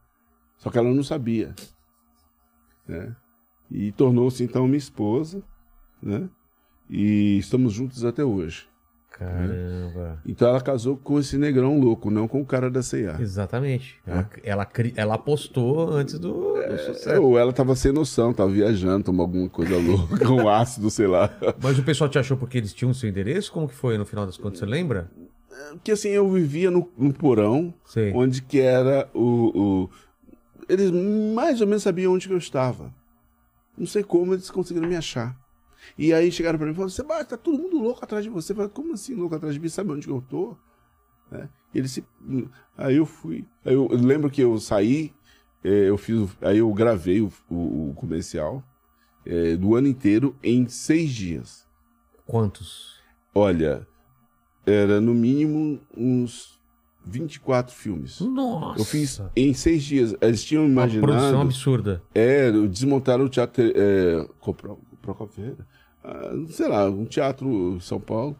[0.56, 1.54] Só que ela não sabia.
[2.86, 3.14] Né?
[3.70, 5.42] E tornou-se então minha esposa,
[6.02, 6.28] né?
[6.88, 8.69] E estamos juntos até hoje.
[9.20, 10.18] Caramba.
[10.26, 13.20] Então ela casou com esse negrão louco, não com o cara da C&A.
[13.20, 13.98] Exatamente.
[14.06, 17.22] Ela, ela, cri- ela apostou antes do, do É, sucesso.
[17.22, 21.30] ou ela tava sem noção, tava viajando, tomou alguma coisa louca, um ácido, sei lá.
[21.62, 23.52] Mas o pessoal te achou porque eles tinham o seu endereço?
[23.52, 24.58] Como que foi no final das contas?
[24.58, 25.10] Você lembra?
[25.72, 28.12] Porque assim, eu vivia no, no porão, Sei.
[28.14, 29.90] onde que era o, o-
[30.68, 30.90] Eles
[31.34, 32.90] mais ou menos sabiam onde que eu estava.
[33.76, 35.36] Não sei como eles conseguiram me achar.
[35.98, 38.52] E aí chegaram pra mim e falaram, Sebastião, tá todo mundo louco atrás de você.
[38.52, 39.68] Eu falei, como assim louco atrás de mim?
[39.68, 40.56] Sabe onde que eu tô?
[41.30, 41.48] Né?
[41.74, 42.04] E eles se...
[42.76, 43.44] Aí eu fui.
[43.64, 45.12] Aí eu, eu lembro que eu saí,
[45.64, 46.28] eh, eu fiz.
[46.42, 48.62] Aí eu gravei o, o- o comercial
[49.24, 51.66] eh, do ano inteiro em seis dias.
[52.26, 52.98] Quantos?
[53.34, 53.86] Olha,
[54.66, 56.58] era no mínimo uns
[57.04, 58.20] 24 filmes.
[58.20, 58.80] Nossa!
[58.80, 60.14] Eu fiz em seis dias.
[60.20, 61.40] Eles tinham uma produção imaginado.
[61.42, 62.02] absurda.
[62.14, 63.62] É, desmontaram o teatro.
[63.74, 64.28] É,
[65.02, 65.56] Procopio,
[66.04, 68.36] ah, sei lá, um teatro em São Paulo.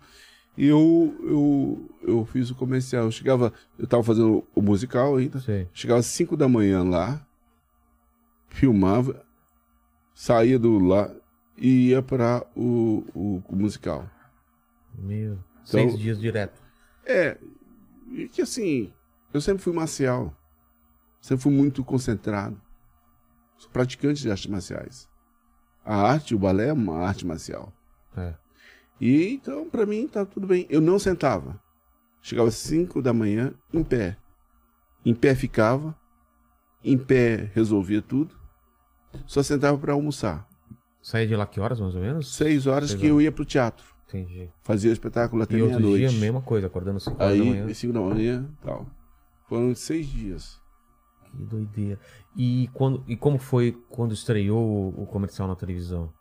[0.56, 3.04] E eu, eu, eu fiz o comercial.
[3.04, 5.40] Eu chegava, eu tava fazendo o musical ainda.
[5.40, 5.68] Sei.
[5.72, 7.24] Chegava às 5 da manhã lá,
[8.48, 9.24] filmava,
[10.14, 11.10] saía do lá
[11.56, 14.08] e ia para o, o, o musical.
[14.98, 15.32] Meu.
[15.34, 16.60] Então- Seis dias direto.
[17.06, 17.38] É,
[18.10, 18.92] e que assim,
[19.32, 20.34] eu sempre fui marcial.
[21.20, 22.60] Sempre fui muito concentrado.
[23.56, 25.08] Sou praticante de artes marciais.
[25.84, 27.72] A arte, o balé é uma arte marcial.
[28.16, 28.34] É.
[29.00, 30.66] E então, pra mim, tá tudo bem.
[30.68, 31.58] Eu não sentava.
[32.22, 34.16] Chegava às 5 da manhã, em pé.
[35.04, 35.96] Em pé ficava.
[36.84, 38.34] Em pé resolvia tudo.
[39.26, 40.46] Só sentava pra almoçar.
[41.02, 42.34] Saía de lá que horas, mais ou menos?
[42.34, 43.84] Seis horas Seis que eu ia pro teatro.
[44.06, 44.50] Entendi.
[44.62, 46.16] Fazia o espetáculo até E outro dia, meia-noite.
[46.20, 47.66] mesma coisa, acordando 5 horas da manhã.
[47.66, 48.86] Aí, 5 da manhã tal.
[49.48, 50.60] Foram seis dias.
[51.30, 51.98] Que doideira.
[52.36, 56.12] E, quando, e como foi quando estreou o, comercial na televisão?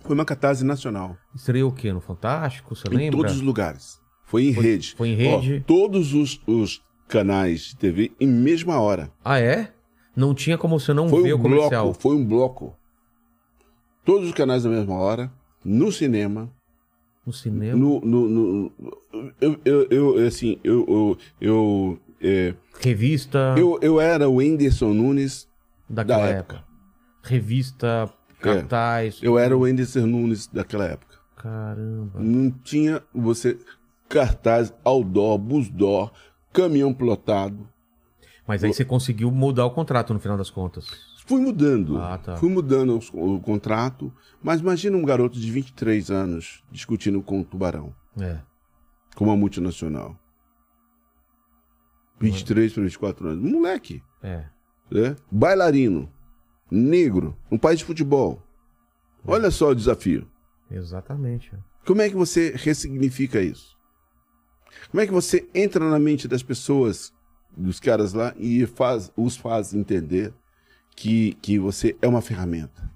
[0.00, 1.16] Foi uma catarse nacional.
[1.34, 1.92] Estreou o quê?
[1.92, 2.74] No Fantástico?
[2.74, 3.18] Você Em lembra?
[3.18, 4.00] todos os lugares.
[4.24, 4.94] Foi em rede.
[4.96, 5.58] foi em rede?
[5.60, 9.12] Ó, todos os, os canais de TV em mesma hora.
[9.24, 9.72] Ah, é?
[10.16, 11.84] Não tinha como você não Foi ver um o comercial.
[11.84, 12.00] bloco.
[12.00, 12.74] Foi um bloco.
[14.04, 15.30] Todos os canais na mesma hora.
[15.64, 16.50] No cinema.
[17.24, 17.76] No cinema.
[17.76, 18.72] No, no, no-
[19.40, 25.48] eu, eu, eu, assim, eu, eu, eu, é, Revista eu, eu era o Whindersson Nunes
[25.88, 26.56] daquela da época.
[26.56, 26.66] época.
[27.22, 28.10] Revista,
[28.40, 29.18] cartaz.
[29.22, 31.16] Eu era o Whindersson Nunes daquela época.
[31.36, 32.18] Caramba.
[32.20, 33.58] Não tinha você
[34.08, 36.12] cartaz, outdoor, busdoor,
[36.52, 37.68] caminhão plotado.
[38.46, 40.86] Mas aí você conseguiu mudar o contrato no final das contas.
[41.26, 41.98] Fui mudando.
[41.98, 42.36] Ah, tá.
[42.36, 44.12] Fui mudando os- o, contrato.
[44.40, 48.38] Mas imagina um garoto de 23 anos discutindo com o Tubarão, É.
[49.16, 50.16] com uma multinacional.
[52.20, 53.50] 23 para 24 anos.
[53.50, 54.02] Moleque.
[54.22, 54.44] É.
[54.90, 55.16] Né?
[55.30, 56.10] Bailarino.
[56.70, 57.36] Negro.
[57.50, 58.42] Um país de futebol.
[59.24, 60.28] Olha só o desafio.
[60.70, 61.52] Exatamente.
[61.84, 63.76] Como é que você ressignifica isso?
[64.90, 67.12] Como é que você entra na mente das pessoas
[67.56, 70.34] dos caras lá e faz, os faz entender
[70.94, 72.90] que, que você é uma ferramenta.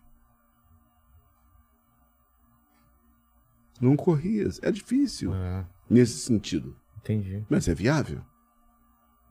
[3.81, 4.61] Não corrias.
[4.63, 6.77] É difícil É, nesse sentido.
[6.99, 7.45] entendi.
[7.49, 8.23] Mas é viável.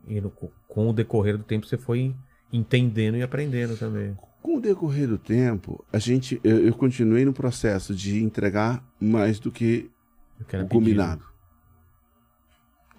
[0.09, 0.31] E no-
[0.67, 2.13] com o decorrer do tempo você foi
[2.51, 4.17] entendendo e aprendendo também.
[4.41, 9.39] Com o decorrer do tempo, a gente, eu, eu continuei no processo de entregar mais
[9.39, 9.89] do que
[10.53, 11.23] o combinado.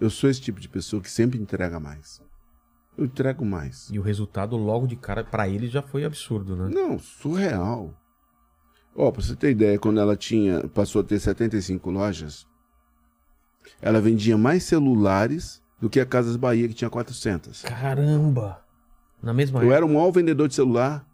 [0.00, 2.22] Eu sou esse tipo de pessoa que sempre entrega mais.
[2.96, 3.88] Eu entrego mais.
[3.90, 6.70] E o resultado logo de cara pra ele já foi absurdo, né?
[6.72, 7.94] Não, surreal.
[8.94, 12.46] Ó, pra você ter ideia, quando ela tinha, passou a ter 75 lojas,
[13.80, 17.62] ela vendia mais celulares do que a Casas Bahia, que tinha 400.
[17.62, 18.60] Caramba!
[19.22, 19.76] Na mesma Eu época.
[19.76, 21.04] era o maior vendedor de celular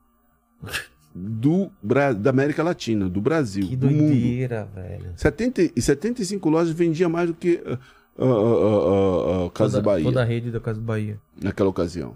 [1.14, 4.09] do, Bra- da América Latina, do Brasil, Que do mundo.
[4.10, 5.12] doideira, velho.
[5.16, 7.62] 70, e 75 lojas vendia mais do que
[8.18, 11.18] uh, uh, uh, Casas Bahia Toda a rede da Casa Bahia.
[11.43, 12.14] naquela ocasião.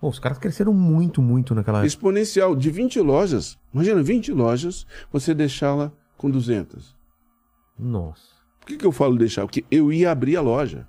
[0.00, 1.86] Pô, os caras cresceram muito, muito naquela época.
[1.86, 6.96] Exponencial, de 20 lojas, imagina, 20 lojas, você deixá-la com 200.
[7.78, 8.22] Nossa.
[8.60, 9.42] Por que, que eu falo deixar?
[9.42, 10.86] Porque eu ia abrir a loja,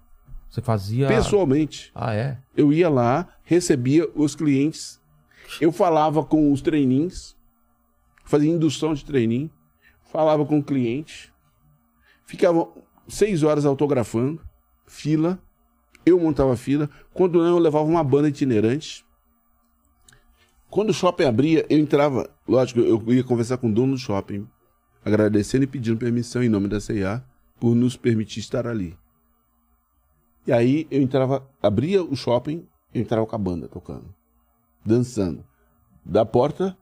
[0.51, 1.07] Você fazia.
[1.07, 1.91] pessoalmente.
[1.95, 2.37] Ah, é?
[2.55, 5.01] Eu ia lá, recebia os clientes,
[5.61, 7.37] eu falava com os trainings,
[8.25, 9.49] fazia indução de training,
[10.11, 11.33] falava com o cliente,
[12.25, 12.67] ficava
[13.07, 14.41] seis horas autografando,
[14.85, 15.41] fila,
[16.05, 19.05] eu montava fila, quando não eu levava uma banda itinerante.
[20.69, 24.45] Quando o shopping abria, eu entrava, lógico, eu ia conversar com o dono do shopping,
[25.05, 27.23] agradecendo e pedindo permissão em nome da CIA
[27.57, 28.97] por nos permitir estar ali.
[30.45, 34.13] E aí eu entrava, abria o shopping, eu entrava com a banda tocando,
[34.85, 35.43] dançando,
[36.03, 36.77] da porta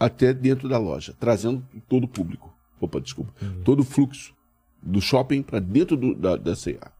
[0.00, 2.52] até dentro da loja, trazendo todo o público.
[2.80, 3.32] Opa, desculpa.
[3.64, 4.34] Todo o fluxo
[4.82, 6.90] do shopping para dentro do- da, da C&A.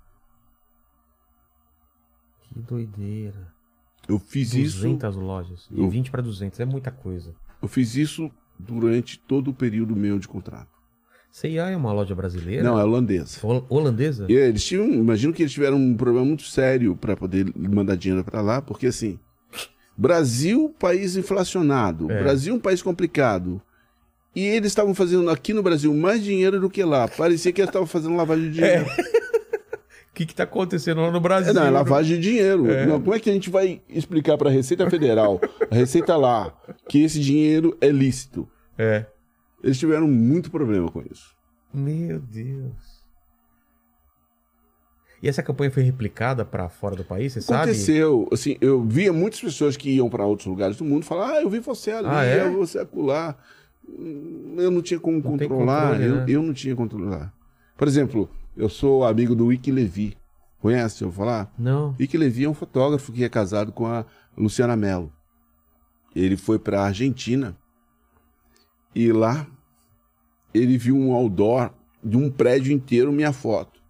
[2.42, 3.52] Que doideira.
[4.08, 5.68] Eu fiz isso, 200 lojas.
[5.70, 7.34] E Eu- 20 pra 200 é muita coisa.
[7.60, 10.70] eu fiz isso durante todo o período meu de contrato.
[11.32, 12.62] CIA é uma loja brasileira?
[12.62, 13.38] Não, é holandesa.
[13.42, 14.26] Hol- Holandesa?
[14.28, 18.22] E eles tinham, imagino que eles tiveram um problema muito sério para poder mandar dinheiro
[18.22, 19.18] para lá, porque assim,
[19.96, 22.22] Brasil, país inflacionado, É.
[22.22, 23.60] Brasil, um país complicado.
[24.34, 27.06] E eles estavam fazendo aqui no Brasil mais dinheiro do que lá.
[27.08, 28.84] Parecia que eles estavam fazendo lavagem de dinheiro.
[28.86, 28.88] O
[30.14, 31.52] que que tá acontecendo lá no É, Brasil?
[31.54, 32.70] não, é lavagem de dinheiro.
[32.70, 32.86] É.
[32.86, 35.38] Não, como é que a gente vai explicar para a Receita Federal,
[35.70, 36.52] a Receita lá,
[36.88, 38.48] que esse dinheiro é lícito?
[38.78, 39.04] É.
[39.62, 41.34] Eles tiveram muito problema com isso.
[41.72, 43.02] Meu Deus.
[45.22, 47.62] E essa campanha foi replicada pra fora do país, você sabe?
[47.70, 51.42] Aconteceu, assim, eu via muitas pessoas que iam para outros lugares do mundo falar: ah,
[51.42, 52.44] eu vi você ali, Ah, é?
[52.44, 52.82] eu vi você.
[53.88, 56.24] Hum, Eu não tinha como Não controlar, controle, eu, né?
[56.28, 57.32] eu não tinha controlar.
[57.76, 60.16] Por exemplo, eu sou amigo do Wiki Levi.
[60.60, 61.52] Conhece, eu vou falar?
[61.58, 61.94] Não.
[61.98, 64.04] Wiki Levi é um fotógrafo que é casado com a
[64.36, 65.12] Luciana Mello.
[66.14, 67.56] Ele foi para a Argentina
[68.94, 69.46] e lá
[70.54, 71.70] ele viu um outdoor
[72.02, 73.80] de um prédio inteiro, minha foto.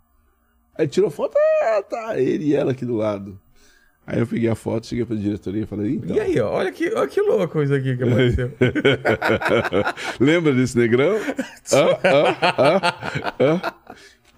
[0.76, 3.38] Aí tirou foto, ah, tá, ele e ela aqui do lado.
[4.06, 6.16] Aí eu peguei a foto, cheguei pra diretoria e falei, então.
[6.16, 8.50] E aí, ó, olha que, olha que louco isso aqui que aconteceu.
[10.18, 11.16] Lembra desse negrão?
[11.72, 11.98] Ah,
[12.58, 13.74] ah, ah.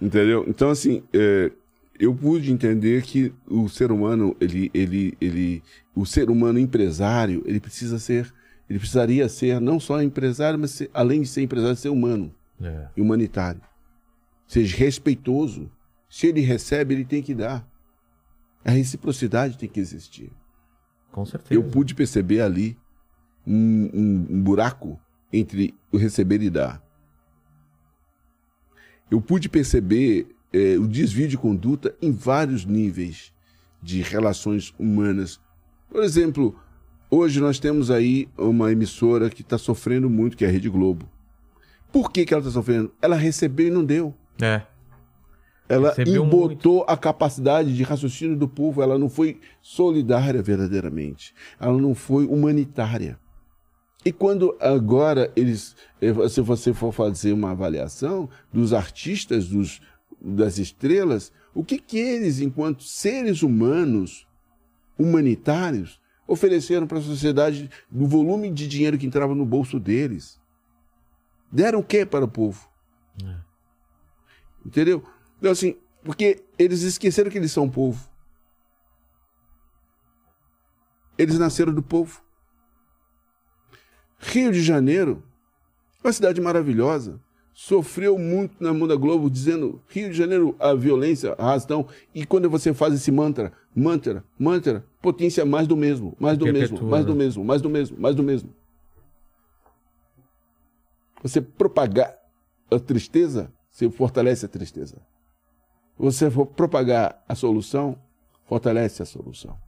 [0.01, 0.45] Entendeu?
[0.47, 1.51] Então, assim, é,
[1.99, 5.63] eu pude entender que o ser humano, ele, ele, ele,
[5.95, 8.31] o ser humano empresário, ele precisa ser,
[8.69, 12.89] ele precisaria ser não só empresário, mas ser- além de ser empresário, ser humano É.
[12.97, 13.61] e humanitário.
[14.47, 15.71] Seja respeitoso.
[16.09, 17.67] Se ele recebe, ele tem que dar.
[18.65, 20.31] A reciprocidade tem que existir.
[21.13, 21.55] Com certeza.
[21.55, 22.77] Eu pude perceber ali
[23.47, 24.99] um, um- um buraco
[25.33, 26.83] entre o receber e dar.
[29.11, 33.33] Eu pude perceber eh, o desvio de conduta em vários níveis
[33.83, 35.41] de relações humanas.
[35.91, 36.59] Por exemplo,
[37.15, 41.09] hoje nós temos aí uma emissora que está sofrendo muito, que é a Rede Globo.
[41.93, 42.93] Por que, que ela está sofrendo?
[43.01, 44.15] Ela recebeu e não deu.
[44.41, 44.63] É.
[45.69, 51.81] Ela Recebeu embotou a capacidade de raciocínio do povo, ela não foi solidária verdadeiramente, ela
[51.81, 53.19] não foi humanitária.
[54.05, 59.81] E quando agora eles, eh, se você for fazer uma avaliação dos artistas, dos,
[60.21, 64.27] das estrelas, o que que eles, enquanto seres humanos,
[64.99, 70.41] humanitários, ofereceram para a sociedade do volume de dinheiro que entrava no bolso deles?
[71.51, 72.69] Deram o que para o povo?
[74.65, 75.05] Entendeu?
[75.39, 78.09] Então, assim, porque eles esqueceram que eles são povo.
[81.17, 82.23] Eles nasceram do povo.
[84.19, 85.23] Rio de Janeiro,
[86.03, 87.21] uma cidade maravilhosa.
[87.55, 91.87] sofreu muito na mão da Globo, dizendo Rio de Janeiro, a violência, a razão.
[92.13, 96.77] E quando você faz esse mantra, mantra, mantra, potência mais do mesmo, mais do Perpetua,
[96.77, 97.19] mesmo, mais do né?
[97.19, 98.55] mesmo, mais do mesmo, mais do mesmo.
[101.23, 102.17] Você propagar
[102.71, 105.01] a tristeza, você fortalece a tristeza.
[105.99, 107.99] Você for propagar a solução,
[108.45, 109.59] fortalece a solução.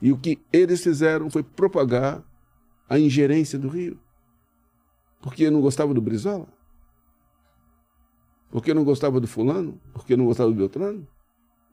[0.00, 2.22] E o que eles fizeram foi propagar
[2.88, 3.98] a ingerência do Rio.
[5.20, 6.48] Porque não gostava do Brizola?
[8.50, 9.80] Porque não gostava do fulano?
[9.94, 11.06] Porque não gostava do Beltrano?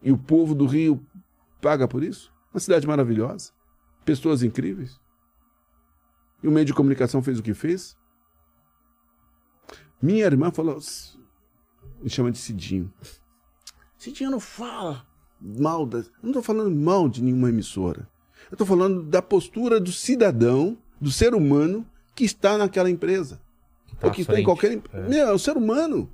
[0.01, 1.05] E o povo do Rio
[1.61, 2.31] paga por isso?
[2.53, 3.51] Uma cidade maravilhosa,
[4.05, 4.99] pessoas incríveis.
[6.41, 7.97] E o meio de comunicação fez o que fez?
[10.01, 10.79] Minha irmã falou,
[12.01, 12.91] me chama de Cidinho.
[13.97, 15.05] Cidinho não fala
[15.39, 15.99] mal da.
[15.99, 18.07] Eu não estou falando mal de nenhuma emissora.
[18.49, 21.85] Eu estou falando da postura do cidadão, do ser humano
[22.15, 23.41] que está naquela empresa.
[23.99, 24.45] Tá Ou que à está em frente.
[24.45, 24.71] qualquer.
[24.71, 26.09] em- Meu, é o ser humano.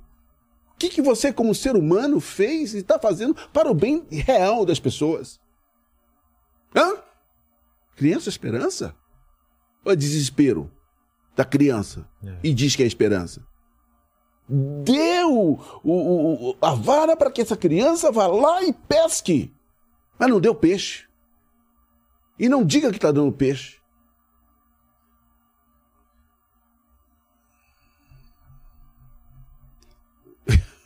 [0.76, 4.66] O que, que você, como ser humano, fez e está fazendo para o bem real
[4.66, 5.40] das pessoas?
[6.76, 6.98] Hã?
[7.96, 8.94] Criança esperança?
[9.82, 10.70] Ou é desespero
[11.34, 12.36] da criança É.
[12.44, 13.42] e diz que é esperança?
[14.48, 19.52] Deu o- o- o- a vara para que essa criança vá lá e pesque.
[20.18, 21.06] Mas não deu peixe.
[22.38, 23.78] E não diga que está dando peixe.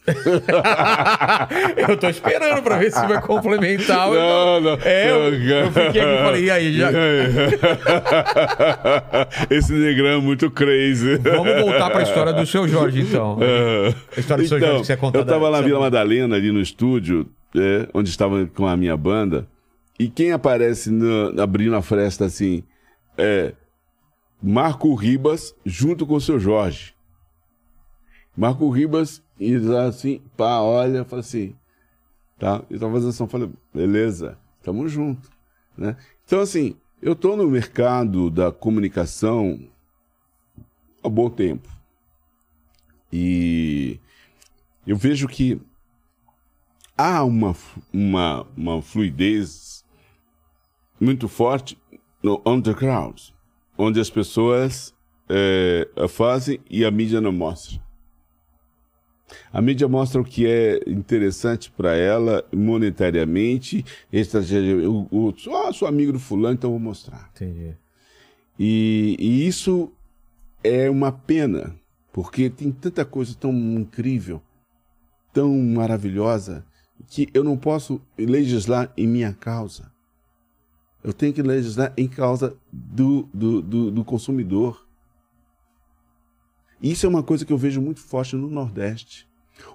[1.89, 4.09] eu tô esperando pra ver se vai complementar.
[4.11, 4.79] Não, não.
[4.83, 6.91] É, eu, eu fiquei aqui e falei, e aí, já,
[9.51, 11.17] Esse negrão é muito crazy.
[11.19, 13.39] vamos voltar pra história do seu Jorge, então.
[14.17, 14.93] A história do seu Jorge que você.
[14.93, 14.97] É.
[14.97, 18.77] Então, eu estava da- na Vila Madalena, ali no estúdio, é, onde estava com a
[18.77, 19.47] minha banda,
[19.99, 22.63] e quem aparece no- abrindo a fresta assim
[23.19, 23.53] é
[24.43, 26.95] Marco Ribas junto com o seu Jorge.
[28.37, 31.57] Marco Ribas e lá assim, pá, olha, fala assim,
[32.39, 32.63] tá?
[32.69, 35.31] E tava fazendo eu falei, beleza, tamo junto,
[35.75, 35.97] né?
[36.27, 39.59] Então, assim, eu tô no mercado da comunicação
[41.03, 41.67] há bom tempo.
[43.11, 43.99] E
[44.87, 45.59] eu vejo que
[46.97, 47.57] há uma,
[47.91, 49.87] uma, uma fluidez
[51.01, 51.79] muito forte
[52.23, 53.19] no underground,
[53.79, 54.95] onde as pessoas
[55.31, 57.81] eh, fazem e a mídia não mostra.
[59.53, 64.59] A mídia mostra o que é interessante para ela monetariamente, estratégia.
[64.59, 67.31] Eu, eu, sou, ah, sou amigo do fulano, então vou mostrar.
[67.35, 67.75] Entendi.
[68.59, 69.93] E, e isso
[70.63, 71.75] é uma pena,
[72.13, 74.43] porque tem tanta coisa tão incrível,
[75.33, 76.65] tão maravilhosa,
[77.09, 79.91] que eu não posso legislar em minha causa.
[81.03, 84.87] Eu tenho que legislar em causa do, do, do, do consumidor.
[86.83, 89.29] Isso é uma coisa que eu vejo muito forte no Nordeste.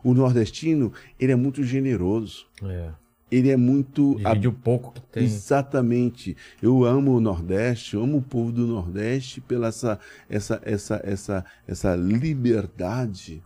[0.04, 2.48] O nordestino, ele é muito generoso.
[2.64, 2.90] É.
[3.32, 5.24] Ele é muito Divide o pouco que tem.
[5.24, 6.38] Exatamente.
[6.62, 10.00] Eu amo o Nordeste, eu amo o povo do Nordeste pela essa,
[10.30, 13.44] essa, essa, essa, essa liberdade.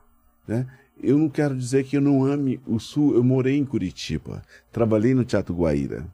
[0.48, 0.68] Né?
[1.02, 3.16] Eu não quero dizer que eu não ame o Sul.
[3.16, 4.42] Eu morei em Curitiba,
[4.72, 6.06] trabalhei no Teatro Guaíra.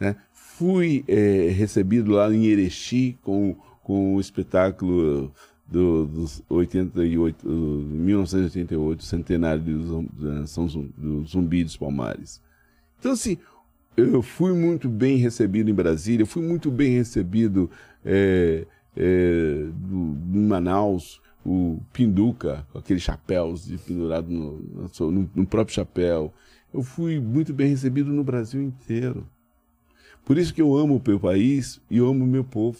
[0.00, 0.16] Né?
[0.32, 5.34] Fui eh, recebido lá em Erechim com, com o espetáculo
[5.68, 12.40] do, dos 88, uh, 1988, centenário do, Zum- da São Zum- do Zumbi dos Palmares.
[12.98, 13.36] Então, assim,
[13.96, 17.70] eu fui muito bem recebido em Brasília, fui muito bem recebido
[18.04, 18.66] é,
[18.96, 25.74] é, do- em Manaus, o Pinduca, com aqueles chapéus de pendurado no, no no- próprio
[25.74, 26.32] chapéu.
[26.74, 29.26] Eu fui muito bem recebido no Brasil inteiro.
[30.24, 32.78] Por isso que eu amo o meu país e amo o meu povo.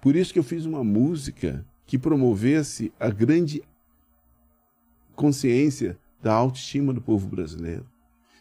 [0.00, 3.62] Por isso que eu fiz uma música que promovesse a grande
[5.14, 7.86] consciência da autoestima do povo brasileiro.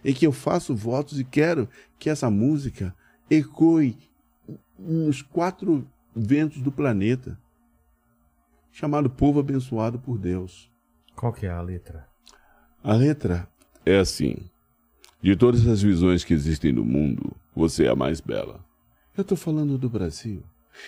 [0.04, 1.68] E que eu faço votos e quero
[2.00, 2.96] que essa música
[3.30, 3.98] ecoe
[4.78, 7.40] nos quatro ventos do planeta,
[8.72, 10.72] chamado Povo Abençoado por Deus.
[11.16, 12.08] Qual que é a letra?
[12.84, 13.48] A letra
[13.86, 14.38] é assim:
[15.22, 18.64] De todas as visões que existem no mundo, você é a mais bela.
[19.16, 20.42] Eu estou falando do Brasil.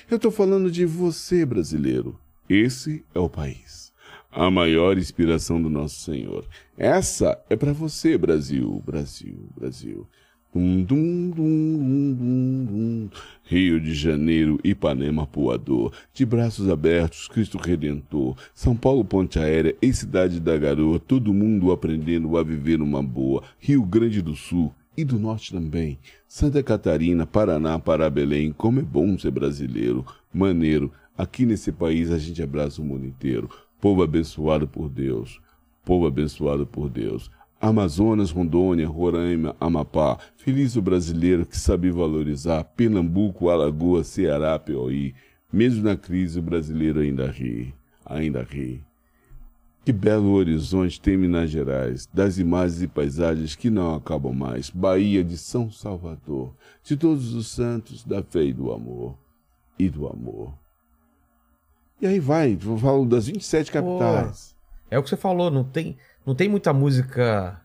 [0.09, 2.19] Eu estou falando de você, brasileiro.
[2.49, 3.93] Esse é o país.
[4.31, 6.45] A maior inspiração do nosso Senhor.
[6.77, 10.07] Essa é para você, Brasil, Brasil, Brasil.
[10.53, 13.09] Dum, dum, dum.
[13.43, 19.75] Rio de Janeiro, Ipanema, Poador, de braços abertos, Cristo Redentor, São Paulo, Ponte Aérea.
[19.81, 24.73] E Cidade da Garoa, todo mundo aprendendo a viver uma boa, Rio Grande do Sul
[24.95, 25.97] e do Norte também,
[26.27, 32.17] Santa Catarina, Paraná, Pará, Belém, como é bom ser brasileiro, maneiro, aqui nesse país a
[32.17, 33.49] gente abraça o mundo inteiro.
[33.79, 35.41] povo abençoado por Deus,
[35.83, 37.29] povo abençoado por Deus.
[37.59, 45.13] Amazonas, Rondônia, Roraima, Amapá, feliz o brasileiro que sabe valorizar, Pernambuco, Alagoas, Ceará, Piauí,
[45.51, 47.73] mesmo na crise o brasileiro ainda ri,
[48.05, 48.83] ainda ri.
[49.85, 54.69] Que belo horizonte tem Minas Gerais, das imagens e paisagens que não acabam mais.
[54.69, 59.17] Bahia de São Salvador, de todos os santos da fé e do amor.
[59.77, 60.62] E do amor.
[62.03, 64.53] E aí vai, eu falo das 27 capitais.
[64.91, 67.61] É o que você falou, não tem, não tem muita música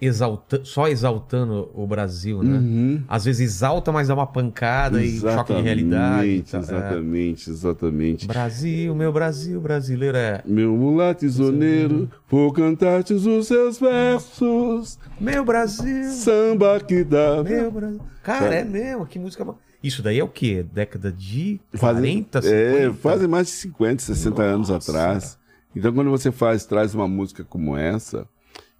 [0.00, 2.56] exalta, só exaltando o Brasil, né?
[2.56, 3.04] Uhum.
[3.06, 6.44] Às vezes exalta, mas dá uma pancada e choque de realidade.
[6.50, 6.60] tal.
[6.60, 6.62] É.
[6.64, 8.26] Exatamente, exatamente.
[8.26, 10.42] Brasil, meu Brasil, brasileiro é.
[10.46, 14.98] Meu mulato isoneiro, vou cantar-te os seus versos.
[15.20, 17.44] Meu Brasil, Samba que dá.
[17.44, 18.00] meu Brasil.
[18.22, 19.44] Cara, é mesmo, que música.
[19.82, 20.62] Isso daí é o quê?
[20.62, 22.56] Década de Fazem, 40, 50?
[22.56, 24.90] é, fazem mais de 50, 60 anos Nossa.
[24.90, 25.38] atrás.
[25.74, 28.28] Então, quando você faz, traz uma música como essa,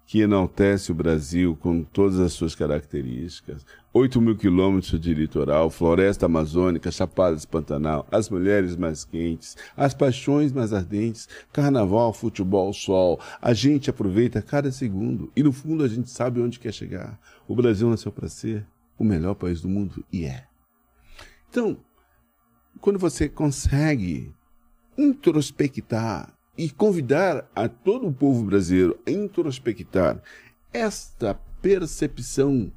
[0.05, 6.25] que enaltece o Brasil com todas as suas características, 8 mil quilômetros de litoral, floresta
[6.25, 13.19] amazônica, chapadas Pantanal, as mulheres mais quentes, as paixões mais ardentes, carnaval, futebol, sol.
[13.41, 17.19] A gente aproveita cada segundo e, no fundo, a gente sabe onde quer chegar.
[17.47, 18.65] O Brasil nasceu para ser
[18.97, 20.43] o melhor país do mundo e é.
[21.53, 21.77] Então,
[22.81, 24.33] quando você consegue
[24.97, 30.19] introspectar e convidar a todo o povo brasileiro a introspectar
[30.73, 32.71] esta percepção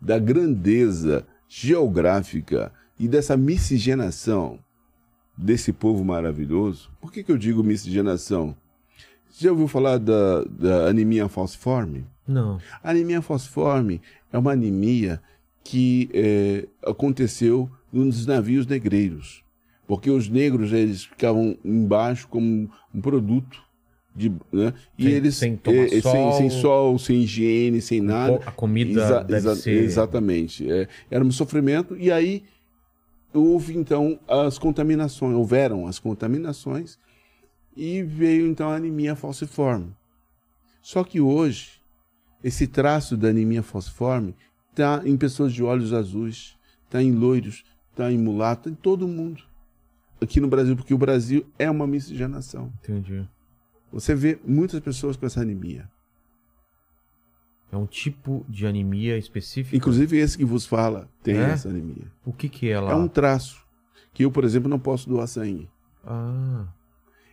[0.00, 4.58] da grandeza geográfica e dessa miscigenação
[5.36, 6.90] desse povo maravilhoso.
[6.98, 8.56] Por que, que eu digo miscigenação?
[9.28, 12.06] Você já ouviu falar da, da anemia falciforme?
[12.26, 12.58] Não.
[12.82, 14.00] A anemia falciforme
[14.32, 15.20] é uma anemia
[15.62, 19.42] que eh, aconteceu nos navios negreiros,
[19.86, 23.62] porque os negros eles ficavam embaixo como um produto
[24.14, 24.72] de, né?
[24.98, 26.12] e Sem- eles sem eh, sol.
[26.12, 28.40] sem, sem sol, sem higiene, sem nada.
[28.46, 32.42] A comida deve ser- Exatamente, é, era um sofrimento e aí
[33.32, 36.98] houve então as contaminações, houveram as contaminações
[37.76, 39.92] e veio então a anemia falciforme.
[40.80, 41.72] Só que hoje
[42.42, 44.34] esse traço da anemia falciforme
[44.70, 47.64] está em pessoas de olhos azuis, está em loiros,
[47.96, 49.42] está em mulato, em todo mundo.
[50.20, 52.70] Aqui no Brasil, porque o Brasil é uma miscigenação.
[52.82, 53.26] Entendi.
[53.90, 55.88] Você vê muitas pessoas com essa anemia.
[57.72, 59.74] É um tipo de anemia específico.
[59.76, 61.50] Inclusive esse que vos fala tem É?
[61.50, 62.10] essa anemia.
[62.24, 62.92] O que que é lá?
[62.92, 63.64] É um traço
[64.12, 65.68] que eu, por exemplo, não posso doar sangue.
[66.04, 66.66] Ah,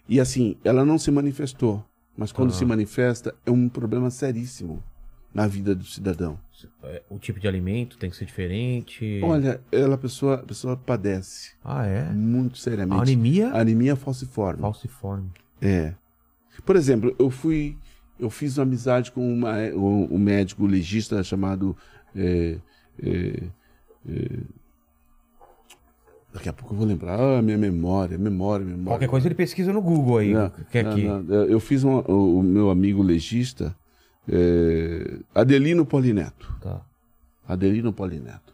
[0.09, 1.85] E assim, ela não se manifestou,
[2.17, 2.53] mas quando Ah.
[2.53, 4.83] se manifesta é um problema seríssimo
[5.33, 6.37] na vida do cidadão.
[6.83, 9.19] é, o tipo de alimento tem que ser diferente.
[9.23, 12.11] Olha, ela a pessoa, a pessoa padece Ah, é?
[12.13, 13.01] muito A seriamente.
[13.01, 14.61] anemia Anemia falciforme.
[14.61, 15.29] falciforme.
[15.61, 15.93] É.
[16.65, 17.75] Por exemplo, eu fui,
[18.19, 21.75] eu fiz uma amizade com uma, um, médico legista chamado.
[22.15, 22.57] é,
[23.01, 23.43] é,
[24.07, 24.39] é,
[26.33, 27.19] daqui a pouco eu vou lembrar.
[27.19, 28.85] Ah, minha memória, memória, memória.
[28.91, 30.33] Qualquer coisa ele pesquisa no Google aí.
[30.33, 31.33] Não, que é não, não.
[31.45, 33.75] Eu fiz um, o, o meu amigo legista,
[34.27, 36.55] é, Adelino Polineto.
[36.61, 36.81] Tá.
[37.47, 38.53] Adelino Polineto.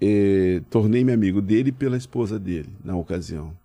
[0.00, 3.56] É, Tornei-me amigo dele pela esposa dele, na ocasião.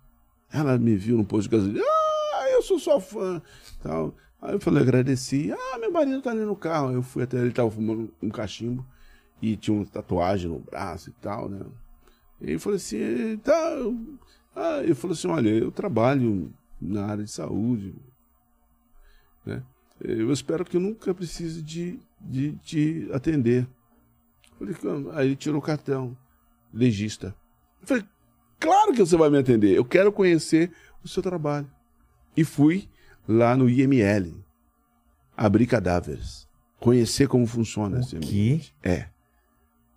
[0.50, 1.84] Ela me viu no posto de gasolina.
[1.84, 3.40] Ah, eu sou sua fã.
[3.82, 4.14] Tal.
[4.40, 5.52] Aí eu falei, agradeci.
[5.52, 6.92] Ah, meu marido tá ali no carro.
[6.92, 8.84] Eu fui até ele, tava fumando um cachimbo
[9.40, 11.60] e tinha uma tatuagem no braço e tal, né?
[12.40, 13.52] E ele falou assim, tá.
[13.76, 13.98] eu-
[14.54, 17.94] Ah, ele falou assim, olha, eu trabalho na área de saúde,
[19.46, 19.62] né?
[20.04, 23.66] Eu espero que eu nunca precise de, de te atender.
[24.58, 24.74] Falei,
[25.12, 26.16] aí ele tirou o cartão,
[26.72, 27.34] legista.
[27.80, 28.04] Eu falei,
[28.58, 30.72] claro que você vai me atender, eu quero conhecer
[31.04, 31.70] o seu trabalho.
[32.36, 32.88] E fui
[33.28, 34.44] lá no IML,
[35.36, 36.48] abrir cadáveres,
[36.80, 38.16] conhecer como funciona esse quê?
[38.16, 38.74] ambiente.
[38.82, 39.08] É,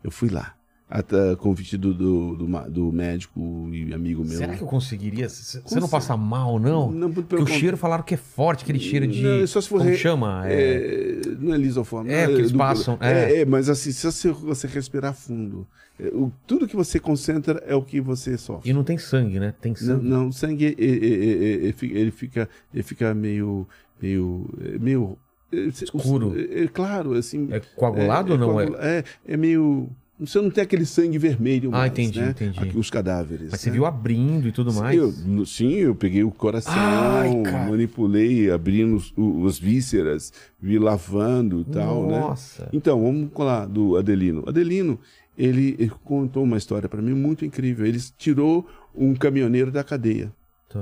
[0.03, 0.55] eu fui lá,
[0.99, 4.37] até convite do, do, do, do médico e amigo meu.
[4.37, 5.27] Será que eu conseguiria?
[5.29, 6.91] Você não passa mal, não?
[6.91, 7.59] Não, Porque o contrário.
[7.61, 9.21] cheiro falaram que é forte, aquele cheiro de.
[9.21, 10.43] Não, só se for como re- chama?
[10.47, 10.55] É...
[10.55, 12.11] É, não é lisoforme.
[12.11, 13.11] É, porque eles passam, é.
[13.33, 13.41] É.
[13.41, 15.67] é, mas assim, se você, você respirar fundo,
[15.99, 18.69] é, o- tudo que você concentra é o que você sofre.
[18.69, 19.53] E não tem sangue, né?
[19.61, 20.07] Tem Não, sangue.
[20.07, 23.67] não, o sangue é- é- é- é- é- ele fica, ele fica meio,
[24.01, 25.17] meio, é, meio
[25.53, 26.33] é, Escuro.
[26.37, 27.47] É, é claro, assim.
[27.51, 28.51] É coagulado ou não?
[28.53, 29.89] coagula- É, é meio.
[30.17, 32.29] Você não tem aquele sangue vermelho Ah, mais, entendi, né?
[32.29, 32.57] entendi.
[32.59, 33.49] Aqui, os cadáveres.
[33.51, 33.73] Mas você né?
[33.75, 34.97] viu abrindo e tudo mais.
[34.97, 37.33] Eu, no- sim, eu peguei o coração, Ai,
[37.69, 40.31] manipulei, abrindo os, o- as vísceras,
[40.61, 42.19] vi lavando e tal, né?
[42.19, 42.69] Nossa.
[42.71, 44.43] Então, vamos falar do Adelino.
[44.47, 44.97] Adelino,
[45.37, 47.85] ele, ele contou uma história para mim muito incrível.
[47.85, 48.65] Ele tirou
[48.95, 50.31] um caminhoneiro da cadeia.
[50.69, 50.79] Tá.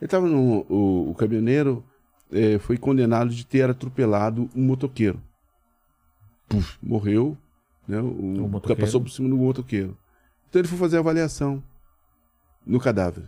[0.00, 0.64] Ele estava no.
[0.68, 1.82] O, o caminhoneiro
[2.32, 5.20] eh, foi condenado de ter atropelado um motoqueiro.
[6.48, 7.36] Puf, morreu,
[7.86, 8.00] né?
[8.00, 8.80] O, o motoqueiro.
[8.80, 9.96] passou por cima do motoqueiro.
[10.48, 11.62] Então ele foi fazer a avaliação
[12.66, 13.24] no cadáver.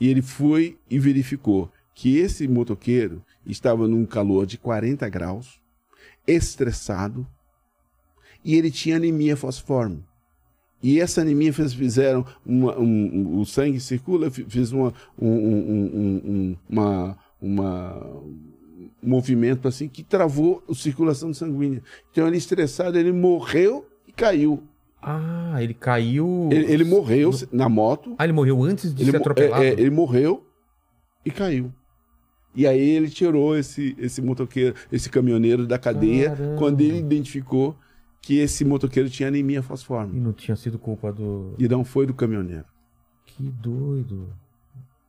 [0.00, 5.60] E ele foi e verificou que esse motoqueiro estava num calor de 40 graus,
[6.26, 7.26] estressado,
[8.44, 10.04] e ele tinha anemia falciforme.
[10.82, 15.68] E essa anemia fez, fizeram uma, um, um- o sangue circula, fez uma, um, um-
[15.70, 18.36] um- um- uma, uma- um
[19.02, 21.82] movimento assim que travou a circulação sanguínea.
[22.10, 24.62] Então ele estressado, ele morreu e caiu.
[25.00, 26.48] Ah, ele caiu.
[26.52, 29.62] Ele, ele morreu na moto, Ah, ele morreu antes de ele, ser atropelado?
[29.62, 30.46] é, é, ele morreu
[31.24, 31.72] e caiu.
[32.54, 36.58] E aí ele tirou esse, esse motoqueiro, esse caminhoneiro da cadeia Caramba.
[36.58, 37.74] quando ele identificou
[38.20, 40.20] que esse motoqueiro tinha anemia E falciforme.
[40.20, 41.54] não tinha sido culpa do.
[41.58, 42.64] E não foi do caminhoneiro.
[43.26, 44.32] Que doido.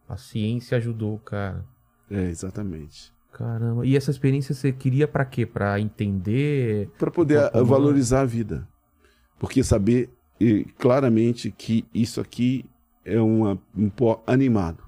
[0.10, 1.64] A ciência ajudou, cara.
[2.10, 3.13] É, exatamente.
[3.34, 3.86] Caramba.
[3.86, 5.46] E essa experiência você queria pra quê?
[5.46, 6.90] Pra entender.
[6.98, 7.66] Para poder humano.
[7.66, 8.68] valorizar a vida.
[9.40, 10.10] Porque saber
[10.78, 12.66] claramente que isso aqui
[13.04, 14.84] é uma, um pó animado.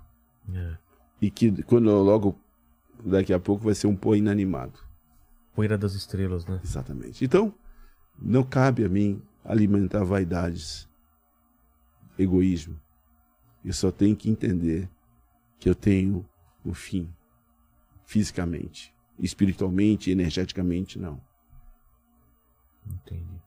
[0.54, 0.78] É.
[1.22, 2.38] E que quando logo
[3.04, 4.80] daqui a pouco vai ser um pó inanimado.
[5.54, 6.60] Poeira das estrelas, né?
[6.64, 7.24] Exatamente.
[7.24, 7.54] Então,
[8.20, 10.88] não cabe a mim alimentar vaidades,
[12.18, 12.80] egoísmo.
[13.64, 14.90] Eu só tenho que entender
[15.60, 16.26] que eu tenho
[16.66, 17.10] um fim,
[18.06, 21.20] fisicamente, espiritualmente, energeticamente, não.
[22.88, 23.42] Entendi.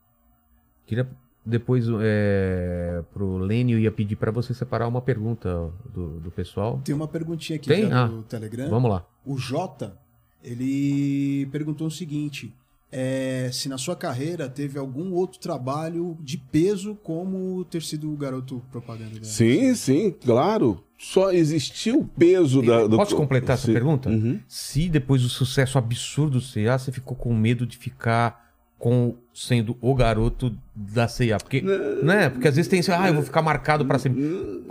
[0.86, 1.08] Queria
[1.44, 6.80] depois é, pro Lênio ia pedir pra você separar uma pergunta do, do pessoal.
[6.84, 7.88] Tem uma perguntinha aqui Tem?
[7.88, 8.68] já Ah, no Telegram.
[8.68, 9.06] Vamos lá.
[9.24, 9.98] O Jota,
[10.42, 12.54] ele perguntou o seguinte:
[12.90, 18.16] é, se na sua carreira teve algum outro trabalho de peso como ter sido o
[18.16, 19.18] garoto propaganda.
[19.20, 20.82] da- Sim, sim, claro.
[20.96, 22.86] Só existiu o peso da.
[22.86, 23.72] do- Posso completar essa Sim.
[23.72, 24.08] pergunta?
[24.08, 24.40] Uhum.
[24.48, 28.47] Se depois do sucesso absurdo do C&A, você ficou com medo de ficar
[28.78, 31.36] com sendo o garoto da C&A?
[31.38, 31.60] Porque,
[32.02, 32.30] né?
[32.30, 34.62] Porque às vezes tem esse, ah, eu vou ficar marcado pra sempre.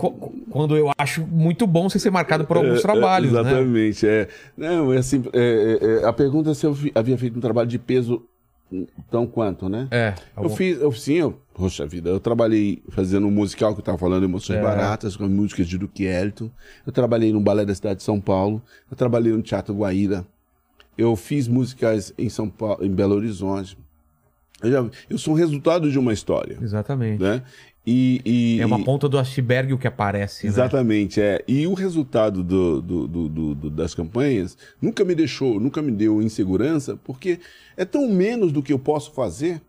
[0.50, 3.50] Quando eu acho muito bom você ser marcado por alguns É, trabalhos, é, né?
[3.52, 4.08] Exatamente.
[4.08, 4.28] É.
[4.56, 7.68] Não, é assim, é, é, é, a pergunta é se eu havia feito um trabalho
[7.68, 8.24] de peso
[9.10, 9.88] tão quanto, né?
[9.92, 10.14] É.
[10.36, 13.84] Eu algum- fiz, eu, sim, eu, poxa vida, eu trabalhei fazendo um musical que eu
[13.86, 14.62] tava falando, Emoções É.
[14.62, 16.50] Baratas, com músicas de Duque Elton.
[16.86, 18.62] Eu trabalhei no Balé da Cidade de São Paulo.
[18.92, 20.26] Eu trabalhei no Teatro Guaíra.
[20.98, 23.78] Eu fiz musicais em São Paulo, em Belo Horizonte.
[24.62, 27.22] Eu, já- eu sou um resultado de uma história, Exatamente.
[27.22, 27.44] né?
[27.90, 30.50] E, e- É uma ponta do iceberg o que aparece, né?
[30.52, 31.42] Exatamente, é.
[31.48, 35.92] E o resultado do- do- do- do- do- das campanhas nunca me deixou, nunca me
[35.92, 37.40] deu insegurança, porque
[37.78, 39.62] é tão menos do que eu posso fazer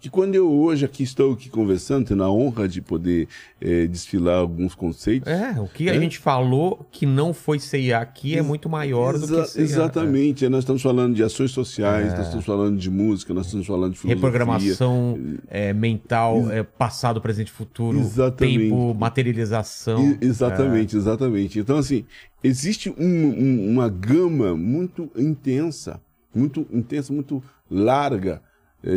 [0.00, 3.28] que quando eu hoje aqui estou aqui conversando, tendo a honra de poder
[3.60, 5.30] eh, desfilar alguns conceitos.
[5.30, 6.00] É, o que a É.
[6.00, 9.62] gente falou que não foi CIA aqui é muito maior do Exa- que CIA.
[9.62, 13.92] Exatamente, nós estamos falando de ações sociais, nós estamos falando de música, nós estamos falando
[13.92, 14.00] de É.
[14.00, 14.14] filosofia.
[14.30, 15.18] Reprogramação
[15.48, 18.58] é, mental, é, passado, presente, futuro, Exatamente.
[18.70, 20.12] tempo, materialização.
[20.12, 21.58] E- exatamente, exatamente.
[21.58, 22.04] Então, assim,
[22.42, 26.00] existe um- um- uma gama muito intensa,
[26.34, 28.49] muito intensa, muito larga eh,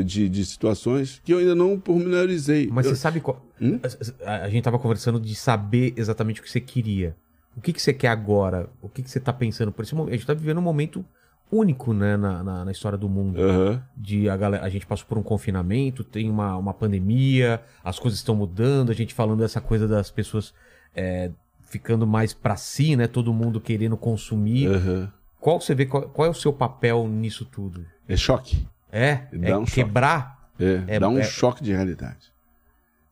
[0.03, 2.69] de, de situações que eu ainda não pormenorizei.
[2.72, 3.43] Mas Eu- você sabe qual.
[3.61, 3.80] Hum?
[4.26, 7.15] A, a gente tava conversando de saber exatamente o que você queria.
[7.55, 8.69] O que, que você quer agora?
[8.81, 9.72] O que, que você tá pensando?
[9.72, 11.05] Por esse momento, a gente tá vivendo um momento
[11.51, 13.39] único, né, na, na, na história do mundo.
[13.39, 13.84] Aham.
[13.95, 18.19] de a, galera, a gente passou por um confinamento, tem uma, uma pandemia, as coisas
[18.19, 20.51] estão mudando, a gente falando dessa coisa das pessoas
[20.95, 21.30] é,
[21.61, 23.05] ficando mais pra si, né?
[23.07, 24.68] Todo mundo querendo consumir.
[24.68, 25.11] aham.
[25.39, 27.85] Qual você vê, qual, qual é o seu papel nisso tudo?
[28.07, 28.65] É choque.
[28.95, 29.28] É?
[29.41, 30.52] É um quebrar?
[30.60, 32.32] É, É- dá um é- choque de realidade.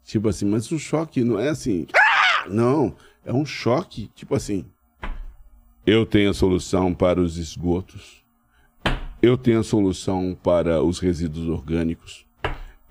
[0.03, 1.87] Tipo assim, mas o choque não é assim.
[1.95, 2.95] "Ah!" Não,
[3.25, 4.65] é um choque, tipo assim.
[5.85, 8.23] Eu tenho a solução para os esgotos.
[9.21, 12.27] Eu tenho a solução para os resíduos orgânicos.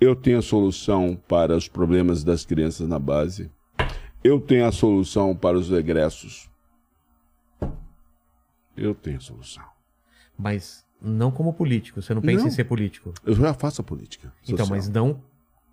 [0.01, 3.49] Eu tenho a solução para os problemas das crianças na base.
[4.25, 6.51] Eu tenho a solução para os egressos.
[8.77, 9.65] Eu tenho a solução.
[10.39, 12.01] Mas não como político.
[12.03, 12.49] Você não pensa Não.
[12.49, 13.13] em ser político.
[13.25, 14.33] Eu já faço a política.
[14.45, 14.77] Então, social.
[14.77, 15.21] mas não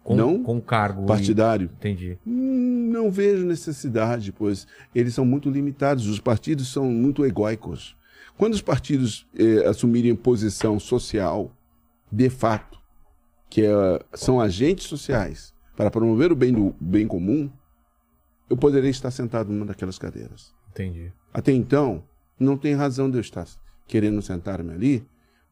[0.03, 1.03] com, Não com cargo.
[1.03, 1.69] e- partidário.
[1.77, 2.17] Entendi.
[2.25, 6.07] Hum, Não vejo necessidade, pois eles são muito limitados.
[6.07, 7.95] Os partidos são muito egóicos.
[8.37, 11.51] Quando os partidos eh, assumirem posição social,
[12.11, 12.79] de fato,
[13.49, 17.49] que é- são agentes sociais para promover o bem, do, bem comum,
[18.49, 20.53] eu poderei estar sentado numa daquelas cadeiras.
[20.71, 21.11] Entendi.
[21.33, 22.03] Até então,
[22.39, 23.45] não tem razão de eu estar
[23.85, 25.05] querendo sentar-me ali,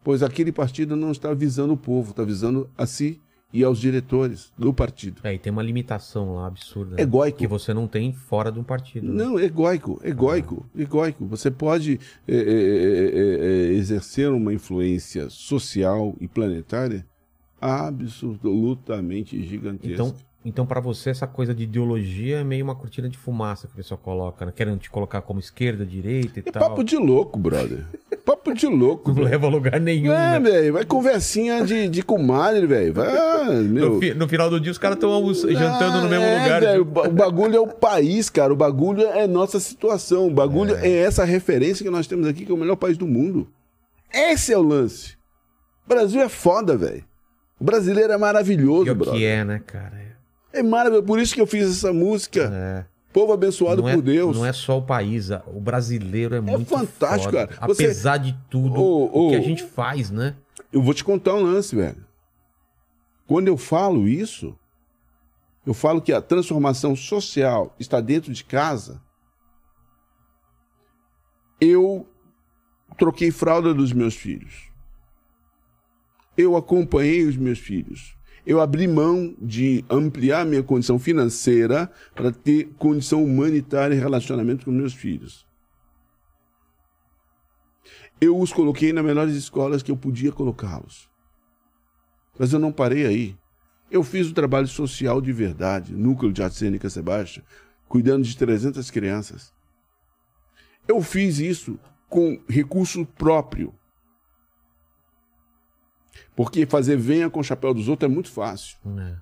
[0.06, 3.20] pois aquele partido não está visando o povo, está visando a si
[3.52, 5.20] e aos diretores do partido.
[5.24, 6.96] É, e tem uma limitação lá absurda.
[6.96, 7.02] né?
[7.02, 7.40] Egóico.
[7.40, 9.12] Que você não tem fora de um partido.
[9.12, 9.24] né?
[9.24, 11.26] Não, egóico, egóico, egóico.
[11.26, 17.04] Você pode é, é, é, é, exercer uma influência social e planetária
[17.60, 19.92] absolutamente gigantesca.
[19.92, 20.14] Então,
[20.46, 23.76] então para você, essa coisa de ideologia é meio uma cortina de fumaça que o
[23.76, 24.54] pessoal coloca, né?
[24.56, 26.70] Querendo te colocar como esquerda, direita e é tal.
[26.70, 27.84] papo de louco, brother.
[28.24, 29.12] Papo de louco.
[29.14, 30.52] Não leva a lugar nenhum, É, né?
[30.52, 32.94] velho, vai conversinha de, de comadre, velho.
[33.02, 33.94] Ah, meu.
[33.96, 36.62] No, fi- no final do dia, os caras estão jantando no Ah, mesmo é, lugar.
[36.62, 38.54] tipo, o ba- o bagulho é o país, cara.
[38.54, 40.28] O bagulho é nossa situação.
[40.28, 40.90] O bagulho é.
[41.00, 43.48] essa referência que nós temos aqui, que é o melhor país do mundo.
[44.14, 45.16] Esse é o lance.
[45.86, 47.04] O Brasil é foda, velho.
[47.60, 49.14] O brasileiro é maravilhoso, pior brother.
[49.16, 50.05] que é, né, cara?
[50.56, 51.06] É maravilhoso.
[51.06, 52.50] Por isso que eu fiz essa música.
[52.54, 52.86] É.
[53.14, 54.36] Povo abençoado não é, por Deus.
[54.36, 57.48] Não é só o país, o brasileiro é, muito fantástico, foda.
[57.48, 57.68] cara.
[57.68, 60.36] Você- Apesar de tudo Ô, o que a gente faz, né?
[60.72, 62.04] Eu vou te contar um lance, velho.
[63.26, 64.54] Quando eu falo isso,
[65.66, 69.02] eu falo que a transformação social está dentro de casa.
[71.60, 72.06] Eu
[72.98, 74.70] troquei fralda dos meus filhos.
[76.38, 78.16] Eu acompanhei os meus filhos.
[78.46, 84.72] Eu abri mão de ampliar minha condição financeira para ter condição humanitária e relacionamento com
[84.72, 85.46] meus filhos.
[88.22, 91.10] Eu os coloquei nas melhores escolas que eu podia colocá-los.
[92.38, 93.38] Mas eu não parei aí.
[93.90, 97.46] Eu fiz o trabalho social de verdade, núcleo de Arsênica Sebastião,
[97.88, 99.54] cuidando de 300 crianças.
[100.88, 103.74] Eu fiz isso com recurso próprio.
[106.36, 108.78] Porque fazer venha com o chapéu dos outros é muito fácil.
[109.00, 109.18] É,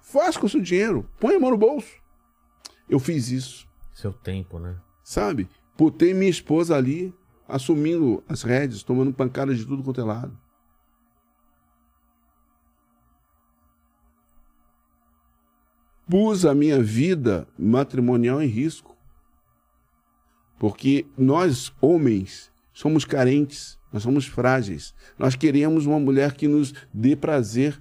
[0.00, 2.00] Faz com o seu dinheiro, põe a mão no bolso.
[2.88, 4.76] Eu fiz isso, seu tempo, né?
[5.04, 5.48] sabe?
[5.76, 7.14] Botei minha esposa ali,
[7.48, 10.36] assumindo as rédeas, tomando pancadas de tudo quanto é lado.
[16.08, 18.96] Pus a minha vida matrimonial em risco.
[20.58, 24.94] Porque nós, homens, somos carentes, nós somos frágeis.
[25.18, 27.80] Nós queremos uma mulher que nos dê prazer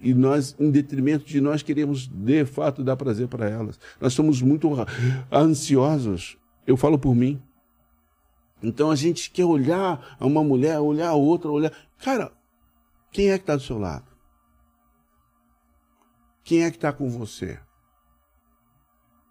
[0.00, 3.78] e nós, em detrimento de nós, queremos de fato dar prazer para elas.
[4.00, 4.68] Nós somos muito
[5.30, 6.38] ansiosos.
[6.66, 7.40] Eu falo por mim.
[8.62, 11.72] Então a gente quer olhar a uma mulher, olhar a outra, olhar.
[11.98, 12.32] Cara,
[13.10, 14.04] quem é que está do seu lado?
[16.44, 17.58] Quem é que está com você?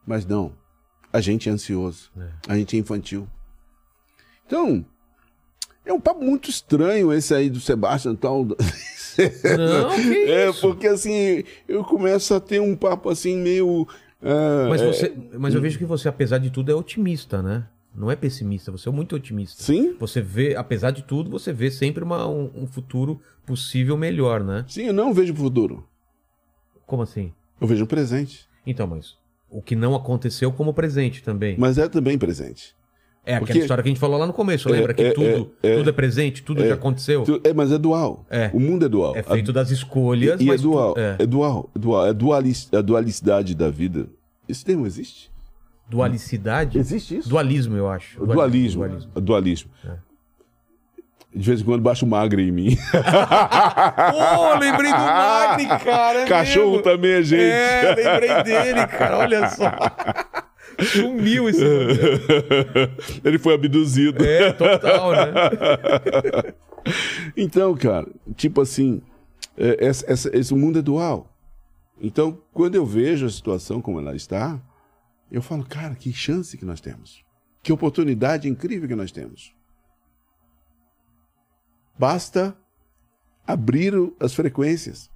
[0.06, 0.54] Mas não,
[1.12, 2.32] a gente é ansioso, É.
[2.48, 3.28] a gente é infantil.
[4.46, 4.86] Então,
[5.86, 8.46] é um papo muito estranho esse aí do Sebastian tal.
[9.58, 10.62] Não, que É, isso?
[10.62, 13.88] porque assim, eu começo a ter um papo assim meio.
[14.22, 17.68] ah, Mas, é, você, mas eu vejo que você, apesar de tudo, é otimista, né?
[17.94, 19.62] Não é pessimista, você é muito otimista.
[19.64, 24.44] Sim, Você vê, apesar de tudo, você vê sempre uma- um, um futuro possível melhor,
[24.44, 24.64] né?
[24.68, 25.84] sim, eu não vejo o futuro.
[26.86, 27.34] Como assim?
[27.60, 28.48] Eu vejo o presente.
[28.66, 29.18] Então, mas
[29.50, 31.56] o que não aconteceu como presente também.
[31.58, 32.76] Mas é também presente.
[33.26, 34.92] É aquela porque- história que a gente falou lá no começo, lembra?
[34.92, 35.78] É, que é, tudo é, é.
[35.78, 37.24] tudo é presente, tudo já aconteceu.
[37.24, 38.26] Tu- É, mas é dual.
[38.30, 38.50] É.
[38.54, 39.16] O mundo é dual.
[39.16, 40.94] É feito das escolhas, E, e é mas tu- dual.
[40.98, 41.16] é.
[41.20, 41.70] É dual.
[41.76, 42.06] É dual.
[42.08, 44.08] É dualis, a dualicidade da vida.
[44.48, 45.30] Esse termo existe?
[45.90, 46.78] Dualicidade?
[46.78, 47.30] Existe isso?
[47.30, 48.24] Dualismo, eu acho.
[48.26, 48.84] Dualismo.
[48.84, 49.12] Dualismo.
[49.16, 49.72] Dualismo.
[49.86, 50.10] É.
[51.36, 52.76] De vez em quando baixa o magre em mim.
[54.12, 56.20] Pô, lembrei do Magri, cara.
[56.22, 56.84] é Cachorro mesmo.
[56.84, 57.42] também é gente.
[57.44, 59.18] É, lembrei dele, cara.
[59.20, 59.66] Olha só.
[60.86, 61.62] Sumiu esse.
[63.24, 64.24] Ele foi abduzido.
[64.26, 66.54] É, total, né?
[67.36, 69.02] Então, cara, tipo assim,
[69.58, 71.32] é, essa, essa- esse mundo é dual.
[72.02, 74.60] Então, quando eu vejo a situação como ela está,
[75.30, 77.24] eu falo, cara, que chance que nós temos.
[77.62, 79.54] Que oportunidade incrível que nós temos.
[81.98, 82.56] Basta
[83.46, 85.12] abrir as frequências.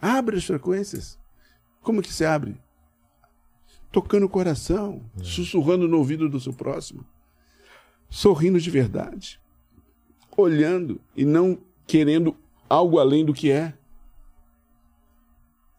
[0.00, 1.18] Abre as frequências.
[1.82, 2.58] Como que se abre?
[3.92, 7.04] Tocando o coração, sussurrando no ouvido do seu próximo,
[8.08, 9.40] sorrindo de verdade
[10.40, 12.36] olhando e não querendo
[12.68, 13.74] algo além do que é.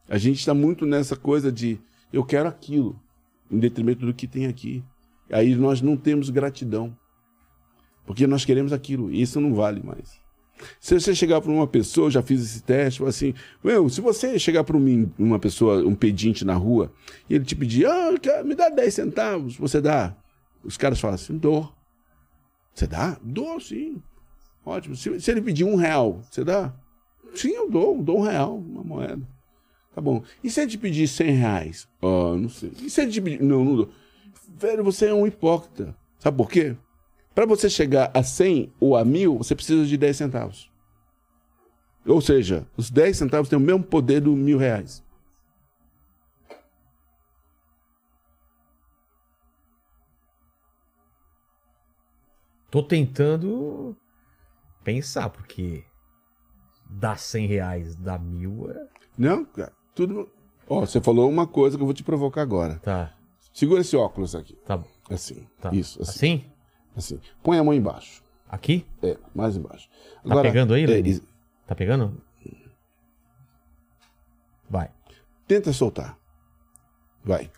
[0.07, 1.79] A gente está muito nessa coisa de
[2.11, 2.99] eu quero aquilo,
[3.49, 4.83] em detrimento do que tem aqui.
[5.31, 6.95] Aí nós não temos gratidão.
[8.05, 10.19] Porque nós queremos aquilo, e isso não vale mais.
[10.79, 13.33] Se você chegar para uma pessoa, já fiz esse teste, assim,
[13.63, 16.91] meu, se você chegar para um, uma pessoa, um pedinte na rua,
[17.29, 18.11] e ele te pedir, ah,
[18.43, 20.15] me dá 10 centavos, você dá?
[20.63, 21.71] Os caras falam assim, dou.
[22.73, 23.17] Você dá?
[23.21, 24.01] Dou, sim.
[24.65, 24.95] Ótimo.
[24.95, 26.73] Se, se ele pedir um real, você dá?
[27.33, 28.01] Sim, eu dou.
[28.01, 29.27] Dou um real, uma moeda.
[29.93, 30.23] Tá bom.
[30.43, 31.88] E se ele te pedir 100 reais?
[32.01, 32.71] Ah, não sei.
[32.81, 33.43] E se ele te pedir...
[33.43, 33.89] Não, não dou.
[34.57, 35.95] Velho, você é um hipócrita.
[36.19, 36.75] Sabe por quê?
[37.33, 40.69] Para você chegar a 100 ou a 1000, você precisa de 10 centavos.
[42.05, 45.03] Ou seja, os 10 centavos têm o mesmo poder do mil reais.
[52.69, 53.95] Tô tentando
[54.83, 55.83] pensar, porque
[56.89, 58.87] dá 100 reais, dá mil, é...
[59.17, 60.29] Não, cara, tudo.
[60.67, 62.79] Ó, você falou uma coisa que eu vou te provocar agora.
[62.79, 63.13] Tá,
[63.53, 64.55] Segura esse óculos aqui.
[64.65, 65.45] tá, Assim.
[65.59, 65.73] tá.
[65.73, 66.50] Isso, assim, Assim?
[66.95, 67.19] Assim.
[67.43, 68.23] Põe a mão embaixo.
[68.49, 68.85] Aqui?
[69.01, 69.89] É, mais embaixo.
[70.27, 71.09] Tá pegando aí, é, Lene?
[71.09, 71.22] is-
[71.68, 72.22] Tá pegando?
[74.69, 74.89] Vai.
[75.47, 76.18] Tenta soltar.
[77.23, 77.51] Vai.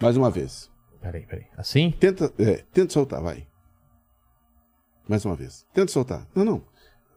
[0.00, 0.70] Mais uma vez.
[1.00, 1.46] Peraí, peraí.
[1.56, 1.90] Assim?
[1.92, 3.46] Tenta, é, tenta soltar, vai.
[5.08, 5.66] Mais uma vez.
[5.72, 6.26] Tenta soltar.
[6.34, 6.62] Não, não.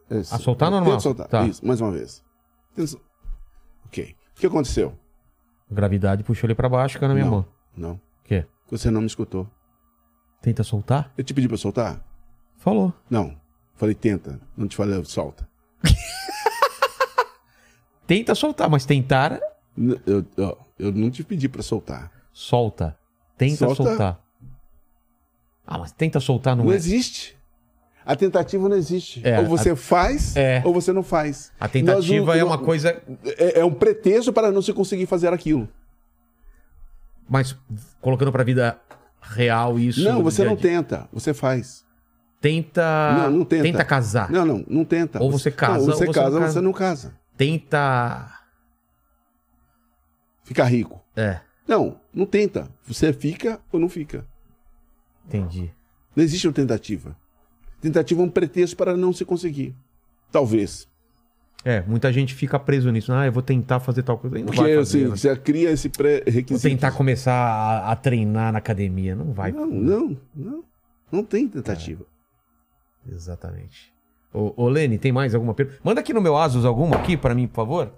[0.10, 0.91] É, Ah, soltar normal?
[0.91, 1.28] Tenta soltar.
[1.28, 1.45] Tá.
[1.48, 2.23] Isso, mais uma vez.
[2.76, 2.98] Tenta
[3.86, 4.15] Ok.
[4.36, 4.98] O que aconteceu?
[5.69, 7.32] Gravidade puxou ele pra baixo, caiu na minha Não.
[7.32, 7.45] mão.
[7.76, 7.94] Não.
[7.94, 8.45] O quê?
[8.69, 9.48] Você não me escutou.
[10.41, 11.11] Tenta soltar?
[11.18, 12.01] Eu te pedi pra soltar?
[12.57, 12.93] Falou.
[13.09, 13.35] Não.
[13.76, 14.39] Falei tenta.
[14.57, 15.47] Não te falei solta.
[18.07, 19.39] Tenta soltar, mas tentar,
[20.05, 22.11] Eu, eu, eu não te pedi pra soltar.
[22.34, 22.97] solta.
[23.38, 23.84] Tenta Solta.
[23.84, 24.22] soltar.
[25.65, 26.76] Ah, mas tenta soltar não, Não é.
[26.76, 27.35] existe.
[28.05, 29.22] A tentativa não existe.
[29.26, 30.61] É, ou você faz, É.
[30.65, 31.51] ou você não faz.
[31.59, 33.01] A tentativa é não- uma coisa.
[33.38, 35.68] É, é um pretexto para não se conseguir fazer aquilo.
[37.30, 37.55] Mas
[38.01, 38.80] colocando pra vida
[39.22, 40.03] real isso.
[40.03, 41.07] não, você não tenta.
[41.14, 41.85] Você faz.
[42.41, 42.81] Tenta.
[43.18, 43.64] Não, não tenta.
[43.64, 44.30] Tenta casar.
[44.31, 45.22] Não, não, não tenta.
[45.22, 46.53] Ou você casa, Não, você ou você casa, não casa.
[46.53, 47.14] você não casa.
[47.38, 48.31] Tenta.
[50.43, 51.02] Fica rico.
[51.15, 52.68] É, Não, não tenta.
[52.85, 54.26] Você fica ou não fica.
[55.26, 55.72] entendi.
[56.15, 57.15] Não existe uma tentativa.
[57.80, 59.76] Tentativa é um pretexto para não se conseguir.
[60.31, 60.88] Talvez.
[61.63, 63.13] É, muita gente fica preso nisso.
[63.13, 64.38] Ah, eu vou tentar fazer tal coisa.
[64.38, 65.15] E não Porque vai fazer, assim, né?
[65.15, 66.67] você cria esse Vou pré-requisito.
[66.67, 69.15] tentar começar a, a treinar na academia.
[69.15, 69.51] Não vai.
[69.51, 70.63] Não, não, não.
[71.11, 72.03] Não tem tentativa.
[73.09, 73.93] Exatamente.
[74.33, 75.79] Ô, ô Lene, tem mais alguma pergunta?
[75.83, 77.93] Manda aqui no meu Asus alguma aqui pra mim, por favor.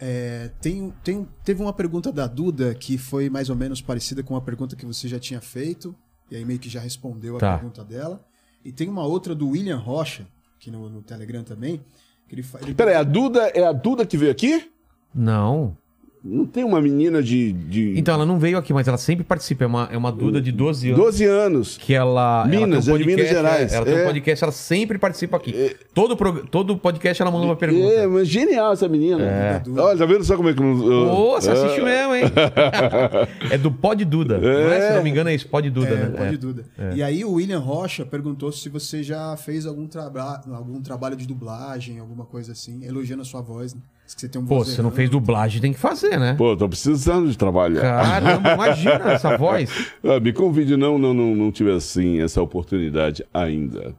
[0.00, 4.34] É, tem, tem, teve uma pergunta da Duda que foi mais ou menos parecida com
[4.34, 5.94] uma pergunta que você já tinha feito,
[6.30, 7.54] e aí meio que já respondeu a Tá.
[7.58, 8.24] pergunta dela.
[8.64, 10.26] E tem uma outra do William Rocha,
[10.56, 11.80] aqui no, no Telegram também,
[12.28, 14.70] que ele, fa- ele Peraí, a Duda é a Duda que veio aqui?
[15.14, 15.76] Não.
[16.24, 19.64] Não tem uma menina de, de Então, ela não veio aqui, mas ela sempre participa.
[19.64, 21.04] É uma, é uma Duda de 12 anos.
[21.04, 21.78] 12 anos.
[21.78, 22.44] Que ela.
[22.46, 23.72] Minas, ela é tem um de Minas podcast, Gerais.
[23.72, 24.04] é, Ela tem um É.
[24.04, 25.76] podcast, ela sempre participa aqui.
[25.94, 27.92] Todo, prog- todo podcast ela manda uma pergunta.
[27.94, 29.22] É, mas genial essa menina.
[29.24, 29.62] É.
[29.76, 30.60] Olha, tá vendo só como é que...
[30.60, 32.24] não- Ô, você Ah, assiste mesmo, hein?
[33.50, 34.38] é do Pod Duda.
[34.38, 34.88] Não é?
[34.90, 36.16] Se não me engano, é isso, Pod Duda, É, né?
[36.16, 36.38] pode É.
[36.38, 36.64] Duda.
[36.94, 41.26] E aí o William Rocha perguntou se você já fez algum, traba algum trabalho de
[41.26, 43.74] dublagem, alguma coisa assim, elogiando a sua voz.
[43.74, 43.80] Né?
[44.16, 46.34] Você tem um Pô, você não fez dublagem, tem que fazer, né?
[46.34, 47.82] Pô, tô precisando de trabalhar.
[47.82, 49.92] Caramba, imagina essa voz.
[50.02, 53.94] Ah, me convide, não, não, não, não tive assim essa oportunidade ainda.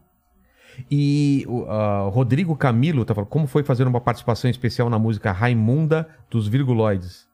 [0.89, 5.31] E o o Rodrigo Camilo tá falando como foi fazer uma participação especial na música
[5.31, 7.28] Raimunda dos Virguloides.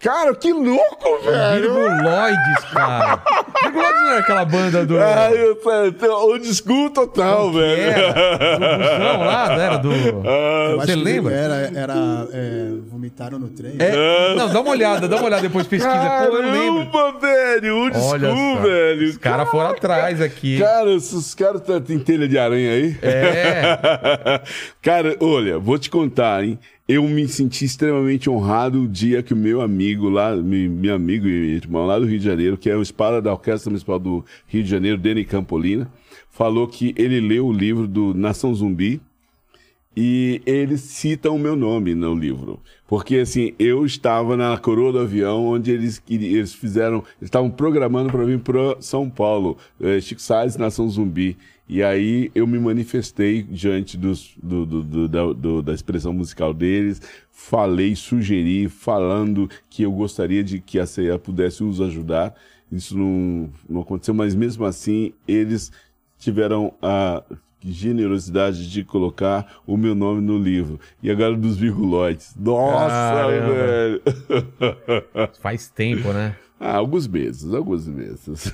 [0.00, 1.74] Cara, que louco, velho!
[1.74, 3.22] Virguloides, cara.
[3.62, 4.98] Virguloides não é aquela banda do.
[4.98, 7.82] Ai, eu, eu, o desculpa total, velho.
[7.82, 8.12] era?
[8.54, 9.90] Do busão lá, era do.
[9.90, 11.34] Acho Você lembra?
[11.34, 11.94] Era, era
[12.32, 13.74] é, vomitaram no trem.
[13.78, 15.94] É, não, dá uma olhada, dá uma olhada depois, pesquisa.
[15.94, 16.90] Pô, eu lembro.
[16.90, 17.76] Caramba, velho!
[17.76, 18.62] O Olha desculpa, só.
[18.62, 19.08] velho!
[19.10, 20.58] Os caras foram atrás aqui.
[20.58, 22.96] Cara, esses caras tá- tem telha de aranha aí?
[23.02, 24.40] É.
[24.80, 26.58] Cara, olha, vou te contar, hein?
[26.92, 31.54] Eu me senti extremamente honrado o dia que o meu amigo lá, meu amigo e
[31.54, 34.64] irmão lá do Rio de Janeiro, que é o espada da Orquestra Municipal do Rio
[34.64, 35.88] de Janeiro, Deni Campolina,
[36.30, 39.00] falou que ele leu o livro do Nação Zumbi
[39.96, 42.58] e eles citam o meu nome no livro.
[42.88, 48.10] Porque, assim, eu estava na coroa do avião onde eles, eles fizeram, eles estavam programando
[48.10, 51.36] para vir para São Paulo, eh, Chico Sainz, Nação Zumbi.
[51.72, 56.52] E aí eu me manifestei diante dos, do, do- do- da, do- da expressão musical
[56.52, 62.34] deles, falei, sugeri, falando que eu gostaria de que a CEA pudesse os ajudar.
[62.72, 65.70] Isso não, não aconteceu, mas mesmo assim eles
[66.18, 67.22] tiveram a
[67.64, 70.80] generosidade de colocar o meu nome no livro.
[71.00, 72.34] E agora dos virguloides.
[72.36, 73.54] Nossa, Caramba.
[73.54, 74.02] velho!
[75.40, 76.34] Faz tempo, né?
[76.58, 78.52] ah, alguns meses, alguns meses.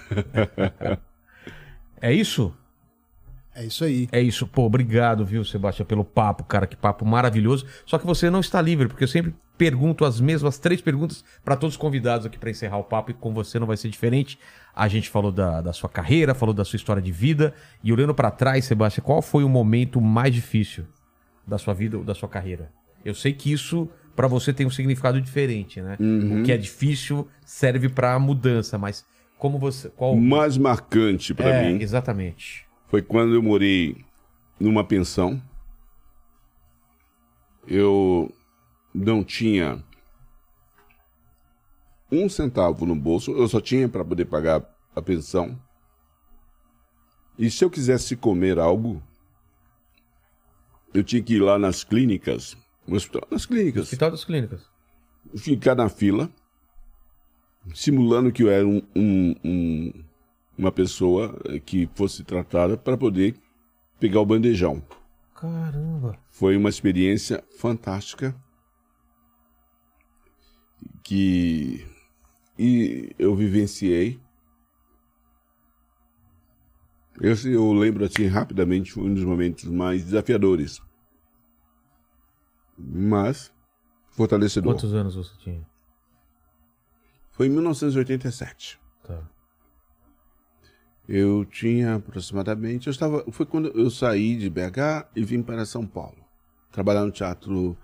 [1.98, 2.52] É isso?
[3.56, 4.06] É isso aí.
[4.12, 4.46] É isso.
[4.46, 6.66] Pô, obrigado, viu, Sebastião, pelo papo, cara.
[6.66, 7.64] Que papo maravilhoso.
[7.86, 11.56] Só que você não está livre, porque eu sempre pergunto as mesmas três perguntas para
[11.56, 14.38] todos os convidados aqui para encerrar o papo e com você não vai ser diferente.
[14.74, 17.54] A gente falou da, da sua carreira, falou da sua história de vida.
[17.82, 20.84] E olhando para trás, Sebastião, qual foi o momento mais difícil
[21.46, 22.70] da sua vida ou da sua carreira?
[23.02, 25.96] Eu sei que isso para você tem um significado diferente, né?
[25.98, 29.06] O que é difícil serve para mudança, mas
[29.38, 29.88] como você.
[29.90, 30.14] Qual.
[30.14, 32.65] O mais marcante para é, mim exatamente.
[32.88, 34.04] Foi quando eu morei
[34.58, 35.40] numa pensão
[37.66, 38.32] eu
[38.94, 39.82] não tinha
[42.10, 44.62] um centavo no bolso, eu só tinha para poder pagar
[44.94, 45.58] a pensão.
[47.38, 49.02] E se eu quisesse comer algo,
[50.94, 52.56] eu tinha que ir lá nas clínicas,
[52.86, 54.62] no hospital, nas clínicas, Hospital das Clínicas.
[55.36, 56.30] ficar na fila,
[57.74, 60.04] simulando que eu era um- um- um-
[60.56, 63.36] uma pessoa eh, que fosse tratada para poder
[63.98, 64.82] pegar o bandejão.
[65.34, 66.18] Caramba.
[66.30, 68.34] Foi uma experiência fantástica
[71.02, 71.86] que
[72.58, 74.18] e eu vivenciei.
[77.20, 80.80] Esse eu lembro assim rapidamente foi um dos momentos mais desafiadores,
[82.78, 83.52] mas
[84.10, 84.74] fortalecedor.
[84.74, 85.66] Quantos anos você tinha?
[87.30, 88.85] Foi em 1987.
[91.08, 92.86] Eu tinha aproximadamente.
[92.86, 93.24] Eu estava.
[93.30, 96.16] Foi quando eu saí de BH e vim para São Paulo.
[96.72, 97.76] Trabalhar no teatro,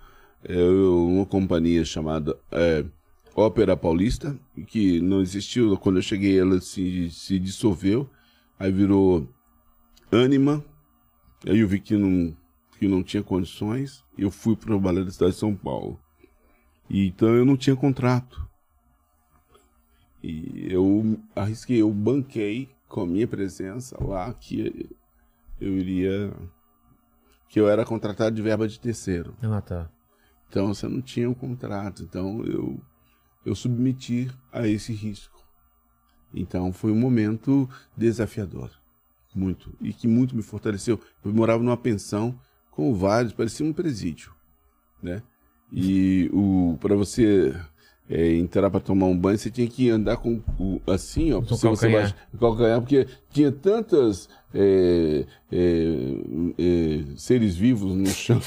[0.43, 2.85] eu- uma companhia chamada é,
[3.35, 4.37] Ópera Paulista,
[4.67, 5.75] que não existiu.
[5.77, 8.09] Quando eu cheguei, ela se, se dissolveu.
[8.59, 9.27] Aí virou
[10.11, 10.63] Anima.
[11.47, 12.35] Aí eu vi que não,
[12.77, 14.03] que não tinha condições.
[14.17, 15.99] Eu fui para o Balé da cidade de São Paulo.
[16.89, 18.47] E, então eu não tinha contrato.
[20.21, 24.89] E eu arrisquei, eu banquei com a minha presença lá que
[25.59, 26.33] eu iria.
[27.49, 29.35] que eu era contratado de verba de terceiro.
[29.41, 29.89] Ah, tá.
[30.49, 32.03] Então você não tinha um contrato.
[32.03, 32.79] Então eu,
[33.45, 35.43] eu submeti a esse risco.
[36.33, 38.71] Então foi um momento desafiador.
[39.35, 39.75] Muito.
[39.81, 40.99] E que muito me fortaleceu.
[41.23, 42.39] Eu morava numa pensão
[42.69, 44.33] com vários, parecia um presídio.
[45.01, 45.21] Né?
[45.71, 47.55] E o para você
[48.09, 51.55] é, entrar para tomar um banho, você tinha que andar com o, assim, ó, Com
[51.55, 55.87] se você baixa- calcanhar, porque tinha tantas é, é,
[56.59, 58.39] é, seres vivos no chão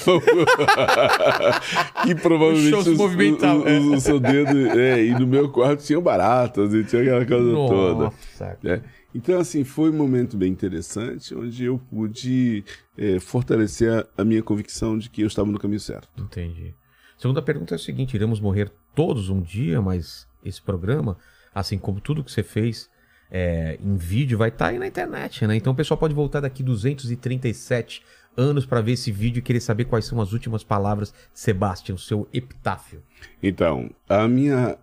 [2.04, 5.82] que provavelmente se os- movimentava, o, o- o seu dedo é, e no meu quarto
[5.84, 8.04] tinha baratas e tinha aquela coisa toda.
[8.04, 8.58] Nossa.
[8.62, 8.82] né?
[9.14, 12.62] Então, assim, foi um momento bem interessante, onde eu pude
[12.98, 16.08] é, fortalecer a, a minha convicção de que eu estava no caminho certo.
[16.22, 16.74] Entendi.
[17.16, 21.18] Segunda pergunta é a seguinte: iremos morrer todos um dia, mas esse programa,
[21.54, 22.90] assim como tudo que você fez
[23.30, 25.54] é, em vídeo, vai estar aí na internet, né?
[25.54, 28.02] Então o pessoal pode voltar daqui 237
[28.36, 31.94] anos para ver esse vídeo e querer saber quais são as últimas palavras de Sebastian,
[31.94, 33.02] o seu epitáfio.
[33.42, 34.78] Então, a minha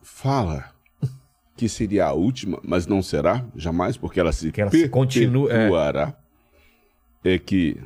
[0.00, 0.72] fala,
[1.56, 4.70] que seria a última, mas não será, jamais, porque ela se Que ela
[5.50, 5.68] é.
[7.24, 7.80] é que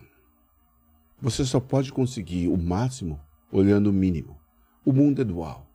[1.21, 3.21] você só pode conseguir o máximo
[3.51, 4.39] olhando o mínimo.
[4.85, 5.70] O mundo é dual.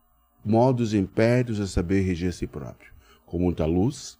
[0.46, 2.94] Modos impérios a saber reger a si próprio,
[3.26, 4.20] com muita luz,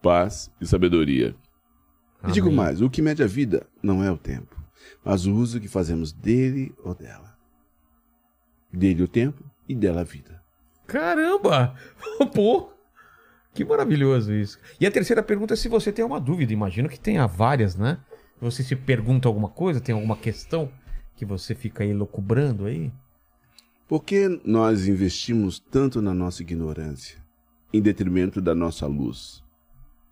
[0.00, 1.34] paz e sabedoria.
[2.26, 2.56] E digo Amém.
[2.56, 4.56] mais, o que mede a vida não é o tempo,
[5.04, 7.36] mas o uso que fazemos dele ou dela.
[8.72, 10.40] Dele o tempo e dela a vida.
[10.86, 11.74] Caramba!
[12.32, 12.70] Pô!
[13.52, 14.58] Que maravilhoso isso.
[14.78, 16.52] E a terceira pergunta é se você tem uma dúvida.
[16.52, 17.98] Imagino que tenha várias, né?
[18.40, 20.70] Você se pergunta alguma coisa, tem alguma questão
[21.16, 22.92] que você fica aí locubrando aí?
[23.88, 27.22] Por que nós investimos tanto na nossa ignorância,
[27.72, 29.44] em detrimento da nossa luz?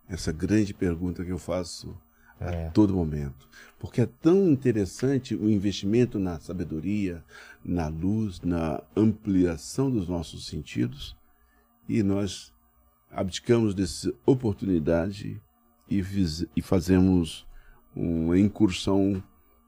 [0.09, 1.97] Essa grande pergunta que eu faço
[2.41, 2.67] É.
[2.67, 3.49] a todo momento.
[3.79, 7.25] Porque é tão interessante o investimento na sabedoria,
[7.65, 11.17] na luz, na ampliação dos nossos sentidos,
[11.89, 12.53] e nós
[13.11, 15.41] abdicamos dessa oportunidade
[15.89, 17.47] e, fiz- e fazemos
[17.95, 19.23] uma incursão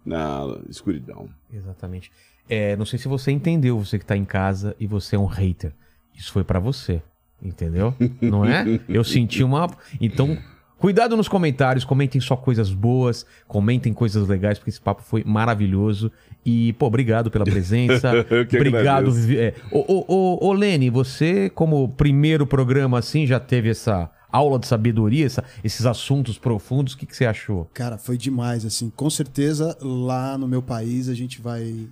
[0.04, 1.28] na escuridão.
[1.52, 2.10] Exatamente.
[2.48, 5.26] É, não sei se você entendeu, você que tá em casa e você é um
[5.26, 5.72] hater.
[6.14, 7.02] Isso foi pra você.
[7.42, 7.94] Entendeu?
[8.20, 8.80] Não é?
[8.88, 9.68] Eu senti uma.
[10.00, 10.38] Então,
[10.78, 16.10] cuidado nos comentários, comentem só coisas boas, comentem coisas legais, porque esse papo foi maravilhoso.
[16.44, 18.10] E, pô, obrigado pela presença.
[18.30, 19.10] Eu que obrigado.
[19.36, 19.52] é.
[19.70, 24.66] Ô, ô, ô, ô, Lene, você, como primeiro programa assim, já teve essa aula de
[24.66, 26.94] sabedoria, essa- esses assuntos profundos.
[26.94, 27.68] O que, que você achou?
[27.74, 28.90] Cara, foi demais, assim.
[28.94, 31.86] Com certeza, lá no meu país, a gente vai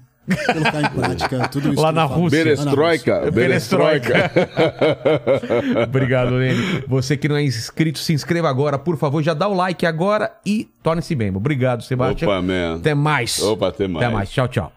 [0.52, 1.82] colocar em prática tudo isso.
[1.82, 2.04] Lá na.
[2.04, 2.44] Rússia.
[2.44, 4.30] Berestroika, Perestroika.
[5.86, 6.84] Obrigado, Lene.
[6.86, 9.22] Você que não é inscrito, se inscreva agora, por favor.
[9.22, 11.38] Já dá o like agora e torne-se membro.
[11.38, 12.30] Obrigado, Sebastião.
[12.30, 12.76] Opa, man.
[12.76, 13.42] Até mais.
[13.42, 14.04] Opa, até mais.
[14.04, 14.30] Até mais.
[14.30, 14.72] Tchau, tchau.